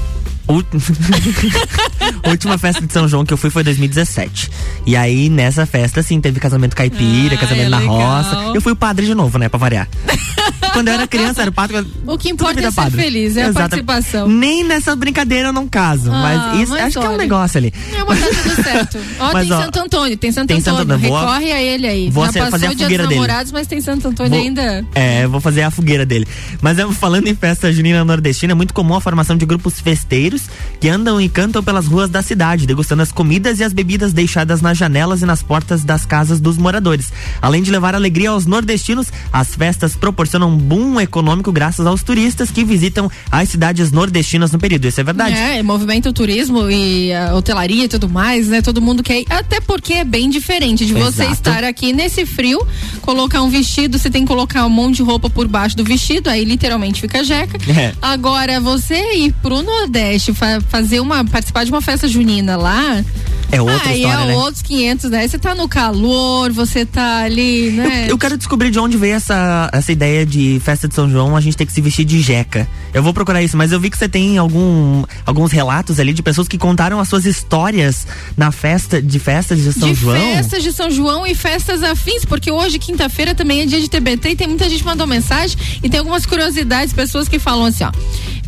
A 0.48 0.52
última 2.30 2.58
festa 2.58 2.86
de 2.86 2.92
São 2.92 3.08
João 3.08 3.24
que 3.24 3.32
eu 3.32 3.36
fui 3.36 3.50
foi 3.50 3.62
em 3.62 3.64
2017. 3.64 4.50
E 4.86 4.96
aí, 4.96 5.28
nessa 5.28 5.66
festa, 5.66 6.00
assim, 6.00 6.20
teve 6.20 6.38
casamento 6.40 6.74
caipira, 6.76 7.34
Ah, 7.34 7.38
casamento 7.38 7.66
é 7.66 7.68
na 7.68 7.78
legal. 7.78 7.96
roça. 7.98 8.36
Eu 8.54 8.60
fui 8.60 8.72
o 8.72 8.76
padre 8.76 9.06
de 9.06 9.14
novo, 9.14 9.38
né, 9.38 9.48
pra 9.48 9.58
variar. 9.58 9.88
Quando 10.72 10.88
eu 10.88 10.94
era 10.94 11.06
criança, 11.06 11.40
era 11.40 11.50
o 11.50 11.54
padre. 11.54 11.86
O 12.06 12.18
que 12.18 12.28
importa 12.28 12.60
é 12.60 12.64
ser 12.70 12.72
padre. 12.76 13.00
feliz, 13.02 13.36
é 13.36 13.44
a 13.44 13.48
Exatamente. 13.48 13.84
participação. 13.86 14.28
Nem 14.28 14.62
nessa 14.62 14.94
brincadeira 14.94 15.48
eu 15.48 15.52
não 15.52 15.66
caso. 15.66 16.10
Ah, 16.12 16.20
mas 16.50 16.60
isso 16.60 16.72
mas 16.72 16.82
acho 16.84 16.98
que 17.00 17.06
é 17.06 17.08
um 17.08 17.12
olha. 17.12 17.18
negócio 17.18 17.58
ali. 17.58 17.72
É, 17.94 18.04
mas 18.04 18.20
tá 18.20 18.26
tudo 18.42 18.62
certo. 18.62 18.98
Ó, 19.18 19.32
Mas, 19.32 19.48
tem 19.48 19.56
ó, 19.56 19.62
Santo 19.62 19.78
Antônio, 19.80 20.16
tem 20.18 20.32
Santo 20.32 20.48
tem 20.48 20.60
Santo 20.60 20.80
Antônio. 20.82 20.94
Antônio, 20.96 21.08
vou- 21.12 21.18
Recorre 21.20 21.52
a 21.52 21.62
ele 21.62 21.86
aí. 21.86 22.10
vou 22.10 22.24
Já 22.26 22.32
fazer- 22.32 22.38
passou 22.40 22.50
fazer 22.52 22.66
a 22.66 22.70
o 22.70 22.74
dia 22.74 22.76
dos 22.76 22.84
fogueira 22.84 23.02
dele. 23.04 23.14
namorados, 23.20 23.52
mas 23.52 23.66
tem 23.66 23.80
Santo 23.80 24.08
Antônio 24.08 24.30
Vou- 24.32 24.40
ainda. 24.42 24.84
É, 24.94 25.26
vou 25.26 25.40
fazer 25.40 25.62
a 25.62 25.70
fogueira 25.70 26.04
dele. 26.04 26.26
Mas 26.60 26.76
falando 26.98 27.26
em 27.26 27.34
festa 27.34 27.72
junina 27.72 28.04
nordestina, 28.04 28.52
é 28.52 28.54
muito 28.54 28.74
comum 28.74 28.94
a 28.94 29.00
formação 29.00 29.36
de 29.36 29.46
grupos 29.46 29.80
festeiros 29.80 30.35
que 30.80 30.88
andam 30.88 31.20
e 31.20 31.28
cantam 31.28 31.62
pelas 31.62 31.86
ruas 31.86 32.10
da 32.10 32.22
cidade, 32.22 32.66
degustando 32.66 33.02
as 33.02 33.12
comidas 33.12 33.60
e 33.60 33.64
as 33.64 33.72
bebidas 33.72 34.12
deixadas 34.12 34.60
nas 34.60 34.76
janelas 34.76 35.22
e 35.22 35.26
nas 35.26 35.42
portas 35.42 35.84
das 35.84 36.04
casas 36.04 36.40
dos 36.40 36.56
moradores. 36.56 37.12
Além 37.40 37.62
de 37.62 37.70
levar 37.70 37.94
alegria 37.94 38.30
aos 38.30 38.46
nordestinos, 38.46 39.08
as 39.32 39.54
festas 39.54 39.96
proporcionam 39.96 40.50
um 40.50 40.56
boom 40.56 41.00
econômico 41.00 41.52
graças 41.52 41.86
aos 41.86 42.02
turistas 42.02 42.50
que 42.50 42.64
visitam 42.64 43.10
as 43.30 43.48
cidades 43.48 43.90
nordestinas 43.92 44.52
no 44.52 44.58
período. 44.58 44.86
Isso 44.86 45.00
é 45.00 45.04
verdade. 45.04 45.36
É, 45.36 45.62
movimento 45.62 46.08
o 46.08 46.12
turismo 46.12 46.70
e 46.70 47.12
a 47.12 47.34
hotelaria 47.34 47.84
e 47.84 47.88
tudo 47.88 48.08
mais, 48.08 48.48
né? 48.48 48.62
Todo 48.62 48.80
mundo 48.80 49.02
quer 49.02 49.20
ir. 49.20 49.26
Até 49.30 49.60
porque 49.60 49.94
é 49.94 50.04
bem 50.04 50.30
diferente 50.30 50.86
de 50.86 50.94
você 50.94 51.22
Exato. 51.22 51.32
estar 51.32 51.64
aqui 51.64 51.92
nesse 51.92 52.24
frio, 52.26 52.66
colocar 53.02 53.42
um 53.42 53.50
vestido, 53.50 53.98
você 53.98 54.10
tem 54.10 54.22
que 54.22 54.28
colocar 54.28 54.64
um 54.66 54.70
monte 54.70 54.96
de 54.96 55.02
roupa 55.02 55.28
por 55.28 55.48
baixo 55.48 55.76
do 55.76 55.84
vestido, 55.84 56.28
aí 56.28 56.44
literalmente 56.44 57.00
fica 57.00 57.24
jeca. 57.24 57.58
É. 57.70 57.92
Agora, 58.00 58.60
você 58.60 59.16
ir 59.16 59.32
pro 59.42 59.62
Nordeste, 59.62 60.25
fa- 60.32 60.60
fazer 60.68 61.00
uma, 61.00 61.24
participar 61.24 61.64
de 61.64 61.70
uma 61.70 61.80
festa 61.82 62.06
junina 62.08 62.56
lá. 62.56 63.04
É 63.52 63.60
outra 63.62 63.90
aí 63.90 64.02
história, 64.02 64.24
é 64.24 64.26
né? 64.26 64.34
outros 64.34 64.60
500, 64.62 65.10
né? 65.10 65.28
Você 65.28 65.38
tá 65.38 65.54
no 65.54 65.68
calor, 65.68 66.50
você 66.52 66.84
tá 66.84 67.20
ali, 67.22 67.70
né? 67.70 68.06
Eu 68.08 68.18
quero 68.18 68.36
descobrir 68.36 68.70
de 68.70 68.78
onde 68.78 68.96
veio 68.96 69.14
essa, 69.14 69.70
essa 69.72 69.92
ideia 69.92 70.26
de 70.26 70.60
festa 70.64 70.88
de 70.88 70.94
São 70.94 71.08
João, 71.08 71.36
a 71.36 71.40
gente 71.40 71.56
ter 71.56 71.64
que 71.64 71.72
se 71.72 71.80
vestir 71.80 72.04
de 72.04 72.20
jeca. 72.20 72.66
Eu 72.92 73.02
vou 73.04 73.14
procurar 73.14 73.42
isso, 73.42 73.56
mas 73.56 73.70
eu 73.70 73.78
vi 73.78 73.88
que 73.88 73.96
você 73.96 74.08
tem 74.08 74.36
algum, 74.36 75.04
alguns 75.24 75.52
relatos 75.52 76.00
ali 76.00 76.12
de 76.12 76.22
pessoas 76.24 76.48
que 76.48 76.58
contaram 76.58 76.98
as 76.98 77.08
suas 77.08 77.24
histórias 77.24 78.06
na 78.36 78.50
festa, 78.50 79.00
de 79.00 79.18
festas 79.20 79.62
de 79.62 79.72
São 79.72 79.88
de 79.88 79.94
João. 79.94 80.16
festas 80.16 80.62
de 80.62 80.72
São 80.72 80.90
João 80.90 81.24
e 81.26 81.34
festas 81.34 81.82
afins, 81.84 82.24
porque 82.24 82.50
hoje, 82.50 82.78
quinta-feira, 82.80 83.32
também 83.34 83.60
é 83.60 83.66
dia 83.66 83.80
de 83.80 83.88
TBT 83.88 84.30
e 84.30 84.36
tem 84.36 84.48
muita 84.48 84.68
gente 84.68 84.80
que 84.80 84.84
mandou 84.86 85.06
mensagem 85.06 85.56
e 85.82 85.88
tem 85.88 86.00
algumas 86.00 86.26
curiosidades, 86.26 86.92
pessoas 86.92 87.28
que 87.28 87.38
falam 87.38 87.66
assim, 87.66 87.84
ó. 87.84 87.92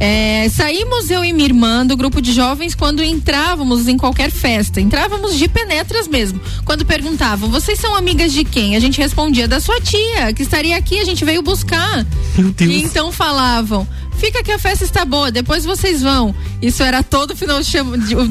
É, 0.01 0.49
saímos 0.49 1.11
eu 1.11 1.25
e 1.25 1.33
minha 1.33 1.47
irmã 1.47 1.85
do 1.85 1.97
grupo 1.97 2.23
de 2.23 2.33
jovens 2.33 2.75
quando 2.75 3.03
entrávamos 3.03 3.89
em 3.89 3.97
qualquer 3.97 4.31
festa. 4.31 4.81
Entrávamos 4.81 5.37
de 5.37 5.49
penetras 5.49 6.07
mesmo. 6.07 6.41
Quando 6.65 6.85
perguntavam, 6.85 7.51
vocês 7.51 7.79
são 7.79 7.97
amigas 7.97 8.33
de 8.33 8.45
quem? 8.45 8.77
A 8.77 8.81
gente 8.81 9.01
respondia, 9.01 9.49
da 9.49 9.61
sua 9.61 9.81
tia, 9.81 10.33
que 10.33 10.43
estaria 10.43 10.77
aqui, 10.77 11.01
a 11.01 11.05
gente 11.05 11.25
veio 11.25 11.43
buscar. 11.43 12.07
Meu 12.37 12.51
Deus. 12.53 12.71
E 12.71 12.83
então 12.83 13.11
falavam, 13.11 13.87
fica 14.19 14.43
que 14.43 14.51
a 14.53 14.59
festa 14.59 14.85
está 14.85 15.05
boa, 15.05 15.31
depois 15.31 15.65
vocês 15.65 16.03
vão. 16.03 16.35
Isso 16.61 16.83
era 16.83 17.03
todo 17.03 17.37
final 17.37 17.61
de, 17.63 17.73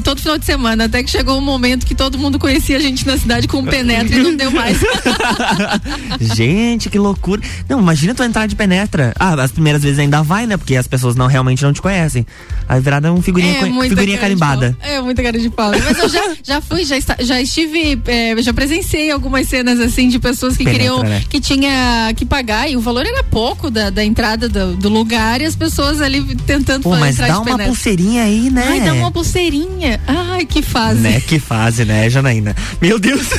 todo 0.04 0.20
final 0.20 0.38
de 0.38 0.44
semana, 0.44 0.84
até 0.84 1.02
que 1.02 1.10
chegou 1.10 1.38
um 1.38 1.42
momento 1.42 1.86
que 1.86 1.94
todo 1.94 2.18
mundo 2.18 2.38
conhecia 2.38 2.76
a 2.76 2.80
gente 2.80 3.06
na 3.06 3.16
cidade 3.16 3.48
com 3.48 3.64
penetra 3.64 4.14
e 4.14 4.22
não 4.22 4.36
deu 4.36 4.50
mais. 4.50 4.78
Gente, 6.20 6.90
que 6.90 6.98
loucura. 6.98 7.40
Não, 7.68 7.80
imagina 7.80 8.14
tu 8.14 8.22
entrar 8.22 8.46
de 8.46 8.54
penetra. 8.56 9.14
Ah, 9.18 9.34
as 9.42 9.50
primeiras 9.52 9.82
vezes 9.82 9.98
ainda 9.98 10.22
vai, 10.22 10.46
né? 10.46 10.56
Porque 10.56 10.76
as 10.76 10.86
pessoas 10.86 11.14
não 11.16 11.26
realmente 11.26 11.62
não 11.62 11.72
te 11.72 11.80
conhecem. 11.80 12.26
Aí 12.68 12.80
virada 12.80 13.12
um 13.12 13.22
figurinha, 13.22 13.60
co- 13.60 13.66
muita 13.70 13.94
figurinha 13.94 14.18
carimbada. 14.18 14.76
É 14.82 15.00
muita 15.00 15.22
cara 15.22 15.38
de 15.38 15.48
pau. 15.48 15.70
Mas 15.70 15.98
eu 15.98 16.08
já, 16.08 16.22
já 16.42 16.60
fui, 16.60 16.84
já, 16.84 16.96
já 17.20 17.40
estive, 17.40 18.00
é, 18.06 18.40
já 18.42 18.52
presenciei 18.52 19.10
algumas 19.10 19.48
cenas 19.48 19.80
assim 19.80 20.08
de 20.08 20.18
pessoas 20.18 20.56
que 20.56 20.64
Penetra, 20.64 20.86
queriam, 20.86 21.02
né? 21.02 21.22
que 21.28 21.40
tinha 21.40 22.12
que 22.14 22.24
pagar 22.26 22.70
e 22.70 22.76
o 22.76 22.80
valor 22.80 23.06
era 23.06 23.22
pouco 23.24 23.70
da, 23.70 23.90
da 23.90 24.04
entrada 24.04 24.48
do, 24.48 24.76
do 24.76 24.88
lugar 24.88 25.40
e 25.40 25.44
as 25.44 25.56
pessoas 25.56 25.77
ali 25.82 26.34
tentando 26.46 26.82
Pô, 26.82 26.90
mas 26.96 27.14
entrar 27.14 27.26
dá 27.28 27.32
de 27.34 27.38
uma 27.38 27.44
penetra. 27.44 27.66
pulseirinha 27.66 28.22
aí, 28.24 28.50
né? 28.50 28.64
Ai, 28.68 28.80
dá 28.80 28.92
uma 28.94 29.10
pulseirinha. 29.10 30.00
Ai, 30.06 30.44
que 30.44 30.60
fase. 30.62 31.00
Né? 31.00 31.20
Que 31.20 31.38
fase, 31.38 31.84
né, 31.84 32.08
Janaína? 32.10 32.54
Meu 32.80 32.98
Deus. 32.98 33.26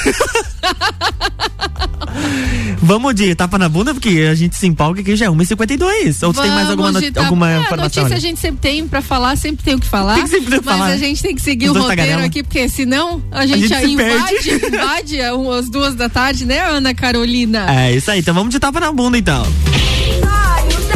Vamos 2.82 3.14
de 3.14 3.36
tapa 3.36 3.58
na 3.58 3.68
bunda, 3.70 3.94
porque 3.94 4.28
a 4.32 4.34
gente 4.36 4.56
se 4.56 4.66
empolga 4.66 5.04
que 5.04 5.16
já 5.16 5.26
é 5.26 5.30
1h52. 5.30 6.26
Ou 6.26 6.34
tu 6.34 6.42
tem 6.42 6.50
mais 6.52 6.70
alguma, 6.70 6.92
Vamos 6.92 7.08
tapa- 7.12 7.26
alguma 7.26 7.48
Ah, 7.48 7.60
informação? 7.62 8.04
notícia 8.04 8.18
a 8.18 8.20
gente 8.20 8.40
sempre 8.40 8.60
tem 8.62 8.88
pra 8.88 9.02
falar, 9.02 9.36
sempre 9.38 9.64
tem 9.64 9.76
o 9.76 9.80
que 9.80 9.86
falar. 9.88 10.16
Tem 10.16 10.24
que 10.24 10.30
sempre 10.30 10.56
mas 10.56 10.66
falar. 10.66 10.86
a 10.88 10.98
gente 10.98 11.22
tem 11.22 11.36
que 11.36 11.42
seguir 11.42 11.66
Os 11.66 11.72
o 11.72 11.74
dois 11.74 11.86
roteiro 11.86 12.02
tagarela. 12.08 12.28
aqui, 12.28 12.42
porque 12.44 12.68
senão 12.70 13.22
a 13.32 13.46
gente, 13.46 13.68
gente 13.68 13.80
se 13.80 13.92
invade, 13.92 14.50
invade 14.76 15.22
a- 15.22 15.34
as 15.60 15.70
duas 15.70 15.94
da 15.96 16.10
tarde, 16.10 16.46
né, 16.46 16.60
Ana 16.62 16.94
Carolina? 16.94 17.66
É 17.70 17.96
isso 17.96 18.10
aí, 18.10 18.20
então 18.20 18.34
vamos 18.34 18.50
de 18.52 18.60
tapa 18.60 18.80
na 18.80 18.92
bunda 18.92 19.18
então. 19.18 19.44
Solta 20.70 20.89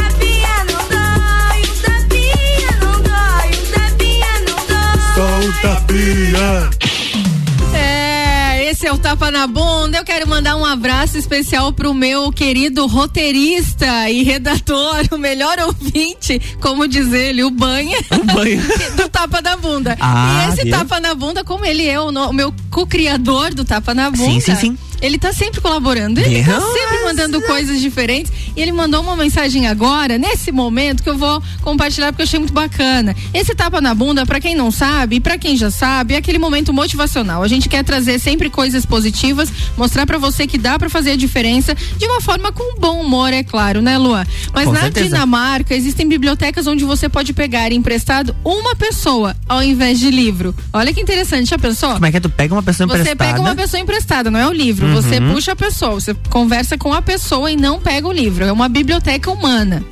É, 7.73 8.69
esse 8.69 8.85
é 8.85 8.91
o 8.91 8.97
Tapa 8.97 9.31
na 9.31 9.47
Bunda. 9.47 9.97
Eu 9.97 10.03
quero 10.03 10.27
mandar 10.27 10.55
um 10.57 10.65
abraço 10.65 11.17
especial 11.17 11.71
pro 11.71 11.93
meu 11.93 12.31
querido 12.31 12.85
roteirista 12.85 14.09
e 14.09 14.23
redator, 14.23 15.03
o 15.11 15.17
melhor 15.17 15.57
ouvinte, 15.59 16.39
como 16.59 16.87
diz 16.87 17.11
ele, 17.13 17.43
o 17.43 17.49
Banha. 17.49 17.97
Banha. 18.33 18.61
do 18.97 19.07
Tapa 19.09 19.41
na 19.41 19.55
Bunda. 19.55 19.95
Ah, 19.99 20.45
e 20.49 20.53
esse 20.53 20.63
viu? 20.63 20.71
Tapa 20.77 20.99
na 20.99 21.15
Bunda, 21.15 21.43
como 21.43 21.65
ele 21.65 21.87
é 21.87 21.99
o, 21.99 22.11
no- 22.11 22.29
o 22.29 22.33
meu 22.33 22.53
co-criador 22.69 23.53
do 23.53 23.63
Tapa 23.63 23.93
na 23.93 24.09
Bunda. 24.11 24.25
Sim, 24.31 24.39
sim, 24.41 24.55
sim. 24.55 24.77
Ele 25.03 25.17
tá 25.17 25.33
sempre 25.33 25.59
colaborando, 25.59 26.19
ele 26.21 26.41
tá 26.43 26.59
Nossa. 26.59 26.71
sempre 26.79 27.03
mandando 27.03 27.41
coisas 27.41 27.81
diferentes. 27.81 28.31
E 28.55 28.61
ele 28.61 28.71
mandou 28.71 29.01
uma 29.01 29.17
mensagem 29.17 29.67
agora, 29.67 30.17
nesse 30.17 30.49
momento, 30.49 31.03
que 31.03 31.09
eu 31.09 31.17
vou 31.17 31.43
compartilhar 31.61 32.13
porque 32.13 32.21
eu 32.21 32.25
achei 32.25 32.39
muito 32.39 32.53
bacana. 32.53 33.13
Esse 33.33 33.53
tapa 33.53 33.81
na 33.81 33.93
bunda, 33.93 34.25
pra 34.25 34.39
quem 34.39 34.55
não 34.55 34.71
sabe, 34.71 35.17
e 35.17 35.19
pra 35.19 35.37
quem 35.37 35.57
já 35.57 35.69
sabe, 35.69 36.13
é 36.13 36.17
aquele 36.17 36.37
momento 36.37 36.71
motivacional. 36.71 37.43
A 37.43 37.47
gente 37.49 37.67
quer 37.67 37.83
trazer 37.83 38.17
sempre 38.17 38.49
coisas 38.49 38.85
positivas, 38.85 39.51
mostrar 39.75 40.05
pra 40.05 40.17
você 40.17 40.47
que 40.47 40.57
dá 40.57 40.79
pra 40.79 40.89
fazer 40.89 41.11
a 41.11 41.15
diferença 41.17 41.75
de 41.75 42.05
uma 42.05 42.21
forma 42.21 42.51
com 42.53 42.79
bom 42.79 43.01
humor, 43.01 43.33
é 43.33 43.43
claro, 43.43 43.81
né, 43.81 43.97
Lua? 43.97 44.25
Mas 44.53 44.65
Com 44.65 44.71
na 44.71 44.81
certeza. 44.81 45.07
Dinamarca 45.07 45.75
existem 45.75 46.07
bibliotecas 46.07 46.65
onde 46.65 46.85
você 46.85 47.09
pode 47.09 47.33
pegar 47.33 47.73
emprestado 47.73 48.33
uma 48.45 48.73
pessoa 48.75 49.35
ao 49.49 49.61
invés 49.61 49.99
de 49.99 50.09
livro. 50.09 50.55
Olha 50.71 50.93
que 50.93 51.01
interessante, 51.01 51.49
já 51.49 51.57
pensou? 51.59 51.93
Como 51.93 52.05
é 52.05 52.11
que 52.11 52.17
é? 52.17 52.19
Tu 52.21 52.29
pega 52.29 52.53
uma 52.53 52.63
pessoa 52.63 52.87
Você 52.87 52.93
emprestada. 53.01 53.31
pega 53.31 53.41
uma 53.41 53.55
pessoa 53.55 53.81
emprestada, 53.81 54.31
não 54.31 54.39
é 54.39 54.47
o 54.47 54.53
livro. 54.53 54.85
Uhum. 54.87 54.92
Você 54.93 55.19
puxa 55.21 55.51
a 55.51 55.55
pessoa, 55.55 55.93
você 55.93 56.13
conversa 56.29 56.77
com 56.77 56.93
a 56.93 57.01
pessoa 57.01 57.51
e 57.51 57.55
não 57.55 57.79
pega 57.79 58.07
o 58.07 58.11
livro. 58.11 58.45
É 58.45 58.51
uma 58.51 58.69
biblioteca 58.69 59.31
humana. 59.31 59.83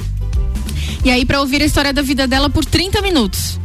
E 1.04 1.10
aí, 1.10 1.26
pra 1.26 1.40
ouvir 1.40 1.62
a 1.62 1.66
história 1.66 1.92
da 1.92 2.02
vida 2.02 2.28
dela 2.28 2.50
por 2.50 2.64
30 2.64 3.02
minutos. 3.02 3.60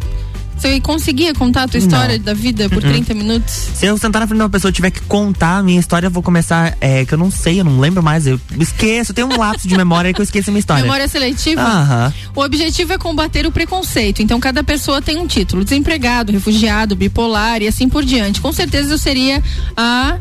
Você 0.57 0.81
conseguia 0.81 1.35
contar 1.35 1.65
a 1.65 1.69
tua 1.69 1.77
história 1.77 2.17
Não. 2.17 2.25
da 2.25 2.33
vida 2.33 2.67
por 2.71 2.83
Uhum. 2.83 2.89
30 2.91 3.13
minutos? 3.13 3.53
Se 3.53 3.85
eu 3.85 3.99
sentar 3.99 4.21
na 4.21 4.27
frente 4.27 4.39
de 4.39 4.43
uma 4.43 4.49
pessoa 4.49 4.71
e 4.71 4.73
tiver 4.73 4.91
que 4.91 5.03
contar 5.03 5.59
a 5.59 5.63
minha 5.63 5.79
história, 5.79 6.07
eu 6.07 6.11
vou 6.11 6.23
começar. 6.23 6.75
É, 6.81 7.05
que 7.05 7.13
eu 7.13 7.19
não 7.19 7.31
sei, 7.31 7.61
eu 7.61 7.65
não 7.65 7.79
lembro 7.79 8.03
mais. 8.03 8.27
Eu 8.27 8.41
esqueço, 8.59 9.11
eu 9.11 9.15
tenho 9.15 9.29
um 9.31 9.37
lapso 9.39 9.69
de 9.69 9.77
memória 9.77 10.15
que 10.15 10.21
eu 10.21 10.23
esqueço 10.23 10.49
a 10.49 10.53
minha 10.53 10.61
história. 10.61 10.83
Memória 10.83 11.07
seletiva? 11.09 11.61
Aham. 11.61 12.15
O 12.35 12.41
objetivo 12.41 12.95
é 12.95 12.97
combater 12.99 13.47
o 13.47 13.53
preconceito. 13.53 14.23
Então, 14.23 14.41
cada 14.41 14.65
pessoa 14.65 15.03
tem 15.03 15.19
um 15.19 15.27
título: 15.27 15.63
desempregado, 15.63 16.33
refugiado, 16.33 16.97
bipolar 16.97 17.61
e 17.61 17.69
assim 17.69 17.87
por 17.87 18.03
diante. 18.03 18.41
Com 18.41 18.51
certeza 18.51 18.95
eu 18.95 18.99
seria 18.99 19.43
a 19.77 20.17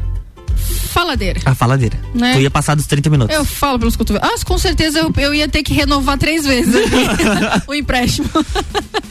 faladeira. 0.56 1.40
A 1.46 1.54
faladeira. 1.56 2.00
Né? 2.14 2.34
Tu 2.34 2.42
ia 2.42 2.50
passar 2.52 2.76
dos 2.76 2.86
30 2.86 3.10
minutos. 3.10 3.36
Eu 3.36 3.44
falo 3.46 3.80
pelos 3.80 3.96
cotovelos. 3.96 4.30
Ah, 4.30 4.46
com 4.46 4.58
certeza 4.58 5.00
eu, 5.00 5.14
eu 5.18 5.34
ia 5.34 5.48
ter 5.48 5.64
que 5.64 5.74
renovar 5.74 6.18
três 6.18 6.46
vezes 6.46 6.74
o 7.68 7.74
empréstimo. 7.74 8.30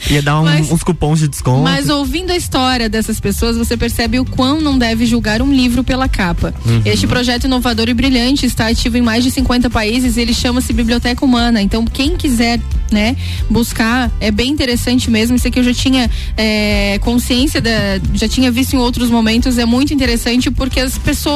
Ia 0.09 0.21
dar 0.21 0.39
um- 0.39 0.43
Mas- 0.45 0.71
uns 0.71 0.83
cupons 0.83 1.19
de 1.19 1.27
desconto. 1.27 1.63
Mas 1.63 1.89
ouvindo 1.89 2.31
a 2.31 2.35
história 2.35 2.87
dessas 2.89 3.19
pessoas, 3.19 3.57
você 3.57 3.75
percebe 3.75 4.19
o 4.19 4.25
quão 4.25 4.61
não 4.61 4.77
deve 4.77 5.05
julgar 5.05 5.41
um 5.41 5.51
livro 5.53 5.83
pela 5.83 6.07
capa. 6.07 6.53
Uhum. 6.65 6.81
Este 6.85 7.07
projeto 7.07 7.45
inovador 7.45 7.89
e 7.89 7.93
brilhante 7.93 8.45
está 8.45 8.67
ativo 8.67 8.97
em 8.97 9.01
mais 9.01 9.23
de 9.23 9.31
50 9.31 9.69
países 9.69 10.17
e 10.17 10.21
ele 10.21 10.33
chama-se 10.33 10.71
Biblioteca 10.73 11.23
Humana. 11.25 11.61
Então, 11.61 11.85
quem 11.85 12.15
quiser, 12.15 12.59
né, 12.91 13.15
buscar, 13.49 14.11
é 14.19 14.31
bem 14.31 14.51
interessante 14.51 15.09
mesmo. 15.09 15.35
Isso 15.35 15.47
aqui 15.47 15.59
eu 15.59 15.63
já 15.63 15.73
tinha 15.73 16.09
é, 16.37 16.99
consciência, 17.01 17.59
da, 17.61 17.69
já 18.13 18.27
tinha 18.27 18.51
visto 18.51 18.73
em 18.75 18.77
outros 18.79 19.09
momentos. 19.09 19.57
É 19.57 19.65
muito 19.65 19.93
interessante 19.93 20.49
porque 20.51 20.79
as 20.79 20.97
pessoas 20.97 21.34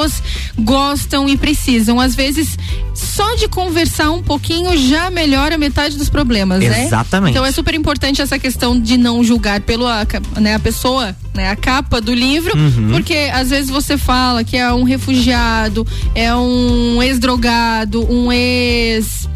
gostam 0.57 1.27
e 1.29 1.37
precisam. 1.37 1.99
Às 1.99 2.15
vezes, 2.15 2.57
só 2.93 3.35
de 3.35 3.47
conversar 3.47 4.11
um 4.11 4.21
pouquinho 4.23 4.77
já 4.77 5.09
melhora 5.09 5.57
metade 5.57 5.97
dos 5.97 6.09
problemas, 6.09 6.59
né? 6.63 6.85
Exatamente. 6.85 7.31
Então 7.31 7.45
é 7.45 7.51
super 7.51 7.73
importante 7.73 8.21
essa 8.21 8.37
questão 8.39 8.79
de 8.79 8.97
não 8.97 9.23
julgar 9.23 9.61
pelo 9.61 9.87
a, 9.87 10.05
ca- 10.05 10.21
né, 10.39 10.55
a 10.55 10.59
pessoa, 10.59 11.15
né, 11.33 11.49
a 11.49 11.55
capa 11.55 11.99
do 12.01 12.13
livro, 12.13 12.57
Uhum. 12.57 12.89
porque 12.91 13.29
às 13.33 13.49
vezes 13.49 13.69
você 13.69 13.97
fala 13.97 14.43
que 14.43 14.57
é 14.57 14.71
um 14.73 14.83
refugiado, 14.83 15.85
é 16.15 16.33
um 16.35 17.01
ex-drogado, 17.01 18.05
um 18.11 18.31
ex 18.31 19.27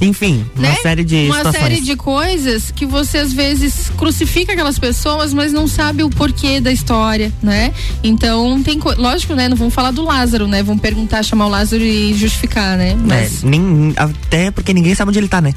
Enfim, 0.00 0.46
uma 0.56 0.68
né? 0.68 0.74
série 0.82 1.04
de 1.04 1.26
uma 1.26 1.36
situações. 1.36 1.62
série 1.62 1.80
de 1.80 1.94
coisas 1.96 2.70
que 2.70 2.86
você 2.86 3.18
às 3.18 3.32
vezes 3.32 3.90
crucifica 3.98 4.52
aquelas 4.52 4.78
pessoas, 4.78 5.34
mas 5.34 5.52
não 5.52 5.66
sabe 5.68 6.02
o 6.02 6.08
porquê 6.10 6.60
da 6.60 6.72
história, 6.72 7.30
né? 7.42 7.72
Então 8.02 8.62
tem 8.62 8.78
co- 8.78 8.94
lógico, 8.96 9.34
né? 9.34 9.48
Não 9.48 9.56
vamos 9.56 9.74
falar 9.74 9.90
do 9.90 10.02
Lázaro, 10.04 10.46
né? 10.46 10.62
Vamos 10.62 10.80
perguntar, 10.80 11.22
chamar 11.22 11.46
o 11.46 11.50
Lázaro 11.50 11.82
e 11.82 12.14
justificar, 12.14 12.78
né? 12.78 12.96
Mas 13.04 13.42
É, 13.44 13.46
nem, 13.46 13.92
até 13.96 14.50
porque 14.50 14.72
ninguém 14.72 14.94
sabe 14.94 15.10
onde 15.10 15.18
ele 15.18 15.28
tá, 15.28 15.40
né? 15.40 15.52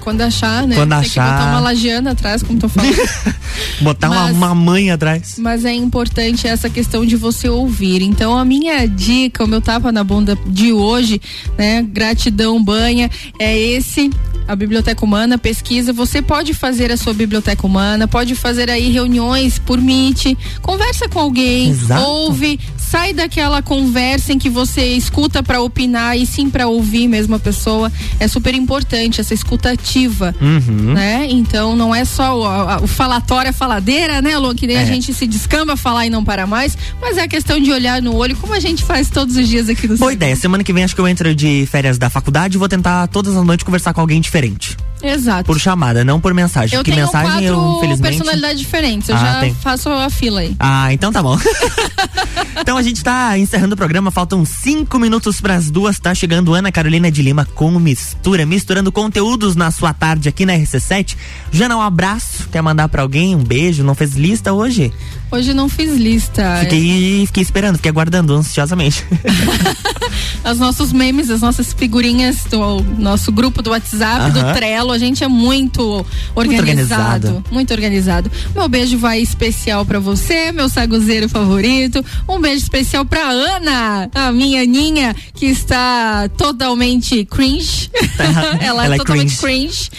Quando 0.00 0.20
achar, 0.22 0.66
né? 0.66 0.74
Quando 0.76 0.90
tem 0.90 0.98
achar. 0.98 1.24
que 1.24 1.32
botar 1.38 1.50
uma 1.50 1.60
lagiana 1.60 2.10
atrás, 2.12 2.42
como 2.42 2.58
tô 2.58 2.68
falando. 2.68 2.94
Botar 3.80 4.08
uma, 4.10 4.24
Mas- 4.24 4.36
uma 4.36 4.54
mãe 4.54 4.90
atrás. 4.90 5.34
Mas 5.38 5.64
é 5.64 5.72
importante 5.72 6.46
essa 6.46 6.68
questão 6.70 7.04
de 7.04 7.16
você 7.16 7.48
ouvir. 7.48 8.02
Então, 8.02 8.36
a 8.36 8.44
minha 8.44 8.86
dica, 8.86 9.42
o 9.44 9.48
meu 9.48 9.60
tapa 9.60 9.90
na 9.90 10.04
bunda 10.04 10.36
de 10.46 10.72
hoje, 10.72 11.20
né? 11.56 11.82
Gratidão, 11.82 12.62
banha, 12.62 13.10
é 13.38 13.58
esse. 13.58 14.10
A 14.46 14.56
Biblioteca 14.56 15.04
Humana, 15.04 15.36
pesquisa. 15.36 15.92
Você 15.92 16.22
pode 16.22 16.54
fazer 16.54 16.90
a 16.90 16.96
sua 16.96 17.12
Biblioteca 17.12 17.66
Humana, 17.66 18.08
pode 18.08 18.34
fazer 18.34 18.70
aí 18.70 18.90
reuniões 18.90 19.58
por 19.58 19.78
Meet, 19.80 20.34
conversa 20.62 21.08
com 21.08 21.18
alguém, 21.18 21.68
Exato. 21.70 22.02
ouve, 22.02 22.58
sai 22.90 23.12
daquela 23.12 23.60
conversa 23.62 24.32
em 24.32 24.38
que 24.38 24.48
você 24.48 24.86
escuta 24.94 25.42
para 25.42 25.60
opinar 25.60 26.16
e 26.16 26.24
sim 26.24 26.48
para 26.48 26.66
ouvir 26.68 27.06
mesmo 27.08 27.34
a 27.34 27.38
pessoa. 27.38 27.92
É 28.18 28.26
super 28.28 28.54
importante 28.54 29.20
essa 29.20 29.34
escuta 29.34 29.70
ativa 29.72 30.34
Uhum. 30.40 30.94
né? 30.94 31.26
Então 31.28 31.76
não 31.76 31.94
é 31.94 32.04
só 32.04 32.38
o, 32.38 32.44
a- 32.46 32.78
o 32.82 32.86
falatório, 32.86 33.50
a 33.50 33.52
faladeira, 33.52 34.22
né, 34.22 34.38
Lu? 34.38 34.54
Que 34.54 34.66
nem 34.66 34.76
a 34.78 34.82
É. 34.82 34.86
gente 34.86 35.12
se 35.12 35.26
descamba 35.26 35.74
a 35.74 35.76
falar 35.76 36.06
e 36.06 36.10
não 36.10 36.24
para 36.24 36.46
mais, 36.46 36.76
mas 37.00 37.16
é 37.18 37.22
a 37.22 37.28
questão 37.28 37.60
de 37.60 37.70
olhar 37.72 38.00
no 38.00 38.14
olho, 38.14 38.36
como 38.36 38.54
a 38.54 38.60
gente 38.60 38.82
faz 38.84 39.10
todos 39.10 39.36
os 39.36 39.46
dias 39.48 39.68
aqui 39.68 39.86
no 39.86 39.96
Boa 39.98 40.12
ideia. 40.12 40.34
Semana 40.36 40.64
que 40.64 40.72
vem 40.72 40.84
acho 40.84 40.94
que 40.94 41.00
eu 41.00 41.08
entro 41.08 41.34
de 41.34 41.66
férias 41.70 41.98
da 41.98 42.08
faculdade 42.08 42.56
e 42.56 42.58
vou 42.58 42.68
tentar 42.68 43.06
todas 43.08 43.36
as 43.36 43.44
noites 43.44 43.64
conversar 43.64 43.92
com 43.92 44.00
alguém 44.00 44.20
diferente. 44.20 44.76
Exato. 45.02 45.44
Por 45.44 45.58
chamada, 45.60 46.04
não 46.04 46.20
por 46.20 46.34
mensagem. 46.34 46.74
eu 46.76 46.80
porque 46.80 46.92
tenho 46.92 47.04
mensagem 47.06 47.44
eu, 47.44 47.76
infelizmente. 47.76 48.16
personalidades 48.16 48.58
diferentes, 48.60 49.08
eu 49.08 49.16
Ah, 49.16 49.18
já 49.18 49.40
tem. 49.40 49.54
faço 49.54 49.88
a 49.90 50.10
fila 50.10 50.40
aí. 50.40 50.54
Ah, 50.58 50.92
então 50.92 51.12
tá 51.12 51.22
bom. 51.22 51.38
então 52.60 52.76
a 52.76 52.82
gente 52.82 53.02
tá 53.02 53.38
encerrando 53.38 53.74
o 53.74 53.76
programa, 53.76 54.10
faltam 54.10 54.44
cinco 54.44 54.98
minutos 54.98 55.40
pras 55.40 55.70
duas, 55.70 55.98
tá 55.98 56.14
chegando 56.14 56.54
Ana 56.54 56.72
Carolina 56.72 57.10
de 57.10 57.22
Lima 57.22 57.46
com 57.54 57.70
Mistura, 57.78 58.44
misturando 58.44 58.90
conteúdos 58.90 59.54
na 59.56 59.70
sua 59.70 59.92
tarde 59.92 60.28
aqui 60.28 60.44
na 60.44 60.54
RC7. 60.54 61.16
Jana, 61.52 61.76
um 61.76 61.82
abraço, 61.82 62.48
quer 62.50 62.62
mandar 62.62 62.88
pra 62.88 63.02
alguém 63.02 63.34
um 63.36 63.42
beijo, 63.44 63.84
não 63.84 63.94
fez 63.94 64.14
lista 64.14 64.52
hoje? 64.52 64.92
Hoje 65.30 65.52
não 65.52 65.68
fiz 65.68 65.94
lista. 65.94 66.58
Fiquei, 66.60 67.26
fiquei 67.26 67.42
esperando, 67.42 67.76
fiquei 67.76 67.90
aguardando 67.90 68.34
ansiosamente. 68.34 69.04
Os 70.50 70.58
nossos 70.58 70.92
memes, 70.92 71.28
as 71.28 71.40
nossas 71.42 71.72
figurinhas 71.72 72.44
do 72.44 72.80
nosso 72.96 73.30
grupo 73.30 73.60
do 73.60 73.70
WhatsApp, 73.70 74.30
do. 74.30 74.54
Trello, 74.54 74.92
a 74.92 74.98
gente 74.98 75.22
é 75.22 75.28
muito 75.28 76.06
organizado. 76.34 77.28
organizado. 77.28 77.44
Muito 77.50 77.74
organizado. 77.74 78.30
Meu 78.54 78.68
beijo 78.68 78.98
vai 78.98 79.20
especial 79.20 79.84
pra 79.84 79.98
você, 79.98 80.50
meu 80.52 80.68
saguzeiro 80.68 81.28
favorito. 81.28 82.02
Um 82.26 82.40
beijo 82.40 82.62
especial 82.62 83.04
pra 83.04 83.28
Ana, 83.28 84.08
a 84.14 84.32
minha 84.32 84.62
Aninha, 84.62 85.14
que 85.34 85.46
está 85.46 86.28
totalmente 86.36 87.24
cringe. 87.26 87.90
Ela, 88.18 88.56
Ela 88.64 88.86
é 88.86 88.94
é 88.94 88.96
totalmente 88.96 89.36
cringe. 89.36 89.90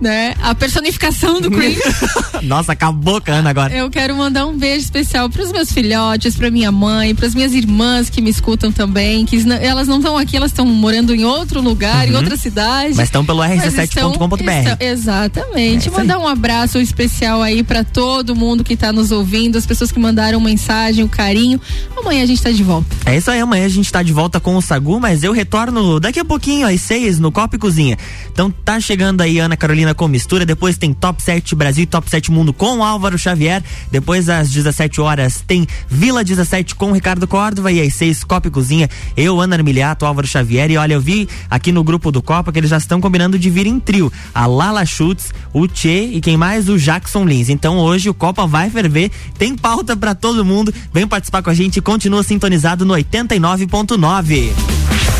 Né? 0.00 0.34
A 0.42 0.54
personificação 0.54 1.40
do 1.40 1.50
cringe. 1.50 1.80
Nossa, 2.42 2.72
acabou 2.72 3.22
a 3.26 3.30
Ana 3.32 3.50
agora. 3.50 3.74
Eu 3.74 3.88
quero 3.90 4.14
mandar 4.16 4.46
um 4.46 4.56
beijo 4.56 4.84
especial 4.84 5.28
para 5.30 5.42
os 5.42 5.50
meus 5.52 5.72
filhotes, 5.72 6.36
para 6.36 6.50
minha 6.50 6.70
mãe, 6.70 7.14
para 7.14 7.26
as 7.26 7.34
minhas 7.34 7.52
irmãs 7.54 8.10
que 8.10 8.20
me 8.20 8.28
escutam 8.30 8.70
também, 8.70 9.24
que 9.24 9.42
elas 9.60 9.88
não 9.88 9.98
estão 9.98 10.16
aqui, 10.16 10.36
elas 10.36 10.50
estão 10.50 10.66
morando 10.66 11.14
em 11.14 11.24
outro 11.24 11.60
lugar, 11.60 12.06
em 12.06 12.10
Uhum. 12.12 12.18
outra 12.18 12.36
cidade. 12.36 12.94
Mas 12.96 13.06
estão 13.08 13.24
pelo 13.24 13.38
Mas 13.38 13.62
rc7.com.br. 13.62 14.40
estão- 14.42 14.72
estão- 14.72 14.76
Exatamente. 14.80 15.88
É 15.88 15.90
mandar 15.90 16.18
um 16.18 16.26
abraço 16.26 16.78
especial 16.78 17.42
aí 17.42 17.62
para 17.62 17.82
todo 17.84 18.34
mundo 18.36 18.62
que 18.64 18.74
está 18.74 18.92
nos 18.92 19.10
ouvindo, 19.10 19.56
as 19.56 19.66
pessoas 19.66 19.90
que 19.92 19.98
mandaram 19.98 20.40
mensagem, 20.40 21.04
o 21.04 21.08
carinho. 21.08 21.60
Amanhã 21.96 22.22
a 22.22 22.26
gente 22.26 22.38
está 22.38 22.50
de 22.50 22.62
volta. 22.62 22.86
É 23.06 23.16
isso 23.16 23.30
aí, 23.30 23.40
amanhã 23.40 23.64
a 23.64 23.68
gente 23.68 23.90
tá 23.90 24.02
de 24.02 24.12
volta 24.12 24.38
com 24.40 24.56
o 24.56 24.62
Sagu, 24.62 25.00
mas 25.00 25.22
eu 25.22 25.32
retorno 25.32 25.98
daqui 26.00 26.20
a 26.20 26.24
pouquinho, 26.24 26.66
às 26.66 26.80
seis, 26.80 27.18
no 27.18 27.30
Copa 27.32 27.56
e 27.56 27.58
Cozinha. 27.58 27.96
Então 28.32 28.50
tá 28.50 28.80
chegando 28.80 29.20
aí 29.20 29.38
Ana 29.38 29.56
Carolina 29.56 29.83
com 29.92 30.06
mistura, 30.06 30.46
depois 30.46 30.78
tem 30.78 30.92
Top 30.92 31.20
7 31.20 31.56
Brasil 31.56 31.82
e 31.82 31.86
Top 31.86 32.08
7 32.08 32.30
Mundo 32.30 32.52
com 32.52 32.84
Álvaro 32.84 33.18
Xavier, 33.18 33.60
depois 33.90 34.28
às 34.28 34.50
17 34.52 35.00
horas 35.00 35.42
tem 35.44 35.66
Vila 35.88 36.22
17 36.22 36.76
com 36.76 36.92
Ricardo 36.92 37.26
Córdova 37.26 37.72
e 37.72 37.80
às 37.80 37.94
seis 37.94 38.22
Copa 38.22 38.46
e 38.46 38.50
Cozinha, 38.52 38.88
eu, 39.16 39.40
Ana 39.40 39.56
Armiliato, 39.56 40.06
Álvaro 40.06 40.28
Xavier 40.28 40.70
e 40.70 40.76
olha, 40.76 40.94
eu 40.94 41.00
vi 41.00 41.28
aqui 41.50 41.72
no 41.72 41.82
grupo 41.82 42.12
do 42.12 42.22
Copa 42.22 42.52
que 42.52 42.60
eles 42.60 42.70
já 42.70 42.76
estão 42.76 43.00
combinando 43.00 43.36
de 43.36 43.50
vir 43.50 43.66
em 43.66 43.80
trio, 43.80 44.12
a 44.32 44.46
Lala 44.46 44.86
Schutz, 44.86 45.32
o 45.52 45.66
Tchê 45.66 46.04
e 46.12 46.20
quem 46.20 46.36
mais? 46.36 46.68
O 46.68 46.78
Jackson 46.78 47.24
Lins. 47.24 47.48
Então 47.48 47.78
hoje 47.78 48.08
o 48.08 48.14
Copa 48.14 48.46
vai 48.46 48.70
ferver, 48.70 49.10
tem 49.36 49.56
pauta 49.56 49.96
pra 49.96 50.14
todo 50.14 50.44
mundo, 50.44 50.72
vem 50.92 51.08
participar 51.08 51.42
com 51.42 51.50
a 51.50 51.54
gente 51.54 51.78
e 51.78 51.82
continua 51.82 52.22
sintonizado 52.22 52.84
no 52.84 52.94
89.9. 52.94 54.52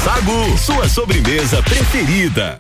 Sagu, 0.05 0.59
sua 0.59 0.87
sobremesa 0.87 1.63
preferida. 1.63 2.53